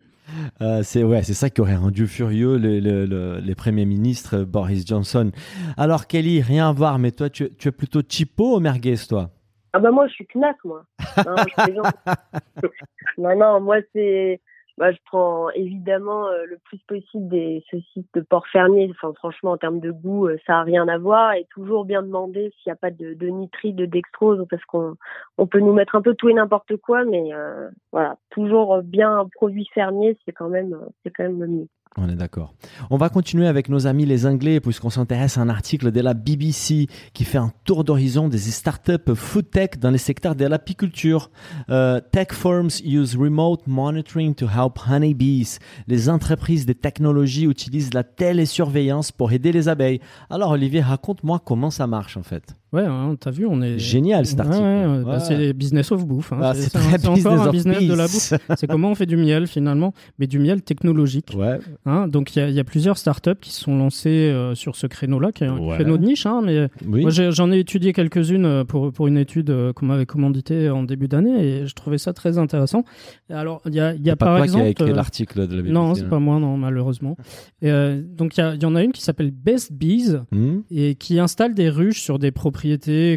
Euh, 0.61 0.83
c'est 0.83 1.03
ouais, 1.03 1.23
c'est 1.23 1.35
ça 1.35 1.51
qui 1.51 1.61
aurait 1.61 1.77
rendu 1.77 2.07
furieux 2.07 2.57
les 2.57 3.55
premiers 3.55 3.87
ministres 3.87 4.45
Boris 4.45 4.87
Johnson. 4.87 5.31
Alors 5.77 6.07
Kelly, 6.07 6.41
rien 6.41 6.69
à 6.69 6.73
voir, 6.73 6.99
mais 6.99 7.11
toi, 7.11 7.29
tu, 7.31 7.51
tu 7.57 7.69
es 7.69 7.73
plutôt 7.73 8.01
chipo 8.09 8.57
ou 8.57 8.61
merguez, 8.61 8.97
toi? 9.09 9.31
Ah 9.75 9.79
bah 9.79 9.91
moi, 9.91 10.07
je 10.07 10.13
suis 10.13 10.27
knack, 10.35 10.57
moi. 10.65 10.85
Non, 11.17 11.35
non, 13.19 13.37
non, 13.37 13.61
moi 13.61 13.77
c'est 13.95 14.41
bah, 14.79 14.93
je 14.93 14.99
prends 15.05 15.51
évidemment 15.51 16.27
euh, 16.29 16.45
le 16.47 16.59
plus 16.65 16.79
possible 16.89 17.29
des 17.29 17.63
saucisses 17.71 18.11
de 18.15 18.21
porc 18.21 18.47
fermier. 18.49 18.91
Enfin, 18.91 19.13
franchement, 19.15 19.53
en 19.53 19.59
termes 19.59 19.81
de 19.81 19.91
goût, 19.91 20.29
euh, 20.29 20.39
ça 20.47 20.61
a 20.61 20.63
rien 20.63 20.89
à 20.89 20.99
voir. 20.99 21.35
Et 21.35 21.47
toujours 21.51 21.85
bien 21.85 22.03
demander 22.03 22.51
s'il 22.51 22.71
n'y 22.71 22.73
a 22.73 22.77
pas 22.77 22.91
de, 22.91 23.15
de 23.15 23.29
nitrite, 23.29 23.77
de 23.77 23.87
dextrose, 23.87 24.45
parce 24.49 24.65
qu'on 24.65 24.97
on 25.39 25.47
peut 25.47 25.61
nous 25.61 25.73
mettre 25.73 25.95
un 25.97 26.03
peu 26.03 26.15
tout 26.15 26.29
et 26.29 26.35
n'importe 26.35 26.77
quoi, 26.77 27.05
mais 27.05 27.33
euh, 27.33 27.69
voilà, 27.93 28.17
toujours 28.31 28.83
bien 28.83 29.19
un 29.19 29.29
produit 29.29 29.69
fermier, 29.75 30.17
c'est 30.25 30.33
quand 30.33 30.49
même, 30.49 30.79
c'est 31.03 31.11
quand 31.11 31.25
même 31.25 31.47
mieux. 31.47 31.69
On 31.99 32.09
est 32.09 32.17
d'accord. 32.17 32.55
On 32.89 32.97
va 32.97 33.11
continuer 33.11 33.47
avec 33.47 33.69
nos 33.69 33.87
amis 33.87 34.07
les 34.07 34.25
Anglais 34.25 34.61
puisqu'on 34.61 34.89
s'intéresse 34.89 35.37
à 35.37 35.43
un 35.43 35.51
article 35.51 35.93
de 35.93 36.01
la 36.01 36.15
BBC 36.15 36.87
qui 37.13 37.25
fait 37.25 37.37
un 37.37 37.53
tour 37.65 37.85
d'horizon 37.85 38.29
des 38.29 38.39
startups 38.39 39.15
food 39.15 39.51
tech 39.51 39.71
dans 39.79 39.91
les 39.91 39.99
secteurs 39.99 40.35
de 40.35 40.47
l'apiculture. 40.47 41.31
Euh, 41.69 42.01
tech 42.01 42.29
firms 42.33 42.81
use 42.83 43.15
remote 43.15 43.67
monitoring 43.67 44.35
to 44.35 44.47
help 44.47 44.79
honeybees. 44.89 45.59
Les 45.87 46.09
entreprises 46.09 46.65
des 46.65 46.75
technologies 46.75 47.45
utilisent 47.45 47.93
la 47.93 48.05
télésurveillance 48.05 49.13
pour 49.13 49.33
aider 49.33 49.53
les 49.53 49.69
abeilles. 49.69 50.01
Alors 50.31 50.53
Olivier, 50.53 50.81
raconte-moi 50.81 51.43
comment 51.45 51.71
ça 51.71 51.87
marche 51.87 52.17
en 52.17 52.23
fait. 52.23 52.57
Ouais, 52.73 52.87
hein, 52.87 53.17
t'as 53.21 53.31
vu, 53.31 53.45
on 53.45 53.61
est 53.61 53.79
génial 53.79 54.25
cet 54.25 54.41
article. 54.41 54.65
Ouais, 54.65 55.05
bah, 55.05 55.21
c'est 55.21 55.53
business 55.53 55.93
of 55.93 56.07
bouffe. 56.07 56.33
Hein. 56.33 56.39
Ah, 56.41 56.55
c'est 56.55 56.75
encore 57.07 57.43
un 57.43 57.51
business 57.51 57.87
de 57.87 57.93
la 57.93 58.05
bouffe. 58.05 58.33
c'est 58.57 58.67
comment 58.67 58.91
on 58.91 58.95
fait 58.95 59.05
du 59.05 59.19
miel 59.19 59.47
finalement, 59.47 59.93
mais 60.19 60.27
du 60.27 60.39
miel 60.39 60.63
technologique. 60.63 61.37
Hein, 61.85 62.09
donc 62.09 62.35
il 62.35 62.49
y, 62.49 62.53
y, 62.55 62.61
a 62.61 62.65
plusieurs 62.65 62.97
startups 62.97 63.39
qui 63.43 63.51
se 63.51 63.61
sont 63.61 63.77
lancées 63.77 64.09
euh, 64.09 64.55
sur 64.55 64.77
ce 64.77 64.87
créneau-là, 64.87 65.33
qui 65.33 65.45
est 65.45 65.49
un 65.49 65.59
créneau 65.75 65.99
de 65.99 66.07
niche. 66.07 66.25
Hein, 66.25 66.41
mais 66.43 66.69
moi 66.87 67.11
j'en 67.11 67.53
ai 67.53 67.59
étudié 67.59 67.93
quelques-unes 67.93 68.47
euh, 68.47 68.65
pour 68.65 68.91
pour 68.91 69.07
une 69.07 69.19
étude 69.19 69.51
euh, 69.51 69.75
qu'on 69.75 69.85
m'avait 69.85 70.07
commanditée 70.07 70.71
en 70.71 70.83
début 70.83 71.09
d'année 71.09 71.45
et 71.45 71.67
je 71.67 71.75
trouvais 71.75 71.99
ça 71.99 72.15
très 72.15 72.39
intéressant. 72.39 72.85
Alors 73.29 73.61
il 73.67 73.75
y 73.75 73.81
a, 73.81 73.95
y 73.95 74.09
a 74.09 74.17
par 74.17 74.39
pas 74.39 74.45
exemple. 74.45 74.63
Qui 74.63 74.69
a 74.69 74.71
écrit 74.71 74.93
l'article 74.95 75.47
de 75.47 75.57
la 75.57 75.63
BBC. 75.63 75.75
Non, 75.75 75.95
c'est 75.95 76.09
pas 76.09 76.21
moi, 76.21 76.41
non 76.41 76.57
malheureusement. 76.57 77.19
Et, 77.61 77.71
donc 77.71 78.39
il 78.39 78.57
y, 78.57 78.63
y, 78.63 78.65
en 78.65 78.75
a 78.75 78.83
une 78.83 78.93
qui 78.93 79.03
s'appelle 79.03 79.31
Best 79.31 79.75
Bees 79.75 80.23
hmm. 80.31 80.61
et 80.71 80.95
qui 80.95 81.19
installe 81.19 81.53
des 81.53 81.69
ruches 81.69 82.01
sur 82.01 82.19
des 82.19 82.31
propriétés 82.31 82.62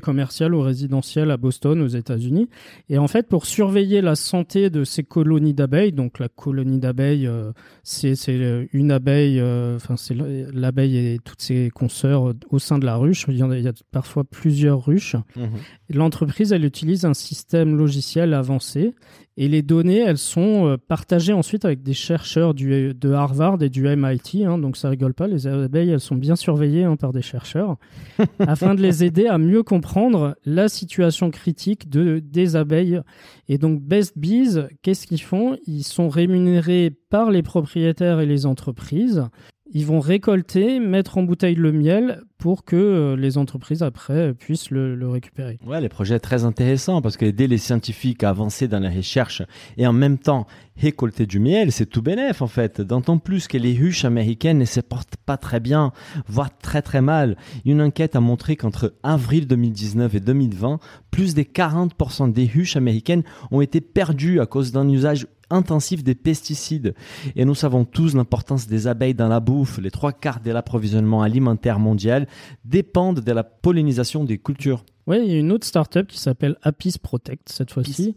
commerciales 0.02 0.54
ou 0.54 0.62
résidentielles 0.62 1.32
à 1.32 1.38
Boston, 1.38 1.82
aux 1.82 1.88
États-Unis. 1.88 2.50
Et 2.90 2.98
en 2.98 3.08
fait, 3.08 3.28
pour 3.28 3.46
surveiller 3.46 4.02
la 4.02 4.16
santé 4.16 4.70
de 4.70 4.84
ces 4.84 5.04
colonies 5.04 5.54
d'abeilles, 5.54 5.92
donc 5.92 6.20
la 6.20 6.30
colonie 6.30 6.80
d'abeilles, 6.80 7.28
euh, 7.28 7.52
c'est 7.84 8.16
une 8.74 8.92
abeille, 8.92 9.40
euh, 9.40 9.76
enfin 9.76 9.98
c'est 9.98 10.16
l'abeille 10.16 10.98
et 10.98 11.20
toutes 11.24 11.42
ses 11.42 11.70
consoeurs 11.70 12.34
au 12.50 12.60
sein 12.60 12.80
de 12.80 12.86
la 12.86 12.96
ruche. 12.96 13.26
Il 13.28 13.38
y, 13.38 13.68
a, 13.68 13.74
parfois 13.92 14.24
plusieurs 14.24 14.86
ruches. 14.86 15.16
Mhm. 15.36 15.50
L'entreprise, 15.90 16.52
elle 16.52 16.66
utilise 16.66 17.06
un 17.06 17.14
système 17.14 17.76
logiciel 17.76 18.34
avancé 18.34 18.94
et 19.38 19.50
les 19.50 19.62
données, 19.62 20.00
elles 20.00 20.18
sont 20.18 20.68
euh, 20.68 20.78
partagées 20.78 21.34
ensuite 21.34 21.66
avec 21.66 21.84
des 21.84 21.94
chercheurs 21.94 22.54
du, 22.54 22.94
de 22.94 23.12
Harvard 23.12 23.62
et 23.62 23.70
du 23.70 23.84
MIT. 23.84 24.46
Hein, 24.46 24.58
donc 24.58 24.78
ça 24.78 24.90
rigole 24.90 25.14
pas, 25.14 25.28
les 25.28 25.46
abeilles, 25.46 25.90
elles 25.90 26.00
sont 26.00 26.16
bien 26.16 26.38
surveillées 26.38 26.86
hein, 26.86 26.96
par 26.96 27.12
des 27.12 27.22
chercheurs, 27.22 27.76
afin 28.40 28.76
de 28.76 28.82
les 28.82 29.04
aider 29.04 29.28
à 29.28 29.38
mieux 29.38 29.64
comprendre 29.64 30.36
la 30.46 30.70
situation 30.70 31.32
critique 31.32 31.90
de, 31.90 32.20
des 32.20 32.56
abeilles. 32.56 33.02
Et 33.50 33.58
donc 33.58 33.82
Best 33.82 34.18
Bees, 34.18 34.68
qu'est-ce 34.82 35.06
qu'ils 35.06 35.22
font? 35.22 35.58
Ils 35.68 35.84
sont 35.84 36.08
rémunérés 36.08 36.94
par 37.10 37.30
les 37.30 37.44
propriétaires 37.44 38.22
et 38.22 38.26
les 38.26 38.46
entreprises 38.46 39.24
ils 39.76 39.86
vont 39.86 40.00
récolter, 40.00 40.80
mettre 40.80 41.18
en 41.18 41.24
bouteille 41.24 41.56
le 41.56 41.74
miel 41.74 42.22
pour 42.38 42.64
que 42.64 42.78
euh, 42.78 43.16
les 43.18 43.38
entreprises 43.38 43.84
après 43.84 44.34
puissent 44.34 44.72
le, 44.72 44.98
récupérer. 45.10 45.60
Ouais, 45.66 45.82
les 45.82 45.90
projets 45.90 46.18
très 46.18 46.46
intéressants 46.46 47.02
parce 47.02 47.18
que 47.18 47.26
aider 47.26 47.46
les 47.46 47.58
scientifiques 47.58 48.24
à 48.24 48.30
avancer 48.30 48.70
dans 48.70 48.80
la 48.80 48.90
recherche 48.90 49.42
et 49.76 49.86
en 49.86 49.92
même 49.92 50.18
temps 50.18 50.48
récolter 50.78 51.26
du 51.26 51.40
miel, 51.40 51.74
c'est 51.74 51.88
tout 51.88 52.02
bénef 52.02 52.42
en 52.42 52.48
fait. 52.48 52.80
D'autant 52.80 53.18
plus 53.18 53.50
que 53.50 53.58
les 53.58 53.78
ruches 53.78 54.06
américaines 54.06 54.60
ne 54.60 54.66
se 54.66 54.80
portent 54.80 55.18
pas 55.26 55.36
très 55.36 55.60
bien, 55.60 55.92
voire 56.26 56.58
très 56.58 56.82
très 56.82 57.02
mal. 57.02 57.36
Une 57.66 57.82
enquête 57.82 58.16
a 58.16 58.22
montré 58.22 58.56
qu'entre 58.56 58.94
avril 59.04 59.46
2019 59.46 60.16
et 60.16 60.20
2020, 60.22 60.80
plus 61.12 61.34
des 61.34 61.44
40% 61.44 62.32
des 62.32 62.46
ruches 62.46 62.78
américaines 62.78 63.24
ont 63.52 63.60
été 63.60 63.82
perdues 63.82 64.40
à 64.40 64.46
cause 64.46 64.72
d'un 64.72 64.88
usage 64.88 65.28
intensif 65.50 66.04
des 66.04 66.16
pesticides. 66.16 66.96
Et 67.36 67.46
nous 67.46 67.56
savons 67.56 67.86
tous 67.86 68.16
l'importance 68.16 68.68
des 68.68 68.88
abeilles 68.88 69.14
dans 69.14 69.28
la 69.28 69.40
bouffe. 69.40 69.78
Les 69.78 69.92
trois 69.92 70.12
quarts 70.12 70.40
de 70.40 70.52
l'approvisionnement 70.52 71.22
alimentaire 71.22 71.80
mondial 71.80 72.28
dépendent 72.64 73.22
de 73.22 73.32
la 73.32 73.44
pollinisation 73.44 74.24
des 74.24 74.38
cultures. 74.38 74.86
Oui, 75.08 75.18
il 75.24 75.32
y 75.32 75.36
a 75.36 75.40
une 75.40 75.52
autre 75.52 75.68
startup 75.68 76.08
qui 76.08 76.18
s'appelle 76.18 76.58
Apis 76.64 76.96
Protect 77.02 77.50
cette 77.50 77.72
fois-ci. 77.72 78.16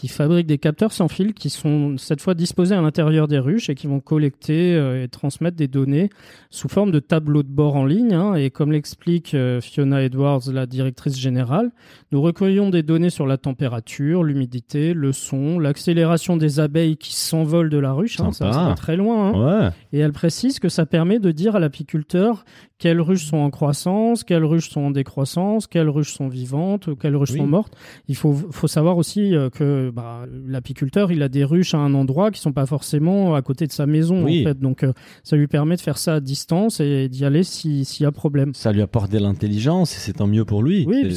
Qui 0.00 0.08
fabriquent 0.08 0.46
des 0.46 0.56
capteurs 0.56 0.92
sans 0.92 1.08
fil 1.08 1.34
qui 1.34 1.50
sont 1.50 1.98
cette 1.98 2.22
fois 2.22 2.32
disposés 2.32 2.74
à 2.74 2.80
l'intérieur 2.80 3.28
des 3.28 3.38
ruches 3.38 3.68
et 3.68 3.74
qui 3.74 3.86
vont 3.86 4.00
collecter 4.00 4.74
euh, 4.74 5.04
et 5.04 5.08
transmettre 5.08 5.58
des 5.58 5.68
données 5.68 6.08
sous 6.48 6.70
forme 6.70 6.90
de 6.90 7.00
tableaux 7.00 7.42
de 7.42 7.50
bord 7.50 7.76
en 7.76 7.84
ligne. 7.84 8.14
Hein. 8.14 8.34
et 8.34 8.48
comme 8.48 8.72
l'explique 8.72 9.34
euh, 9.34 9.60
Fiona 9.60 10.02
Edwards, 10.02 10.40
la 10.50 10.64
directrice 10.64 11.18
générale, 11.18 11.70
nous 12.12 12.22
recueillons 12.22 12.70
des 12.70 12.82
données 12.82 13.10
sur 13.10 13.26
la 13.26 13.36
température, 13.36 14.24
l'humidité, 14.24 14.94
le 14.94 15.12
son, 15.12 15.58
l'accélération 15.58 16.38
des 16.38 16.60
abeilles 16.60 16.96
qui 16.96 17.14
s'envolent 17.14 17.68
de 17.68 17.76
la 17.76 17.92
ruche. 17.92 18.20
Hein, 18.20 18.32
ça, 18.32 18.48
va 18.48 18.74
très 18.74 18.96
loin. 18.96 19.34
Hein. 19.34 19.72
Et 19.92 19.98
elle 19.98 20.12
précise 20.12 20.60
que 20.60 20.70
ça 20.70 20.86
permet 20.86 21.18
de 21.18 21.30
dire 21.30 21.56
à 21.56 21.60
l'apiculteur 21.60 22.46
quelles 22.80 23.00
ruches 23.00 23.26
sont 23.26 23.36
en 23.36 23.50
croissance, 23.50 24.24
quelles 24.24 24.44
ruches 24.44 24.70
sont 24.70 24.80
en 24.80 24.90
décroissance, 24.90 25.66
quelles 25.66 25.90
ruches 25.90 26.14
sont 26.14 26.28
vivantes, 26.28 26.88
quelles 26.98 27.14
ruches 27.14 27.36
sont 27.36 27.46
mortes. 27.46 27.76
Il 28.08 28.16
faut, 28.16 28.32
faut 28.32 28.68
savoir 28.68 28.96
aussi 28.96 29.36
euh, 29.36 29.89
que 29.90 29.94
bah, 29.94 30.26
l'apiculteur, 30.46 31.12
il 31.12 31.22
a 31.22 31.28
des 31.28 31.44
ruches 31.44 31.74
à 31.74 31.78
un 31.78 31.94
endroit 31.94 32.30
qui 32.30 32.40
sont 32.40 32.52
pas 32.52 32.66
forcément 32.66 33.34
à 33.34 33.42
côté 33.42 33.66
de 33.66 33.72
sa 33.72 33.86
maison, 33.86 34.24
en 34.24 34.44
fait. 34.44 34.58
Donc, 34.58 34.84
euh, 34.84 34.92
ça 35.22 35.36
lui 35.36 35.46
permet 35.46 35.76
de 35.76 35.80
faire 35.80 35.98
ça 35.98 36.16
à 36.16 36.20
distance 36.20 36.80
et 36.80 37.08
d'y 37.08 37.24
aller 37.24 37.42
s'il 37.42 37.84
y 38.00 38.04
a 38.04 38.12
problème. 38.12 38.52
Ça 38.54 38.72
lui 38.72 38.82
apporte 38.82 39.10
de 39.10 39.18
l'intelligence 39.18 39.94
et 39.96 39.98
c'est 39.98 40.14
tant 40.14 40.26
mieux 40.26 40.44
pour 40.44 40.62
lui. 40.62 40.84
Oui, 40.86 41.14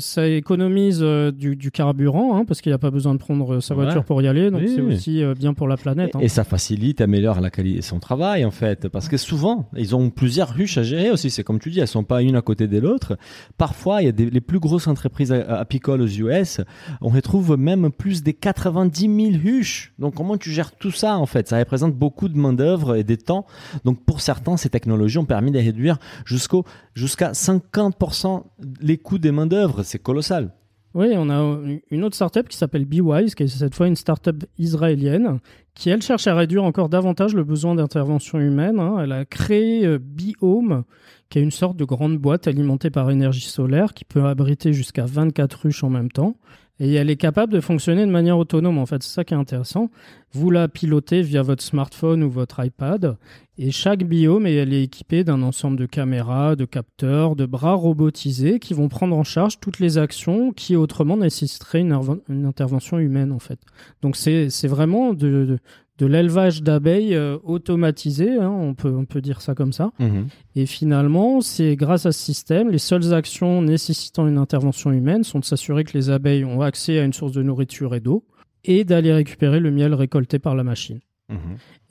ça 0.00 0.28
économise 0.28 1.00
euh, 1.02 1.30
du, 1.30 1.70
carburant, 1.70 2.36
hein, 2.36 2.44
parce 2.44 2.60
qu'il 2.60 2.72
n'a 2.72 2.78
pas 2.78 2.90
besoin 2.90 3.14
de 3.14 3.18
prendre 3.18 3.56
euh, 3.56 3.60
sa 3.60 3.74
voiture 3.74 4.04
pour 4.04 4.22
y 4.22 4.28
aller. 4.28 4.50
Donc, 4.50 4.62
c'est 4.66 4.80
aussi 4.80 5.22
bien 5.38 5.54
pour 5.54 5.68
la 5.68 5.76
planète. 5.76 6.16
Hein. 6.16 6.20
Et 6.20 6.28
ça 6.28 6.44
facilite, 6.44 7.00
améliore 7.00 7.40
la 7.40 7.50
qualité 7.50 7.78
de 7.78 7.84
son 7.84 7.98
travail, 7.98 8.44
en 8.44 8.50
fait. 8.50 8.88
Parce 8.88 9.08
que 9.08 9.16
souvent, 9.16 9.68
ils 9.76 9.94
ont 9.94 10.10
plusieurs 10.10 10.50
ruches 10.50 10.78
à 10.78 10.82
gérer 10.82 11.10
aussi. 11.10 11.30
C'est 11.30 11.44
comme 11.44 11.58
tu 11.58 11.70
dis, 11.70 11.80
elles 11.80 11.88
sont 11.88 12.04
pas 12.04 12.22
une 12.22 12.36
à 12.36 12.42
côté 12.42 12.68
de 12.68 12.78
l'autre. 12.78 13.16
Parfois, 13.58 14.02
il 14.02 14.06
y 14.06 14.08
a 14.08 14.12
des, 14.12 14.30
les 14.30 14.40
plus 14.40 14.58
grosses 14.58 14.86
entreprises 14.86 15.32
apicoles 15.32 16.00
aux 16.00 16.06
US, 16.06 16.60
on 17.00 17.08
retrouve 17.08 17.56
même 17.56 17.90
plus 17.90 18.15
des 18.22 18.34
90 18.34 19.00
000 19.00 19.44
huches. 19.44 19.92
Donc 19.98 20.14
comment 20.14 20.36
tu 20.36 20.50
gères 20.50 20.72
tout 20.72 20.90
ça 20.90 21.18
en 21.18 21.26
fait? 21.26 21.48
Ça 21.48 21.58
représente 21.58 21.94
beaucoup 21.94 22.28
de 22.28 22.36
main 22.36 22.52
d'œuvre 22.52 22.96
et 22.96 23.04
des 23.04 23.16
temps. 23.16 23.46
Donc 23.84 24.04
pour 24.04 24.20
certains, 24.20 24.56
ces 24.56 24.68
technologies 24.68 25.18
ont 25.18 25.24
permis 25.24 25.50
de 25.50 25.58
réduire 25.58 25.98
jusqu'au 26.24 26.64
jusqu'à 26.94 27.32
50% 27.32 28.42
les 28.80 28.98
coûts 28.98 29.18
des 29.18 29.32
main 29.32 29.46
d'œuvre. 29.46 29.82
C'est 29.82 29.98
colossal. 29.98 30.52
Oui, 30.96 31.08
on 31.14 31.28
a 31.28 31.58
une 31.90 32.04
autre 32.04 32.14
startup 32.14 32.48
qui 32.48 32.56
s'appelle 32.56 32.86
BeWise, 32.86 33.34
qui 33.34 33.42
est 33.42 33.48
cette 33.48 33.74
fois 33.74 33.86
une 33.86 33.96
startup 33.96 34.46
israélienne, 34.56 35.40
qui 35.74 35.90
elle 35.90 36.00
cherche 36.00 36.26
à 36.26 36.34
réduire 36.34 36.64
encore 36.64 36.88
davantage 36.88 37.34
le 37.34 37.44
besoin 37.44 37.74
d'intervention 37.74 38.40
humaine. 38.40 38.80
Hein. 38.80 38.96
Elle 39.02 39.12
a 39.12 39.26
créé 39.26 39.84
euh, 39.84 39.98
BeHome, 40.00 40.84
qui 41.28 41.38
est 41.38 41.42
une 41.42 41.50
sorte 41.50 41.76
de 41.76 41.84
grande 41.84 42.16
boîte 42.16 42.48
alimentée 42.48 42.88
par 42.88 43.10
énergie 43.10 43.46
solaire 43.46 43.92
qui 43.92 44.06
peut 44.06 44.24
abriter 44.24 44.72
jusqu'à 44.72 45.04
24 45.04 45.64
ruches 45.64 45.84
en 45.84 45.90
même 45.90 46.10
temps. 46.10 46.36
Et 46.78 46.92
elle 46.94 47.08
est 47.08 47.16
capable 47.16 47.52
de 47.52 47.60
fonctionner 47.60 48.04
de 48.04 48.10
manière 48.10 48.36
autonome, 48.36 48.78
en 48.78 48.86
fait. 48.86 49.02
C'est 49.02 49.14
ça 49.14 49.24
qui 49.24 49.32
est 49.32 49.36
intéressant. 49.36 49.90
Vous 50.32 50.50
la 50.50 50.68
pilotez 50.68 51.22
via 51.22 51.42
votre 51.42 51.62
smartphone 51.62 52.22
ou 52.22 52.30
votre 52.30 52.62
iPad. 52.62 53.16
Et 53.56 53.70
chaque 53.70 54.04
biome, 54.04 54.46
elle 54.46 54.74
est 54.74 54.82
équipée 54.82 55.24
d'un 55.24 55.42
ensemble 55.42 55.78
de 55.78 55.86
caméras, 55.86 56.56
de 56.56 56.66
capteurs, 56.66 57.34
de 57.34 57.46
bras 57.46 57.72
robotisés 57.72 58.58
qui 58.58 58.74
vont 58.74 58.88
prendre 58.88 59.16
en 59.16 59.24
charge 59.24 59.58
toutes 59.60 59.78
les 59.78 59.96
actions 59.96 60.52
qui 60.52 60.76
autrement 60.76 61.16
nécessiteraient 61.16 61.80
une, 61.80 62.44
intervention 62.44 62.98
humaine, 62.98 63.32
en 63.32 63.38
fait. 63.38 63.58
Donc 64.02 64.16
c'est 64.16 64.66
vraiment 64.66 65.14
de, 65.14 65.46
de 65.46 65.58
l'élevage 66.04 66.62
d'abeilles 66.62 67.14
euh, 67.14 67.38
automatisé, 67.42 68.38
hein, 68.38 68.50
on, 68.50 68.74
peut, 68.74 68.94
on 68.94 69.06
peut 69.06 69.22
dire 69.22 69.40
ça 69.40 69.54
comme 69.54 69.72
ça. 69.72 69.92
Mhm. 69.98 70.28
Et 70.54 70.66
finalement, 70.66 71.40
c'est 71.40 71.74
grâce 71.76 72.04
à 72.04 72.12
ce 72.12 72.20
système, 72.22 72.68
les 72.68 72.78
seules 72.78 73.14
actions 73.14 73.62
nécessitant 73.62 74.26
une 74.26 74.36
intervention 74.36 74.92
humaine 74.92 75.24
sont 75.24 75.38
de 75.38 75.44
s'assurer 75.44 75.84
que 75.84 75.96
les 75.96 76.10
abeilles 76.10 76.44
ont 76.44 76.60
accès 76.60 76.98
à 76.98 77.04
une 77.04 77.14
source 77.14 77.32
de 77.32 77.42
nourriture 77.42 77.94
et 77.94 78.00
d'eau, 78.00 78.24
et 78.64 78.84
d'aller 78.84 79.12
récupérer 79.12 79.60
le 79.60 79.70
miel 79.70 79.94
récolté 79.94 80.38
par 80.38 80.54
la 80.54 80.64
machine. 80.64 81.00
Mhm. 81.28 81.38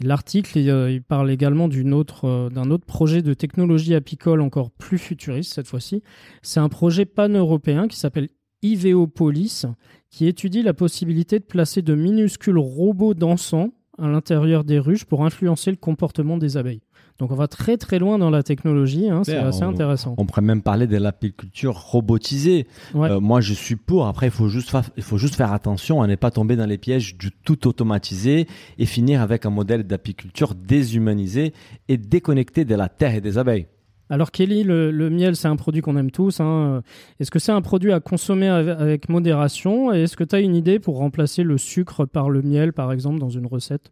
L'article 0.02 0.60
euh, 0.70 0.92
il 0.92 1.02
parle 1.02 1.30
également 1.30 1.68
d'un 1.68 1.92
autre, 1.92 2.26
euh, 2.26 2.50
d'un 2.50 2.70
autre 2.72 2.86
projet 2.86 3.22
de 3.22 3.34
technologie 3.34 3.96
apicole 3.96 4.42
encore 4.42 4.72
plus 4.72 4.98
futuriste 4.98 5.54
cette 5.54 5.68
fois-ci. 5.68 6.04
C'est 6.42 6.60
un 6.60 6.70
projet 6.70 7.06
pan-européen 7.06 7.88
qui 7.88 7.98
s'appelle 7.98 8.30
Iveopolis, 8.62 9.66
qui 10.10 10.28
étudie 10.28 10.64
la 10.64 10.74
possibilité 10.74 11.40
de 11.40 11.44
placer 11.44 11.82
de 11.82 11.96
minuscules 11.96 12.58
robots 12.58 13.14
dansants 13.14 13.74
à 13.98 14.08
l'intérieur 14.08 14.64
des 14.64 14.80
ruches 14.80 15.06
pour 15.06 15.26
influencer 15.26 15.72
le 15.72 15.78
comportement 15.78 16.38
des 16.38 16.58
abeilles. 16.58 16.82
Donc 17.18 17.32
on 17.32 17.36
va 17.36 17.48
très 17.48 17.78
très 17.78 17.98
loin 17.98 18.18
dans 18.18 18.30
la 18.30 18.44
technologie, 18.44 19.10
hein, 19.10 19.22
c'est 19.24 19.38
assez 19.38 19.64
intéressant. 19.64 20.16
On 20.18 20.26
pourrait 20.26 20.42
même 20.42 20.62
parler 20.62 20.86
de 20.86 20.98
l'apiculture 20.98 21.78
robotisée. 21.78 22.68
Euh, 22.94 23.22
moi 23.22 23.40
je 23.40 23.54
suis 23.54 23.78
pour, 23.78 24.08
après 24.08 24.28
il 24.28 24.32
faut, 24.32 24.50
juste 24.50 24.76
il 24.98 25.04
faut 25.04 25.18
juste 25.18 25.36
faire 25.36 25.54
attention 25.54 26.02
à 26.02 26.08
ne 26.08 26.16
pas 26.16 26.30
tomber 26.30 26.58
dans 26.58 26.66
les 26.66 26.78
pièges 26.78 27.18
du 27.18 27.32
tout 27.32 27.68
automatisé 27.68 28.48
et 28.78 28.86
finir 28.86 29.22
avec 29.22 29.46
un 29.46 29.50
modèle 29.50 29.84
d'apiculture 29.84 30.56
déshumanisé 30.56 31.54
et 31.88 31.98
déconnecté 31.98 32.66
de 32.66 32.76
la 32.76 32.90
terre 32.90 33.16
et 33.16 33.22
des 33.22 33.38
abeilles. 33.38 33.68
Alors 34.10 34.32
Kelly, 34.32 34.64
le, 34.64 35.10
miel, 35.10 35.36
c'est 35.36 35.48
un 35.48 35.56
produit 35.56 35.82
qu'on 35.82 35.98
aime 35.98 36.12
tous. 36.12 36.40
Hein. 36.40 36.82
Est-ce 37.20 37.32
que 37.32 37.40
c'est 37.40 37.52
un 37.52 37.62
produit 37.62 37.92
à 37.92 38.00
consommer 38.00 38.48
avec, 38.48 39.10
modération? 39.10 39.94
Et 39.94 40.04
est-ce 40.04 40.16
que 40.16 40.24
tu 40.24 40.36
as 40.36 40.40
une 40.40 40.56
idée 40.56 40.80
pour 40.80 40.98
remplacer 40.98 41.44
le 41.44 41.58
sucre 41.58 42.06
par 42.06 42.30
le 42.30 42.42
miel, 42.42 42.74
par 42.74 42.92
exemple, 42.92 43.20
dans 43.20 43.30
une 43.30 43.48
recette? 43.48 43.92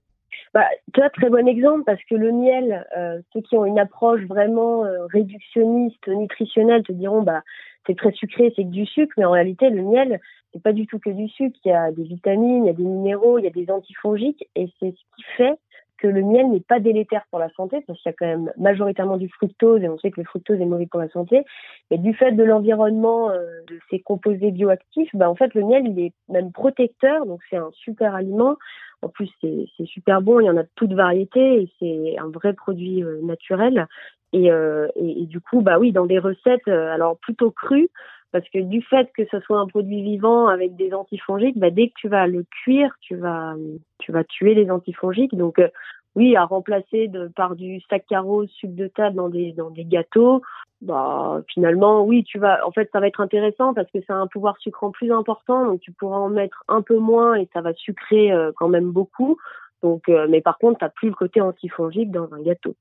Bah, 0.54 0.68
tu 0.94 1.02
as 1.02 1.10
très 1.10 1.30
bon 1.30 1.48
exemple 1.48 1.84
parce 1.84 2.02
que 2.08 2.14
le 2.14 2.32
miel, 2.32 2.86
euh, 2.96 3.20
ceux 3.34 3.42
qui 3.42 3.56
ont 3.58 3.66
une 3.66 3.80
approche 3.80 4.22
vraiment 4.26 4.86
euh, 4.86 5.06
réductionniste, 5.08 6.08
nutritionnelle, 6.08 6.84
te 6.84 6.92
diront 6.92 7.24
bah 7.24 7.42
c'est 7.88 7.98
très 7.98 8.12
sucré, 8.12 8.54
c'est 8.56 8.64
que 8.64 8.70
du 8.70 8.86
sucre, 8.86 9.14
mais 9.18 9.26
en 9.26 9.32
réalité 9.32 9.72
le 9.72 9.82
miel 9.82 10.20
c'est 10.54 10.62
pas 10.62 10.74
du 10.74 10.86
tout 10.86 11.00
que 11.00 11.10
du 11.10 11.28
sucre. 11.30 11.58
Il 11.66 11.70
y 11.70 11.72
a 11.72 11.92
des 11.92 12.04
vitamines, 12.04 12.66
il 12.66 12.68
y 12.68 12.70
a 12.70 12.74
des 12.74 12.84
minéraux, 12.84 13.40
il 13.40 13.46
y 13.46 13.48
a 13.48 13.52
des 13.52 13.70
antifongiques 13.72 14.48
et 14.56 14.68
c'est 14.80 14.92
ce 14.92 15.16
qui 15.16 15.24
fait 15.38 15.58
que 16.04 16.08
le 16.10 16.22
miel 16.22 16.50
n'est 16.50 16.60
pas 16.60 16.82
délétère 16.82 17.24
pour 17.30 17.40
la 17.40 17.50
santé, 17.52 17.82
parce 17.88 17.98
qu'il 18.02 18.10
y 18.10 18.14
a 18.14 18.16
quand 18.20 18.26
même 18.26 18.52
majoritairement 18.58 19.16
du 19.16 19.30
fructose, 19.30 19.82
et 19.82 19.88
on 19.88 19.98
sait 19.98 20.12
que 20.12 20.20
le 20.20 20.26
fructose 20.26 20.60
est 20.60 20.66
mauvais 20.66 20.86
pour 20.86 21.00
la 21.00 21.08
santé. 21.08 21.46
Mais 21.90 21.98
du 21.98 22.14
fait 22.14 22.34
de 22.34 22.44
l'environnement, 22.44 23.30
euh, 23.30 23.62
de 23.70 23.80
ces 23.90 24.02
composés 24.02 24.52
bioactifs, 24.52 25.10
bah, 25.14 25.30
en 25.30 25.36
fait, 25.36 25.54
le 25.54 25.64
miel, 25.64 25.88
il 25.88 25.98
est 26.00 26.14
même 26.28 26.52
protecteur, 26.52 27.26
donc 27.26 27.40
c'est 27.50 27.56
un 27.56 27.72
super 27.72 28.16
aliment. 28.16 28.58
En 29.02 29.08
plus, 29.08 29.30
c'est 29.42 29.86
super 29.86 30.22
bon, 30.22 30.42
il 30.42 30.46
y 30.46 30.50
en 30.50 30.58
a 30.58 30.64
de 30.64 30.70
toutes 30.76 30.94
variétés, 30.94 31.62
et 31.62 31.72
c'est 31.80 32.20
un 32.20 32.30
vrai 32.30 32.52
produit 32.52 33.02
euh, 33.02 33.22
naturel. 33.24 33.88
Et, 34.34 34.52
euh, 34.52 34.90
et, 34.98 35.22
et, 35.22 35.26
du 35.26 35.40
coup, 35.40 35.62
bah 35.62 35.80
oui, 35.80 35.94
dans 35.94 36.06
des 36.06 36.20
recettes, 36.20 36.68
alors 36.68 37.18
plutôt 37.20 37.52
crues, 37.52 37.90
parce 38.34 38.50
que 38.50 38.60
du 38.60 38.82
fait 38.82 39.10
que 39.16 39.24
ce 39.32 39.40
soit 39.42 39.60
un 39.60 39.68
produit 39.68 40.02
vivant 40.02 40.48
avec 40.48 40.76
des 40.76 40.94
antifongiques, 40.94 41.58
bah, 41.58 41.70
dès 41.70 41.90
que 41.90 41.94
tu 41.96 42.10
vas 42.10 42.26
le 42.26 42.44
cuire, 42.64 42.94
tu 43.00 43.16
vas, 43.16 43.54
tu 44.00 44.12
vas 44.12 44.24
tuer 44.24 44.56
les 44.56 44.72
antifongiques. 44.72 45.36
Donc, 45.36 45.60
euh, 45.60 45.70
oui, 46.16 46.36
à 46.36 46.44
remplacer 46.44 47.10
par 47.36 47.56
du 47.56 47.80
saccharose, 47.90 48.50
sucre 48.50 48.76
de 48.76 48.88
table 48.88 49.16
dans 49.16 49.30
des, 49.30 49.52
dans 49.52 49.70
des 49.70 49.86
gâteaux, 49.86 50.42
bah, 50.82 51.42
finalement, 51.48 52.04
oui, 52.04 52.24
tu 52.24 52.40
vas, 52.40 52.66
en 52.68 52.72
fait, 52.72 52.90
ça 52.92 53.00
va 53.00 53.08
être 53.08 53.22
intéressant 53.22 53.76
parce 53.76 53.90
que 53.92 54.02
ça 54.08 54.16
a 54.16 54.18
un 54.18 54.28
pouvoir 54.28 54.58
sucrant 54.58 54.90
plus 54.90 55.12
important, 55.12 55.66
donc 55.66 55.80
tu 55.82 55.92
pourras 55.92 56.18
en 56.18 56.30
mettre 56.30 56.64
un 56.68 56.82
peu 56.82 56.98
moins 56.98 57.36
et 57.36 57.48
ça 57.54 57.62
va 57.62 57.74
sucrer 57.74 58.32
euh, 58.32 58.52
quand 58.58 58.68
même 58.68 58.92
beaucoup. 58.92 59.38
Donc, 59.84 60.04
euh, 60.08 60.28
mais 60.30 60.40
par 60.40 60.58
contre, 60.58 60.80
tu 60.80 60.86
n'as 60.86 60.90
plus 60.90 61.10
le 61.10 61.14
côté 61.14 61.42
antifongique 61.42 62.10
dans 62.10 62.30
un 62.34 62.42
gâteau. 62.42 62.76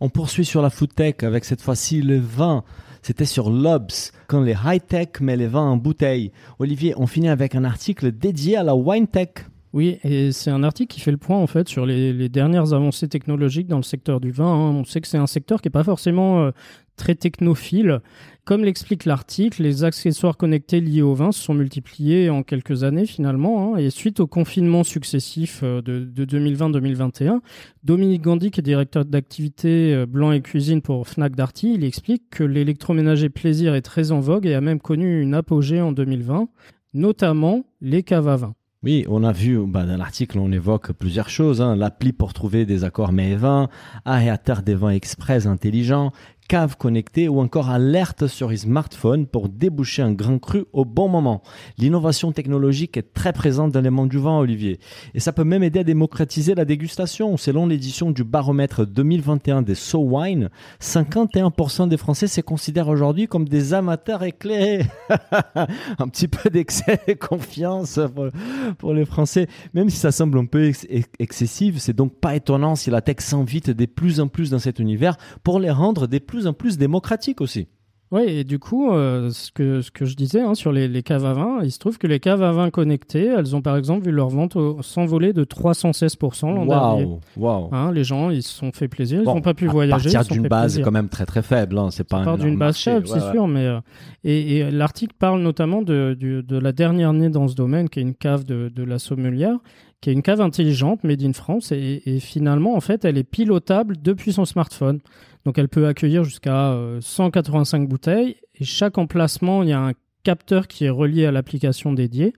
On 0.00 0.08
poursuit 0.08 0.44
sur 0.44 0.62
la 0.62 0.70
food 0.70 0.94
tech 0.94 1.16
avec 1.22 1.44
cette 1.44 1.60
fois-ci 1.60 2.00
le 2.02 2.18
vin. 2.18 2.62
C'était 3.02 3.24
sur 3.24 3.50
l'Obs, 3.50 4.12
quand 4.28 4.40
les 4.40 4.54
high-tech 4.64 5.20
met 5.20 5.36
les 5.36 5.48
vins 5.48 5.68
en 5.68 5.76
bouteille. 5.76 6.30
Olivier, 6.60 6.94
on 6.96 7.08
finit 7.08 7.28
avec 7.28 7.56
un 7.56 7.64
article 7.64 8.12
dédié 8.12 8.56
à 8.56 8.62
la 8.62 8.76
wine 8.76 9.08
tech. 9.08 9.30
Oui, 9.72 9.98
et 10.04 10.32
c'est 10.32 10.50
un 10.50 10.62
article 10.62 10.94
qui 10.94 11.00
fait 11.00 11.10
le 11.10 11.16
point 11.16 11.38
en 11.38 11.46
fait 11.46 11.66
sur 11.66 11.86
les, 11.86 12.28
dernières 12.28 12.74
avancées 12.74 13.08
technologiques 13.08 13.68
dans 13.68 13.78
le 13.78 13.82
secteur 13.82 14.20
du 14.20 14.30
vin. 14.30 14.46
Hein. 14.46 14.70
On 14.70 14.84
sait 14.84 15.00
que 15.00 15.08
c'est 15.08 15.18
un 15.18 15.26
secteur 15.26 15.62
qui 15.62 15.68
n'est 15.68 15.72
pas 15.72 15.82
forcément 15.82 16.42
euh, 16.42 16.50
très 16.96 17.14
technophile. 17.14 18.00
Comme 18.44 18.64
l'explique 18.64 19.04
l'article, 19.04 19.62
les 19.62 19.84
accessoires 19.84 20.36
connectés 20.36 20.80
liés 20.80 21.02
au 21.02 21.14
vin 21.14 21.30
se 21.30 21.40
sont 21.40 21.54
multipliés 21.54 22.28
en 22.28 22.42
quelques 22.42 22.82
années 22.82 23.06
finalement. 23.06 23.74
Hein, 23.74 23.78
et 23.78 23.90
suite 23.90 24.18
au 24.18 24.26
confinement 24.26 24.82
successif 24.82 25.60
euh, 25.62 25.80
de, 25.80 26.24
2020-2021, 26.24 27.38
Dominique 27.84 28.22
Gandhi, 28.22 28.50
qui 28.50 28.60
est 28.60 28.62
directeur 28.62 29.04
d'activité 29.04 29.94
euh, 29.94 30.06
blanc 30.06 30.32
et 30.32 30.40
cuisine 30.40 30.82
pour 30.82 31.06
Fnac 31.06 31.36
Darty, 31.36 31.74
il 31.74 31.84
explique 31.84 32.30
que 32.30 32.42
l'électroménager 32.42 33.28
plaisir 33.28 33.74
est 33.74 33.82
très 33.82 34.10
en 34.10 34.20
vogue 34.20 34.46
et 34.46 34.54
a 34.54 34.60
même 34.60 34.80
connu 34.80 35.22
une 35.22 35.34
apogée 35.34 35.80
en 35.80 35.92
2020, 35.92 36.48
notamment 36.94 37.64
les 37.80 38.02
caves 38.02 38.28
à 38.28 38.36
vin. 38.36 38.54
Oui, 38.84 39.04
on 39.08 39.22
a 39.22 39.30
vu 39.30 39.64
bah, 39.64 39.84
dans 39.84 39.96
l'article, 39.96 40.40
on 40.40 40.50
évoque 40.50 40.92
plusieurs 40.92 41.28
choses. 41.28 41.60
Hein. 41.60 41.76
L'appli 41.76 42.12
pour 42.12 42.32
trouver 42.32 42.66
des 42.66 42.82
accords 42.82 43.12
mais 43.12 43.30
et 43.30 43.36
vins, 43.36 43.68
aérateur 44.04 44.62
des 44.62 44.74
vins 44.74 44.90
express 44.90 45.46
intelligents, 45.46 46.10
cave 46.48 46.76
connectée 46.76 47.28
ou 47.28 47.40
encore 47.40 47.70
alerte 47.70 48.26
sur 48.26 48.52
smartphone 48.56 49.26
pour 49.26 49.48
déboucher 49.48 50.02
un 50.02 50.12
grand 50.12 50.38
cru 50.38 50.64
au 50.72 50.84
bon 50.84 51.08
moment. 51.08 51.42
L'innovation 51.78 52.32
technologique 52.32 52.96
est 52.96 53.12
très 53.14 53.32
présente 53.32 53.72
dans 53.72 53.80
les 53.80 53.90
mondes 53.90 54.08
du 54.08 54.18
vin, 54.18 54.38
Olivier. 54.38 54.78
Et 55.14 55.20
ça 55.20 55.32
peut 55.32 55.44
même 55.44 55.62
aider 55.62 55.80
à 55.80 55.84
démocratiser 55.84 56.54
la 56.54 56.64
dégustation. 56.64 57.36
Selon 57.36 57.66
l'édition 57.66 58.10
du 58.10 58.24
baromètre 58.24 58.86
2021 58.86 59.62
des 59.62 59.74
So 59.74 59.98
Wine, 60.00 60.50
51% 60.80 61.88
des 61.88 61.96
Français 61.96 62.26
se 62.26 62.40
considèrent 62.40 62.88
aujourd'hui 62.88 63.28
comme 63.28 63.48
des 63.48 63.74
amateurs 63.74 64.22
éclairés. 64.22 64.84
un 65.98 66.08
petit 66.08 66.28
peu 66.28 66.50
d'excès 66.50 67.00
de 67.08 67.14
confiance 67.14 67.98
pour, 68.78 68.92
les 68.92 69.04
Français. 69.04 69.48
Même 69.74 69.90
si 69.90 69.96
ça 69.96 70.12
semble 70.12 70.38
un 70.38 70.46
peu 70.46 70.70
excessif, 71.18 71.78
c'est 71.78 71.96
donc 71.96 72.14
pas 72.14 72.36
étonnant 72.36 72.76
si 72.76 72.90
la 72.90 73.00
tech 73.00 73.16
s'invite 73.20 73.70
de 73.70 73.86
plus 73.86 74.20
en 74.20 74.28
plus 74.28 74.50
dans 74.50 74.58
cet 74.58 74.78
univers 74.78 75.16
pour 75.42 75.58
les 75.58 75.70
rendre 75.70 76.06
des 76.06 76.20
plus 76.20 76.41
en 76.46 76.52
plus 76.52 76.78
démocratique 76.78 77.40
aussi. 77.40 77.68
Oui, 78.12 78.24
et 78.26 78.44
du 78.44 78.58
coup, 78.58 78.92
euh, 78.92 79.30
ce, 79.30 79.50
que, 79.50 79.80
ce 79.80 79.90
que 79.90 80.04
je 80.04 80.14
disais 80.14 80.42
hein, 80.42 80.54
sur 80.54 80.70
les, 80.70 80.86
les, 80.86 81.02
caves 81.02 81.24
à 81.24 81.32
vin, 81.32 81.60
il 81.62 81.72
se 81.72 81.78
trouve 81.78 81.96
que 81.96 82.06
les 82.06 82.20
caves 82.20 82.42
à 82.42 82.52
vin 82.52 82.68
connectées, 82.68 83.24
elles 83.24 83.56
ont 83.56 83.62
par 83.62 83.74
exemple 83.78 84.04
vu 84.04 84.12
leur 84.12 84.28
vente 84.28 84.54
s'envoler 84.82 85.32
de 85.32 85.44
316% 85.44 86.54
l'an 86.54 86.66
dernier. 86.66 87.08
Wow. 87.38 87.70
Hein, 87.72 87.90
les 87.90 88.04
gens, 88.04 88.28
ils 88.28 88.42
se 88.42 88.52
sont 88.52 88.70
fait 88.70 88.86
plaisir, 88.86 89.22
ils 89.22 89.24
n'ont 89.24 89.40
pas 89.40 89.54
pu 89.54 89.66
voyager. 89.66 90.10
À 90.10 90.12
partir 90.12 90.34
d'une 90.34 90.46
base 90.46 90.78
quand 90.84 90.90
même 90.90 91.08
très 91.08 91.24
très 91.24 91.40
faible, 91.40 91.78
hein, 91.78 91.88
c'est 91.90 92.06
pas 92.06 92.22
part 92.22 92.36
d'une 92.36 92.58
base 92.58 92.76
faible, 92.76 93.08
c'est 93.08 93.32
sûr, 93.32 93.48
mais 93.48 93.64
euh, 93.64 93.80
et, 94.24 94.58
et 94.58 94.70
l'article 94.70 95.14
parle 95.18 95.40
notamment 95.40 95.80
de, 95.80 96.14
de, 96.20 96.42
de, 96.42 96.58
la 96.58 96.72
dernière 96.72 97.10
année 97.10 97.30
dans 97.30 97.48
ce 97.48 97.54
domaine, 97.54 97.88
qui 97.88 97.98
est 97.98 98.02
une 98.02 98.14
cave 98.14 98.44
de, 98.44 98.68
de 98.68 98.82
la 98.84 98.98
Sommelière, 98.98 99.56
qui 100.02 100.10
est 100.10 100.12
une 100.12 100.22
cave 100.22 100.40
intelligente, 100.40 101.04
made 101.04 101.22
in 101.22 101.32
France, 101.32 101.72
et, 101.72 102.18
finalement, 102.20 102.74
en 102.74 102.80
fait, 102.80 103.04
elle 103.06 103.16
est 103.16 103.24
pilotable 103.24 103.96
depuis 104.02 104.32
son 104.32 104.44
smartphone. 104.44 104.98
Donc 105.46 105.58
elle 105.58 105.68
peut 105.68 105.86
accueillir 105.86 106.24
jusqu'à 106.24 106.76
185 107.00 107.82
euh, 107.82 107.86
bouteilles 107.86 108.36
et 108.60 108.64
chaque 108.64 108.98
emplacement, 108.98 109.62
il 109.62 109.70
y 109.70 109.72
a 109.72 109.80
un 109.80 109.92
capteur 110.22 110.68
qui 110.68 110.84
est 110.84 110.90
relié 110.90 111.26
à 111.26 111.32
l'application 111.32 111.92
dédiée. 111.92 112.32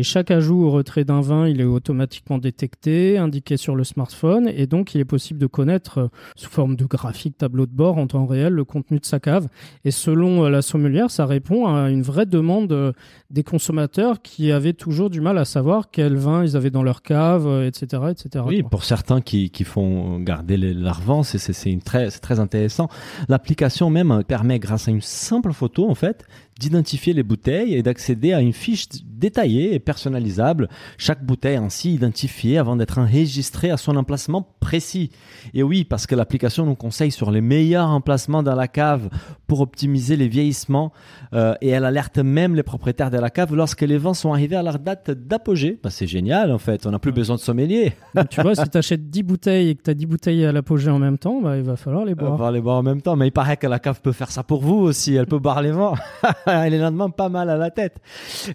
Et 0.00 0.02
chaque 0.02 0.30
ajout 0.30 0.62
ou 0.62 0.70
retrait 0.70 1.04
d'un 1.04 1.20
vin, 1.20 1.46
il 1.46 1.60
est 1.60 1.64
automatiquement 1.64 2.38
détecté, 2.38 3.18
indiqué 3.18 3.58
sur 3.58 3.76
le 3.76 3.84
smartphone. 3.84 4.48
Et 4.48 4.66
donc, 4.66 4.94
il 4.94 5.00
est 5.02 5.04
possible 5.04 5.38
de 5.38 5.46
connaître, 5.46 5.98
euh, 5.98 6.08
sous 6.36 6.48
forme 6.48 6.74
de 6.74 6.86
graphique, 6.86 7.36
tableau 7.36 7.66
de 7.66 7.72
bord, 7.72 7.98
en 7.98 8.06
temps 8.06 8.24
réel, 8.24 8.54
le 8.54 8.64
contenu 8.64 8.98
de 8.98 9.04
sa 9.04 9.20
cave. 9.20 9.48
Et 9.84 9.90
selon 9.90 10.46
euh, 10.46 10.48
la 10.48 10.62
sommelière, 10.62 11.10
ça 11.10 11.26
répond 11.26 11.66
à 11.66 11.90
une 11.90 12.00
vraie 12.00 12.24
demande 12.24 12.72
euh, 12.72 12.92
des 13.28 13.42
consommateurs 13.42 14.22
qui 14.22 14.52
avaient 14.52 14.72
toujours 14.72 15.10
du 15.10 15.20
mal 15.20 15.36
à 15.36 15.44
savoir 15.44 15.90
quel 15.90 16.16
vin 16.16 16.44
ils 16.44 16.56
avaient 16.56 16.70
dans 16.70 16.82
leur 16.82 17.02
cave, 17.02 17.46
etc. 17.66 18.04
etc. 18.08 18.42
Oui, 18.48 18.62
pour 18.62 18.84
certains 18.84 19.20
qui, 19.20 19.50
qui 19.50 19.64
font 19.64 20.18
garder 20.18 20.56
vin, 21.04 21.22
c'est 21.22 21.78
très, 21.84 22.10
très 22.10 22.40
intéressant. 22.40 22.88
L'application 23.28 23.90
même 23.90 24.24
permet, 24.26 24.58
grâce 24.60 24.88
à 24.88 24.92
une 24.92 25.02
simple 25.02 25.52
photo, 25.52 25.90
en 25.90 25.94
fait, 25.94 26.24
d'identifier 26.60 27.14
les 27.14 27.22
bouteilles 27.22 27.74
et 27.74 27.82
d'accéder 27.82 28.32
à 28.32 28.40
une 28.40 28.52
fiche 28.52 28.86
détaillée 29.04 29.74
et 29.74 29.78
personnalisable, 29.90 30.68
chaque 30.98 31.24
bouteille 31.24 31.56
ainsi 31.56 31.92
identifiée 31.94 32.58
avant 32.58 32.76
d'être 32.76 32.98
enregistrée 32.98 33.72
à 33.72 33.76
son 33.76 33.96
emplacement 33.96 34.46
précis. 34.60 35.10
Et 35.52 35.64
oui, 35.64 35.82
parce 35.82 36.06
que 36.06 36.14
l'application 36.14 36.64
nous 36.64 36.76
conseille 36.76 37.10
sur 37.10 37.32
les 37.32 37.40
meilleurs 37.40 37.88
emplacements 37.88 38.44
dans 38.44 38.54
la 38.54 38.68
cave 38.68 39.08
pour 39.48 39.60
optimiser 39.62 40.14
les 40.14 40.28
vieillissements 40.28 40.92
euh, 41.34 41.54
et 41.60 41.70
elle 41.70 41.84
alerte 41.84 42.18
même 42.18 42.54
les 42.54 42.62
propriétaires 42.62 43.10
de 43.10 43.18
la 43.18 43.30
cave 43.30 43.52
lorsque 43.52 43.80
les 43.80 43.98
vents 43.98 44.14
sont 44.14 44.32
arrivés 44.32 44.54
à 44.54 44.62
leur 44.62 44.78
date 44.78 45.10
d'apogée. 45.10 45.80
Bah, 45.82 45.90
c'est 45.90 46.06
génial 46.06 46.52
en 46.52 46.58
fait, 46.58 46.86
on 46.86 46.92
n'a 46.92 47.00
plus 47.00 47.10
besoin 47.10 47.34
de 47.34 47.40
sommelier. 47.40 47.92
Donc, 48.14 48.28
tu 48.28 48.40
vois, 48.42 48.54
si 48.54 48.68
tu 48.68 48.78
achètes 48.78 49.10
10 49.10 49.22
bouteilles 49.24 49.70
et 49.70 49.74
que 49.74 49.82
tu 49.82 49.90
as 49.90 49.94
10 49.94 50.06
bouteilles 50.06 50.44
à 50.44 50.52
l'apogée 50.52 50.90
en 50.90 51.00
même 51.00 51.18
temps, 51.18 51.40
bah, 51.42 51.56
il 51.56 51.64
va 51.64 51.74
falloir 51.74 52.04
les 52.04 52.12
On 52.12 52.16
boire. 52.16 52.36
va 52.36 52.52
les 52.52 52.60
boire 52.60 52.76
en 52.78 52.84
même 52.84 53.02
temps, 53.02 53.16
mais 53.16 53.26
il 53.26 53.32
paraît 53.32 53.56
que 53.56 53.66
la 53.66 53.80
cave 53.80 54.00
peut 54.00 54.12
faire 54.12 54.30
ça 54.30 54.44
pour 54.44 54.62
vous 54.62 54.76
aussi. 54.76 55.16
Elle 55.16 55.26
peut 55.26 55.40
boire 55.40 55.60
les 55.62 55.72
vents. 55.72 55.96
Elle 56.46 56.74
est 56.74 56.78
lendemain 56.78 57.10
pas 57.10 57.28
mal 57.28 57.50
à 57.50 57.56
la 57.56 57.70
tête. 57.70 57.96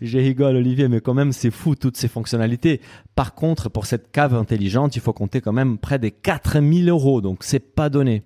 Je 0.02 0.18
rigole, 0.18 0.56
Olivier, 0.56 0.88
mais 0.88 1.02
quand 1.02 1.14
même, 1.16 1.34
c'est 1.34 1.52
fou 1.52 1.76
toutes 1.76 1.98
ces 1.98 2.08
fonctionnalités. 2.08 2.82
Par 3.16 3.34
contre, 3.34 3.70
pour 3.70 3.88
cette 3.88 4.12
cave 4.12 4.36
intelligente, 4.36 4.96
il 4.96 5.02
faut 5.02 5.14
compter 5.14 5.42
quand 5.42 5.54
même 5.54 5.78
près 5.80 5.98
des 5.98 6.12
4000 6.12 6.90
euros, 6.90 7.22
donc 7.22 7.44
c'est 7.44 7.60
pas 7.60 7.90
donné. 7.90 8.24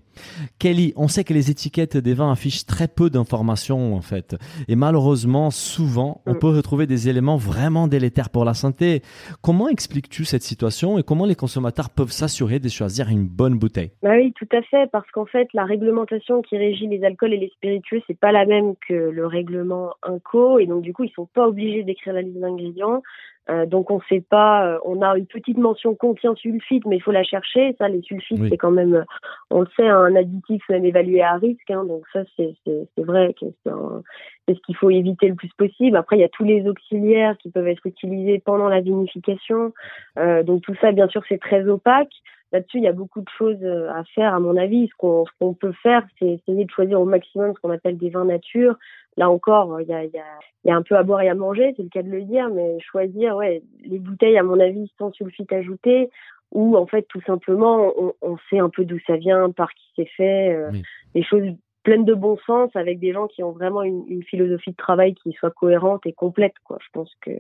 Kelly, 0.60 0.94
on 0.96 1.08
sait 1.08 1.24
que 1.24 1.34
les 1.34 1.52
étiquettes 1.52 1.98
des 1.98 2.14
vins 2.14 2.32
affichent 2.32 2.66
très 2.66 2.88
peu 2.88 3.10
d'informations 3.10 3.96
en 3.96 4.02
fait. 4.02 4.36
Et 4.68 4.76
malheureusement, 4.76 5.52
souvent, 5.52 6.22
on 6.26 6.34
Mm. 6.34 6.40
peut 6.40 6.48
retrouver 6.50 6.88
des 6.88 7.10
éléments 7.10 7.38
vraiment 7.38 7.88
délétères 7.88 8.30
pour 8.30 8.46
la 8.46 8.54
santé. 8.54 9.02
Comment 9.42 9.70
expliques-tu 9.70 10.26
cette 10.26 10.44
situation 10.44 10.98
et 10.98 11.04
comment 11.04 11.26
les 11.26 11.36
consommateurs 11.36 11.90
peuvent 11.90 12.12
s'assurer 12.12 12.60
de 12.60 12.70
choisir 12.70 13.10
une 13.10 13.28
bonne 13.28 13.58
bouteille? 13.58 13.92
Bah 14.04 14.12
oui, 14.16 14.34
tout 14.34 14.48
à 14.52 14.62
fait, 14.64 14.90
parce 14.92 15.10
qu'en 15.12 15.26
fait, 15.26 15.48
la 15.54 15.66
réglementation 15.66 16.42
qui 16.42 16.58
régit 16.58 16.88
les 16.88 17.04
alcools 17.04 17.34
et 17.34 17.38
les 17.38 17.50
spiritueux, 17.50 18.02
c'est 18.08 18.18
pas 18.20 18.32
la 18.32 18.46
même 18.46 18.74
que 18.88 18.94
le 18.94 19.26
règlement 19.28 19.92
INCO, 20.04 20.60
et 20.60 20.66
donc 20.66 20.82
du 20.82 20.94
coup, 20.94 21.04
ils 21.04 21.12
sont 21.12 21.28
pas 21.34 21.48
obligés 21.48 21.84
d'écrire 21.84 22.14
la 22.14 22.22
liste 22.22 22.40
d'ingrédients. 22.40 23.02
Euh, 23.50 23.66
donc 23.66 23.90
on 23.90 24.00
sait 24.10 24.22
pas, 24.22 24.66
euh, 24.66 24.80
on 24.86 25.02
a 25.02 25.18
une 25.18 25.26
petite 25.26 25.58
mention 25.58 25.96
contient 25.96 26.36
sulfite, 26.36 26.86
mais 26.86 26.98
il 26.98 27.02
faut 27.02 27.12
la 27.12 27.24
chercher. 27.24 27.76
Ça, 27.80 27.88
les 27.88 28.02
sulfites, 28.02 28.40
Oui. 28.40 28.50
c'est 28.50 28.58
quand 28.58 28.72
même, 28.72 28.94
euh, 28.94 29.04
on 29.50 29.62
le 29.62 29.68
sait, 29.76 29.88
un 29.88 30.16
additif 30.16 30.62
même 30.70 30.86
évalué 30.86 31.22
à 31.22 31.36
risque. 31.38 31.70
Hein, 31.72 31.86
donc 31.86 32.04
ça, 32.14 32.22
c'est 32.38 32.54
c'est 32.66 32.88
c'est 32.96 33.04
vrai 33.04 33.34
que 33.40 33.46
c'est 33.64 33.72
un- 33.72 34.04
c'est 34.48 34.56
ce 34.56 34.60
qu'il 34.62 34.76
faut 34.76 34.90
éviter 34.90 35.28
le 35.28 35.36
plus 35.36 35.52
possible. 35.58 35.98
Après, 35.98 36.18
il 36.18 36.22
y 36.22 36.24
a 36.24 36.30
tous 36.30 36.44
les 36.44 36.68
auxiliaires 36.68 37.38
qui 37.38 37.50
peuvent 37.50 37.68
être 37.68 37.86
utilisés 37.86 38.40
pendant 38.44 38.68
la 38.70 38.82
vinification. 38.82 39.74
Euh, 40.18 40.44
donc 40.44 40.62
tout 40.62 40.76
ça, 40.82 40.92
bien 40.92 41.08
sûr, 41.08 41.24
c'est 41.28 41.40
très 41.40 41.68
opaque. 41.68 42.14
Là-dessus, 42.52 42.78
il 42.78 42.84
y 42.84 42.88
a 42.88 42.94
beaucoup 42.94 43.22
de 43.22 43.30
choses 43.38 43.62
euh, 43.64 43.92
à 43.92 44.04
faire, 44.16 44.34
à 44.34 44.40
mon 44.40 44.58
avis. 44.58 44.88
Ce 44.88 44.96
qu'on 44.98 45.54
peut 45.54 45.74
faire, 45.84 46.04
c'est 46.18 46.28
essayer 46.28 46.66
de 46.66 46.72
choisir 46.72 47.00
au 47.00 47.06
maximum 47.06 47.54
ce 47.54 47.60
qu'on 47.60 47.70
appelle 47.70 47.98
des 47.98 48.10
vins 48.10 48.26
nature. 48.26 48.76
Là 49.18 49.30
encore, 49.30 49.80
il 49.82 49.88
y 49.88 49.94
a, 49.94 50.04
il 50.04 50.12
y, 50.12 50.20
a, 50.20 50.24
il 50.64 50.70
y 50.70 50.72
a 50.72 50.76
un 50.76 50.82
peu 50.82 50.96
à 50.96 51.04
boire 51.04 51.22
et 51.22 51.30
à 51.30 51.36
manger, 51.36 51.74
c'est 51.76 51.84
le 51.84 51.90
cas 51.90 52.04
de 52.04 52.10
le 52.10 52.24
dire, 52.24 52.50
mais 52.50 52.80
choisir 52.80 53.36
ouais, 53.36 53.62
les 53.86 54.00
bouteilles, 54.00 54.38
à 54.38 54.44
mon 54.44 54.60
avis, 54.60 54.92
sans 54.98 55.12
sulfite 55.12 55.52
ajouté, 55.52 56.10
ou 56.52 56.76
en 56.78 56.88
fait, 56.88 57.06
tout 57.10 57.22
simplement, 57.22 57.92
on, 57.98 58.14
on 58.22 58.38
sait 58.50 58.60
un 58.60 58.70
peu 58.70 58.86
d'où 58.86 58.98
ça 59.06 59.18
vient, 59.18 59.52
par 59.52 59.74
qui 59.74 59.86
c'est 59.96 60.10
fait, 60.18 60.56
euh, 60.56 60.70
Oui. 60.72 60.84
des 61.14 61.24
choses 61.24 61.44
pleines 61.84 62.06
de 62.06 62.14
bon 62.14 62.38
sens 62.46 62.70
avec 62.76 63.00
des 63.00 63.14
gens 63.14 63.28
qui 63.28 63.44
ont 63.44 63.52
vraiment 63.52 63.84
une, 63.84 64.04
une 64.08 64.24
philosophie 64.24 64.72
de 64.72 64.76
travail 64.76 65.14
qui 65.16 65.32
soit 65.34 65.52
cohérente 65.52 66.06
et 66.06 66.14
complète. 66.14 66.54
Quoi. 66.64 66.78
Je 66.82 66.88
pense 66.94 67.12
que 67.22 67.32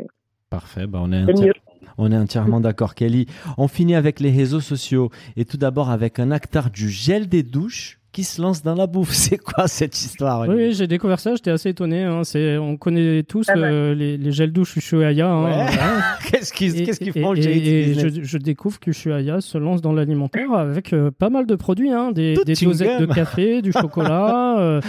Parfait, 0.49 0.87
bah 0.87 0.99
on 1.01 1.11
est 1.11 1.25
mieux. 1.25 1.53
On 1.97 2.11
est 2.11 2.17
entièrement 2.17 2.59
d'accord, 2.59 2.95
Kelly. 2.95 3.27
On 3.57 3.67
finit 3.67 3.95
avec 3.95 4.19
les 4.19 4.31
réseaux 4.31 4.61
sociaux 4.61 5.11
et 5.35 5.45
tout 5.45 5.57
d'abord 5.57 5.89
avec 5.89 6.19
un 6.19 6.31
acteur 6.31 6.69
du 6.69 6.89
gel 6.89 7.27
des 7.27 7.43
douches 7.43 7.98
qui 8.11 8.23
se 8.23 8.41
lance 8.41 8.63
dans 8.63 8.75
la 8.75 8.87
bouffe. 8.87 9.11
C'est 9.13 9.37
quoi 9.37 9.67
cette 9.67 9.99
histoire 9.99 10.47
Oui, 10.47 10.73
j'ai 10.73 10.87
découvert 10.87 11.19
ça, 11.19 11.35
j'étais 11.35 11.51
assez 11.51 11.69
étonné. 11.69 12.03
Hein. 12.03 12.23
C'est, 12.23 12.57
on 12.57 12.75
connaît 12.77 13.23
tous 13.23 13.45
Pas 13.45 13.55
mal. 13.55 13.71
euh, 13.71 13.93
les, 13.95 14.17
les 14.17 14.31
gels 14.31 14.51
douche 14.51 14.75
Ushuaïa. 14.77 15.29
Hein, 15.29 15.43
Ouais. 15.43 15.51
voilà. 15.51 16.01
Qu'est-ce 16.31 16.53
qu'ils 16.53 16.81
et- 16.81 17.21
font 17.21 17.33
le 17.33 17.39
et- 17.39 17.89
et 17.89 17.93
je, 17.93 18.21
je 18.23 18.37
découvre 18.37 18.79
qu'Ushuaïa 18.79 19.41
se 19.41 19.57
lance 19.57 19.81
dans 19.81 19.93
l'alimentaire 19.93 20.51
avec 20.53 20.93
euh, 20.93 21.11
pas 21.11 21.29
mal 21.29 21.45
de 21.45 21.55
produits, 21.55 21.91
hein, 21.91 22.11
des, 22.11 22.35
des 22.45 22.53
dosettes 22.53 22.99
de 23.01 23.05
café, 23.05 23.61
du 23.61 23.71
chocolat, 23.73 24.59
euh, 24.59 24.81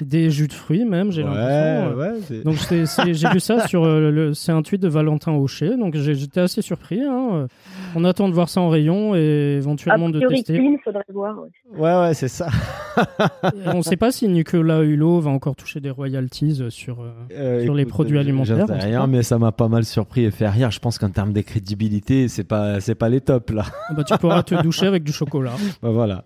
des 0.00 0.30
jus 0.30 0.46
de 0.48 0.52
fruits 0.52 0.84
même, 0.84 1.10
j'ai 1.12 1.22
l'impression. 1.22 1.96
Ouais, 1.96 2.42
Donc 2.44 2.56
j'ai 2.70 3.28
vu 3.28 3.40
ça 3.40 3.66
sur 3.66 3.84
euh, 3.84 4.10
le, 4.10 4.34
c'est 4.34 4.52
un 4.52 4.62
tweet 4.62 4.80
de 4.82 4.88
Valentin 4.88 5.32
Aucher, 5.32 5.76
donc 5.76 5.96
j'étais 5.96 6.40
assez 6.40 6.62
surpris. 6.62 7.00
Hein. 7.02 7.46
On 7.94 8.04
attend 8.04 8.28
de 8.28 8.34
voir 8.34 8.48
ça 8.48 8.60
en 8.60 8.68
rayon 8.68 9.14
et 9.16 9.56
éventuellement 9.58 10.08
de 10.10 10.20
tester. 10.20 10.54
clean, 10.58 10.76
faudrait 10.84 11.02
voir. 11.12 11.36
ouais. 11.40 11.78
Ouais, 11.78 12.00
ouais, 12.08 12.14
c'est 12.14 12.28
ça. 12.28 12.48
On 13.66 13.78
ne 13.78 13.82
sait 13.82 13.96
pas 13.96 14.10
si 14.10 14.28
Nicolas 14.28 14.82
Hulot 14.82 15.20
va 15.20 15.30
encore 15.30 15.54
toucher 15.54 15.80
des 15.80 15.90
royalties 15.90 16.62
sur. 16.70 17.00
euh, 17.00 17.10
Euh, 17.32 17.62
Sur 17.64 17.74
les 17.74 17.84
produits 17.86 18.16
euh, 18.16 18.20
alimentaires, 18.20 18.66
j'en 18.66 18.66
sais 18.66 18.86
rien, 18.86 19.06
mais 19.06 19.22
ça 19.22 19.38
m'a 19.38 19.52
pas 19.52 19.68
mal 19.68 19.84
surpris 19.84 20.24
et 20.24 20.30
fait 20.30 20.48
rire. 20.48 20.70
Je 20.70 20.80
pense 20.80 20.98
qu'en 20.98 21.10
termes 21.10 21.32
de 21.32 21.40
crédibilité, 21.40 22.28
c'est 22.28 22.44
pas, 22.44 22.80
c'est 22.80 22.94
pas 22.94 23.08
les 23.08 23.20
tops 23.20 23.52
là. 23.52 23.64
bah, 23.96 24.02
tu 24.04 24.16
pourras 24.18 24.42
te 24.42 24.60
doucher 24.62 24.86
avec 24.86 25.04
du 25.04 25.12
chocolat. 25.12 25.52
Bah, 25.82 25.90
voilà. 25.90 26.24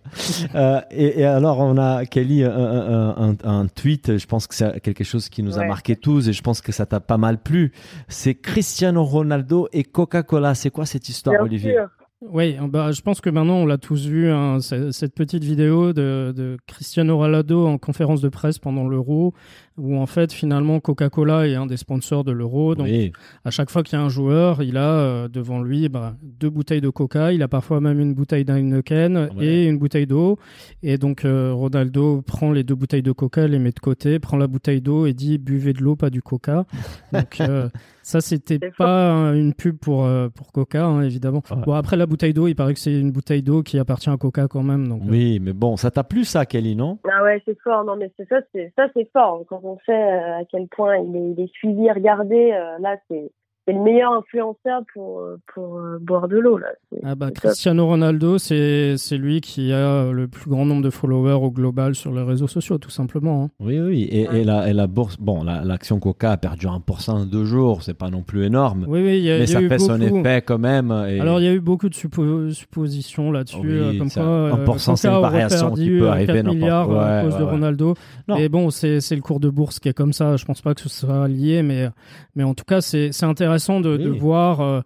Euh, 0.54 0.80
et, 0.90 1.20
et 1.20 1.24
alors, 1.24 1.58
on 1.58 1.76
a, 1.76 2.06
Kelly, 2.06 2.42
un, 2.44 2.50
un- 2.50 3.30
un- 3.30 3.36
un 3.44 3.66
tweet, 3.66 4.16
je 4.18 4.26
pense 4.26 4.46
que 4.46 4.54
c'est 4.54 4.80
quelque 4.80 5.04
chose 5.04 5.28
qui 5.28 5.42
nous 5.42 5.58
a 5.58 5.64
marqué 5.66 5.96
tous 5.96 6.28
et 6.28 6.32
je 6.32 6.42
pense 6.42 6.60
que 6.62 6.72
ça 6.72 6.86
t'a 6.86 7.00
pas 7.00 7.18
mal 7.18 7.38
plu. 7.38 7.72
C'est 8.08 8.34
Cristiano 8.34 9.04
Ronaldo 9.04 9.68
et 9.72 9.84
Coca-Cola. 9.84 10.54
C'est 10.54 10.70
quoi 10.70 10.86
cette 10.86 11.08
histoire, 11.08 11.36
Bien 11.36 11.44
Olivier? 11.44 11.72
sûr. 11.74 11.88
Oui, 12.30 12.56
bah, 12.68 12.92
je 12.92 13.00
pense 13.02 13.20
que 13.20 13.30
maintenant 13.30 13.56
on 13.56 13.66
l'a 13.66 13.78
tous 13.78 14.06
vu, 14.06 14.30
hein, 14.30 14.58
cette 14.60 15.14
petite 15.14 15.42
vidéo 15.42 15.92
de, 15.92 16.32
de 16.36 16.56
Cristiano 16.68 17.16
Ronaldo 17.16 17.66
en 17.66 17.78
conférence 17.78 18.20
de 18.20 18.28
presse 18.28 18.58
pendant 18.60 18.86
l'Euro, 18.88 19.34
où 19.76 19.96
en 19.96 20.06
fait 20.06 20.32
finalement 20.32 20.78
Coca-Cola 20.78 21.48
est 21.48 21.56
un 21.56 21.66
des 21.66 21.76
sponsors 21.76 22.22
de 22.22 22.30
l'Euro. 22.30 22.76
Donc 22.76 22.86
Oui. 22.86 23.12
à 23.44 23.50
chaque 23.50 23.70
fois 23.70 23.82
qu'il 23.82 23.98
y 23.98 24.00
a 24.00 24.04
un 24.04 24.08
joueur, 24.08 24.62
il 24.62 24.76
a 24.76 24.88
euh, 24.88 25.28
devant 25.28 25.60
lui 25.62 25.88
bah, 25.88 26.14
deux 26.22 26.48
bouteilles 26.50 26.80
de 26.80 26.90
Coca, 26.90 27.32
il 27.32 27.42
a 27.42 27.48
parfois 27.48 27.80
même 27.80 27.98
une 27.98 28.14
bouteille 28.14 28.44
d'Heineken 28.44 29.30
et 29.40 29.66
une 29.66 29.78
bouteille 29.78 30.06
d'eau. 30.06 30.38
Et 30.84 30.98
donc 30.98 31.24
euh, 31.24 31.52
Ronaldo 31.52 32.22
prend 32.22 32.52
les 32.52 32.62
deux 32.62 32.76
bouteilles 32.76 33.02
de 33.02 33.12
Coca, 33.12 33.48
les 33.48 33.58
met 33.58 33.72
de 33.72 33.80
côté, 33.80 34.20
prend 34.20 34.36
la 34.36 34.46
bouteille 34.46 34.80
d'eau 34.80 35.06
et 35.06 35.12
dit 35.12 35.38
buvez 35.38 35.72
de 35.72 35.82
l'eau, 35.82 35.96
pas 35.96 36.10
du 36.10 36.22
Coca. 36.22 36.66
Donc 37.12 37.40
euh, 37.40 37.68
ça 38.02 38.20
c'était 38.20 38.58
pas 38.76 39.32
une 39.34 39.54
pub 39.54 39.78
pour 39.78 40.04
euh, 40.04 40.28
pour 40.28 40.52
Coca 40.52 40.84
hein, 40.84 41.02
évidemment. 41.02 41.42
Ouais. 41.50 41.56
Bon 41.64 41.72
après 41.74 41.96
la 41.96 42.06
bouteille 42.06 42.34
d'eau, 42.34 42.46
il 42.48 42.54
paraît 42.54 42.74
que 42.74 42.80
c'est 42.80 42.98
une 42.98 43.12
bouteille 43.12 43.42
d'eau 43.42 43.62
qui 43.62 43.78
appartient 43.78 44.10
à 44.10 44.16
Coca 44.16 44.48
quand 44.48 44.62
même. 44.62 44.88
Donc 44.88 45.02
euh, 45.02 45.10
Oui, 45.10 45.38
mais 45.40 45.52
bon, 45.52 45.76
ça 45.76 45.90
t'a 45.90 46.04
plu 46.04 46.24
ça, 46.24 46.46
Kelly, 46.46 46.76
non? 46.76 46.98
Ah 47.10 47.22
ouais, 47.22 47.42
c'est 47.44 47.58
fort. 47.60 47.84
Non, 47.84 47.96
mais 47.96 48.10
c'est 48.16 48.28
ça, 48.28 48.36
c'est 48.52 48.72
ça, 48.76 48.88
c'est 48.94 49.08
fort. 49.12 49.42
Quand 49.48 49.60
on 49.64 49.78
sait 49.86 49.92
euh, 49.92 50.40
à 50.40 50.44
quel 50.50 50.68
point 50.68 50.96
il 50.98 51.16
est, 51.16 51.30
il 51.32 51.40
est 51.40 51.52
suivi, 51.52 51.90
regardé, 51.90 52.52
euh, 52.52 52.78
là, 52.80 52.96
c'est 53.08 53.30
c'est 53.66 53.72
le 53.74 53.80
meilleur 53.80 54.12
influenceur 54.12 54.82
pour 54.92 55.20
euh, 55.20 55.36
pour 55.54 55.78
euh, 55.78 55.98
boire 56.00 56.28
de 56.28 56.36
l'eau 56.38 56.58
là. 56.58 56.66
Ah 57.04 57.14
bah. 57.14 57.30
Cristiano 57.30 57.86
Ronaldo, 57.86 58.38
c'est 58.38 58.96
c'est 58.96 59.16
lui 59.16 59.40
qui 59.40 59.72
a 59.72 60.10
le 60.10 60.26
plus 60.28 60.50
grand 60.50 60.64
nombre 60.66 60.82
de 60.82 60.90
followers 60.90 61.32
au 61.44 61.50
global 61.50 61.94
sur 61.94 62.12
les 62.12 62.22
réseaux 62.22 62.48
sociaux, 62.48 62.78
tout 62.78 62.90
simplement. 62.90 63.44
hein. 63.44 63.50
Oui, 63.60 63.78
oui. 63.78 64.02
Et, 64.10 64.22
et 64.40 64.44
la, 64.44 64.68
et 64.68 64.72
la 64.72 64.86
bourse, 64.86 65.16
bon, 65.18 65.44
la- 65.44 65.64
l'action 65.64 66.00
Coca 66.00 66.32
a 66.32 66.36
perdu 66.36 66.66
1% 66.66 67.10
en 67.10 67.24
deux 67.24 67.44
jours. 67.44 67.82
C'est 67.82 67.94
pas 67.96 68.10
non 68.10 68.22
plus 68.22 68.44
énorme. 68.44 68.84
Oui, 68.88 69.00
oui, 69.02 69.18
il 69.18 69.24
y 69.24 69.30
a, 69.30 69.34
mais 69.34 69.40
y 69.40 69.42
a 69.44 69.46
ça 69.46 69.60
eu 69.62 69.68
fait 69.68 69.78
son 69.78 69.98
beaucoup- 69.98 70.18
effet 70.18 70.42
quand 70.42 70.58
même. 70.58 70.90
et- 71.08 71.20
Alors 71.20 71.38
il 71.40 71.44
y 71.44 71.48
a 71.48 71.52
eu 71.52 71.60
beaucoup 71.60 71.88
de 71.88 71.94
suppo- 71.94 72.50
suppositions 72.50 73.30
là-dessus, 73.30 73.58
Oui, 73.62 73.68
euh, 73.70 73.98
comme 73.98 74.08
ça- 74.08 74.22
quoi 74.22 74.30
euh, 74.30 74.52
1%, 74.64 74.96
c'est 74.96 75.08
une 75.08 75.20
variation 75.20 75.70
qui 75.70 75.76
perdu 75.84 75.98
peut 76.00 76.08
arriver 76.08 76.26
4 76.26 76.36
n'importe- 76.38 76.56
milliards 76.56 76.90
euh, 76.90 76.96
à 76.98 77.16
Ouais, 77.18 77.24
cause 77.24 77.34
ouais, 77.34 77.38
de 77.40 77.44
ouais. 77.44 77.50
Ronaldo. 77.50 77.94
Non. 78.28 78.36
Mais 78.38 78.48
bon, 78.48 78.70
c'est 78.70 79.00
c'est 79.00 79.14
le 79.14 79.22
cours 79.22 79.38
de 79.40 79.48
bourse 79.50 79.78
qui 79.78 79.88
est 79.88 79.94
comme 79.94 80.12
ça. 80.12 80.36
Je 80.36 80.44
pense 80.44 80.60
pas 80.62 80.74
que 80.74 80.80
ce 80.80 80.88
soit 80.88 81.28
lié, 81.28 81.62
mais 81.62 81.88
mais 82.34 82.42
en 82.42 82.54
tout 82.54 82.64
cas, 82.64 82.80
c'est 82.80 83.12
c'est 83.12 83.24
intéressant 83.26 83.51
de, 83.80 83.96
de 83.96 84.10
Oui. 84.10 84.18
voir 84.18 84.60
euh, 84.60 84.80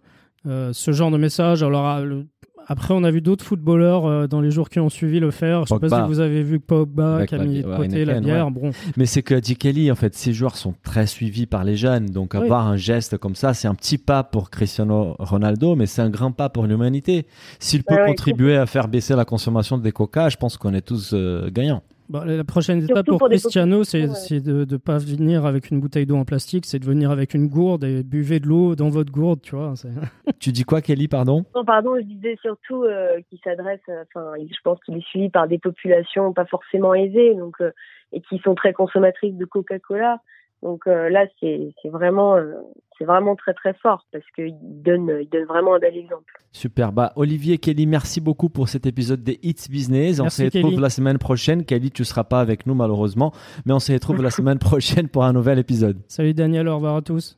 euh, 0.47 0.69
ce 0.73 0.91
genre 0.91 1.11
de 1.11 1.17
message. 1.17 1.63
Alors 1.63 1.85
ah, 1.85 2.01
le- 2.01 2.25
après, 2.69 2.93
on 2.93 3.05
a 3.05 3.11
vu 3.11 3.21
d'autres 3.21 3.45
footballeurs 3.45 4.05
euh, 4.05 4.27
dans 4.27 4.41
les 4.41 4.51
jours 4.51 4.69
qui 4.69 4.81
ont 4.81 4.89
suivi 4.89 5.21
le 5.21 5.31
faire. 5.31 5.65
Je 5.65 5.73
sais 5.73 5.79
pas 5.79 6.01
si 6.01 6.07
vous 6.07 6.19
avez 6.19 6.43
vu 6.43 6.59
Pogba 6.59 7.15
a 7.19 7.19
la 7.19 7.43
ouais, 7.45 7.63
côté 7.77 8.03
la 8.03 8.19
bière. 8.19 8.51
Bon, 8.51 8.71
Mais 8.97 9.05
c'est 9.05 9.23
que 9.23 9.35
dit 9.35 9.55
Kelly, 9.55 9.89
en 9.89 9.95
fait, 9.95 10.13
ces 10.15 10.33
joueurs 10.33 10.57
sont 10.57 10.73
très 10.83 11.07
suivis 11.07 11.45
par 11.45 11.63
les 11.63 11.77
jeunes. 11.77 12.07
Donc, 12.07 12.31
Oui. 12.33 12.41
avoir 12.41 12.67
un 12.67 12.75
geste 12.75 13.17
comme 13.17 13.35
ça, 13.35 13.53
c'est 13.53 13.69
un 13.69 13.75
petit 13.75 13.97
pas 13.97 14.23
pour 14.23 14.49
Cristiano 14.49 15.15
Ronaldo, 15.17 15.77
mais 15.77 15.85
c'est 15.85 16.01
un 16.01 16.09
grand 16.09 16.33
pas 16.33 16.49
pour 16.49 16.65
l'humanité. 16.65 17.25
S'il 17.59 17.83
peut 17.85 17.95
ouais, 17.95 18.05
contribuer 18.05 18.57
à 18.57 18.65
faire 18.65 18.89
baisser 18.89 19.15
la 19.15 19.23
consommation 19.23 19.77
des 19.77 19.93
coca, 19.93 20.27
je 20.27 20.35
pense 20.35 20.57
qu'on 20.57 20.73
est 20.73 20.81
tous 20.85 21.11
euh, 21.13 21.49
gagnants. 21.49 21.83
Bah, 22.09 22.23
la 22.25 22.43
prochaine 22.45 22.79
Surtout 22.79 22.93
étape 22.93 23.05
pour, 23.07 23.19
Cristiano, 23.27 23.83
c'est 23.83 24.39
de 24.39 24.65
ne 24.69 24.77
pas 24.77 24.97
venir 24.97 25.45
avec 25.45 25.71
une 25.71 25.79
bouteille 25.79 26.05
d'eau 26.05 26.15
en 26.15 26.23
plastique, 26.23 26.65
c'est 26.65 26.79
de 26.79 26.85
venir 26.85 27.11
avec 27.11 27.33
une 27.33 27.47
gourde 27.47 27.83
et 27.83 28.03
buvez 28.03 28.39
de 28.39 28.47
l'eau 28.47 28.75
dans 28.75 28.89
votre 28.89 29.11
gourde, 29.11 29.41
tu 29.41 29.55
vois. 29.55 29.73
Tu 30.39 30.51
dis 30.51 30.63
quoi, 30.63 30.81
Kelly, 30.81 31.07
pardon? 31.07 31.43
Non, 31.55 31.65
pardon, 31.65 31.95
je 31.97 32.03
disais 32.03 32.37
surtout 32.41 32.83
euh, 32.83 33.19
qu'il 33.27 33.39
s'adresse, 33.43 33.81
euh, 33.89 34.03
enfin, 34.03 34.33
je 34.39 34.61
pense 34.63 34.79
qu'il 34.83 34.95
est 34.97 35.07
suivi 35.07 35.29
par 35.29 35.47
des 35.47 35.57
populations 35.57 36.31
pas 36.31 36.45
forcément 36.45 36.93
aisées, 36.93 37.33
donc 37.35 37.59
euh, 37.59 37.71
et 38.13 38.21
qui 38.21 38.37
sont 38.39 38.55
très 38.55 38.71
consommatrices 38.71 39.35
de 39.35 39.45
Coca-Cola. 39.45 40.21
Donc 40.63 40.87
euh, 40.87 41.09
là, 41.09 41.25
c'est 41.39 41.71
vraiment, 41.85 42.35
euh, 42.35 42.53
c'est 42.97 43.05
vraiment 43.05 43.35
très 43.35 43.53
très 43.53 43.73
fort 43.75 44.05
parce 44.11 44.25
qu'il 44.35 44.55
donne, 44.61 45.19
il 45.21 45.29
donne 45.29 45.45
vraiment 45.45 45.75
un 45.75 45.79
bel 45.79 45.95
exemple. 45.95 46.33
Super. 46.51 46.91
Bah, 46.91 47.13
Olivier, 47.15 47.57
Kelly, 47.59 47.85
merci 47.85 48.21
beaucoup 48.21 48.49
pour 48.49 48.67
cet 48.67 48.85
épisode 48.85 49.23
des 49.23 49.39
Hits 49.43 49.67
Business. 49.69 50.19
on 50.19 50.23
Merci, 50.23 50.37
se 50.37 50.43
retrouve 50.45 50.71
Kelly. 50.71 50.81
la 50.81 50.89
semaine 50.89 51.17
prochaine. 51.19 51.63
Kelly, 51.63 51.91
tu 51.91 52.03
seras 52.03 52.23
pas 52.23 52.39
avec 52.39 52.65
nous, 52.65 52.73
malheureusement, 52.73 53.31
mais 53.65 53.73
on 53.73 53.79
se 53.79 53.91
retrouve 53.93 54.21
la 54.23 54.31
semaine 54.31 54.57
prochaine 54.59 55.07
pour 55.09 55.23
un 55.25 55.33
nouvel 55.33 55.59
épisode. 55.59 55.97
Salut 56.07 56.33
Daniel, 56.33 56.67
au 56.67 56.75
revoir 56.75 56.95
à 56.95 57.01
tous. 57.01 57.37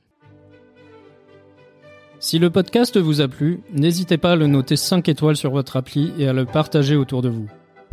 Si 2.21 2.37
le 2.39 2.49
podcast 2.49 2.97
vous 2.97 3.21
a 3.21 3.27
plu, 3.27 3.61
n'hésitez 3.73 4.17
pas 4.17 4.33
à 4.33 4.35
le 4.35 4.47
noter 4.47 4.75
5 4.75 5.07
étoiles 5.07 5.37
sur 5.37 5.51
votre 5.51 5.77
appli 5.77 6.13
et 6.17 6.27
à 6.27 6.33
le 6.33 6.45
partager 6.45 6.95
autour 6.97 7.21
de 7.21 7.29
vous. 7.29 7.47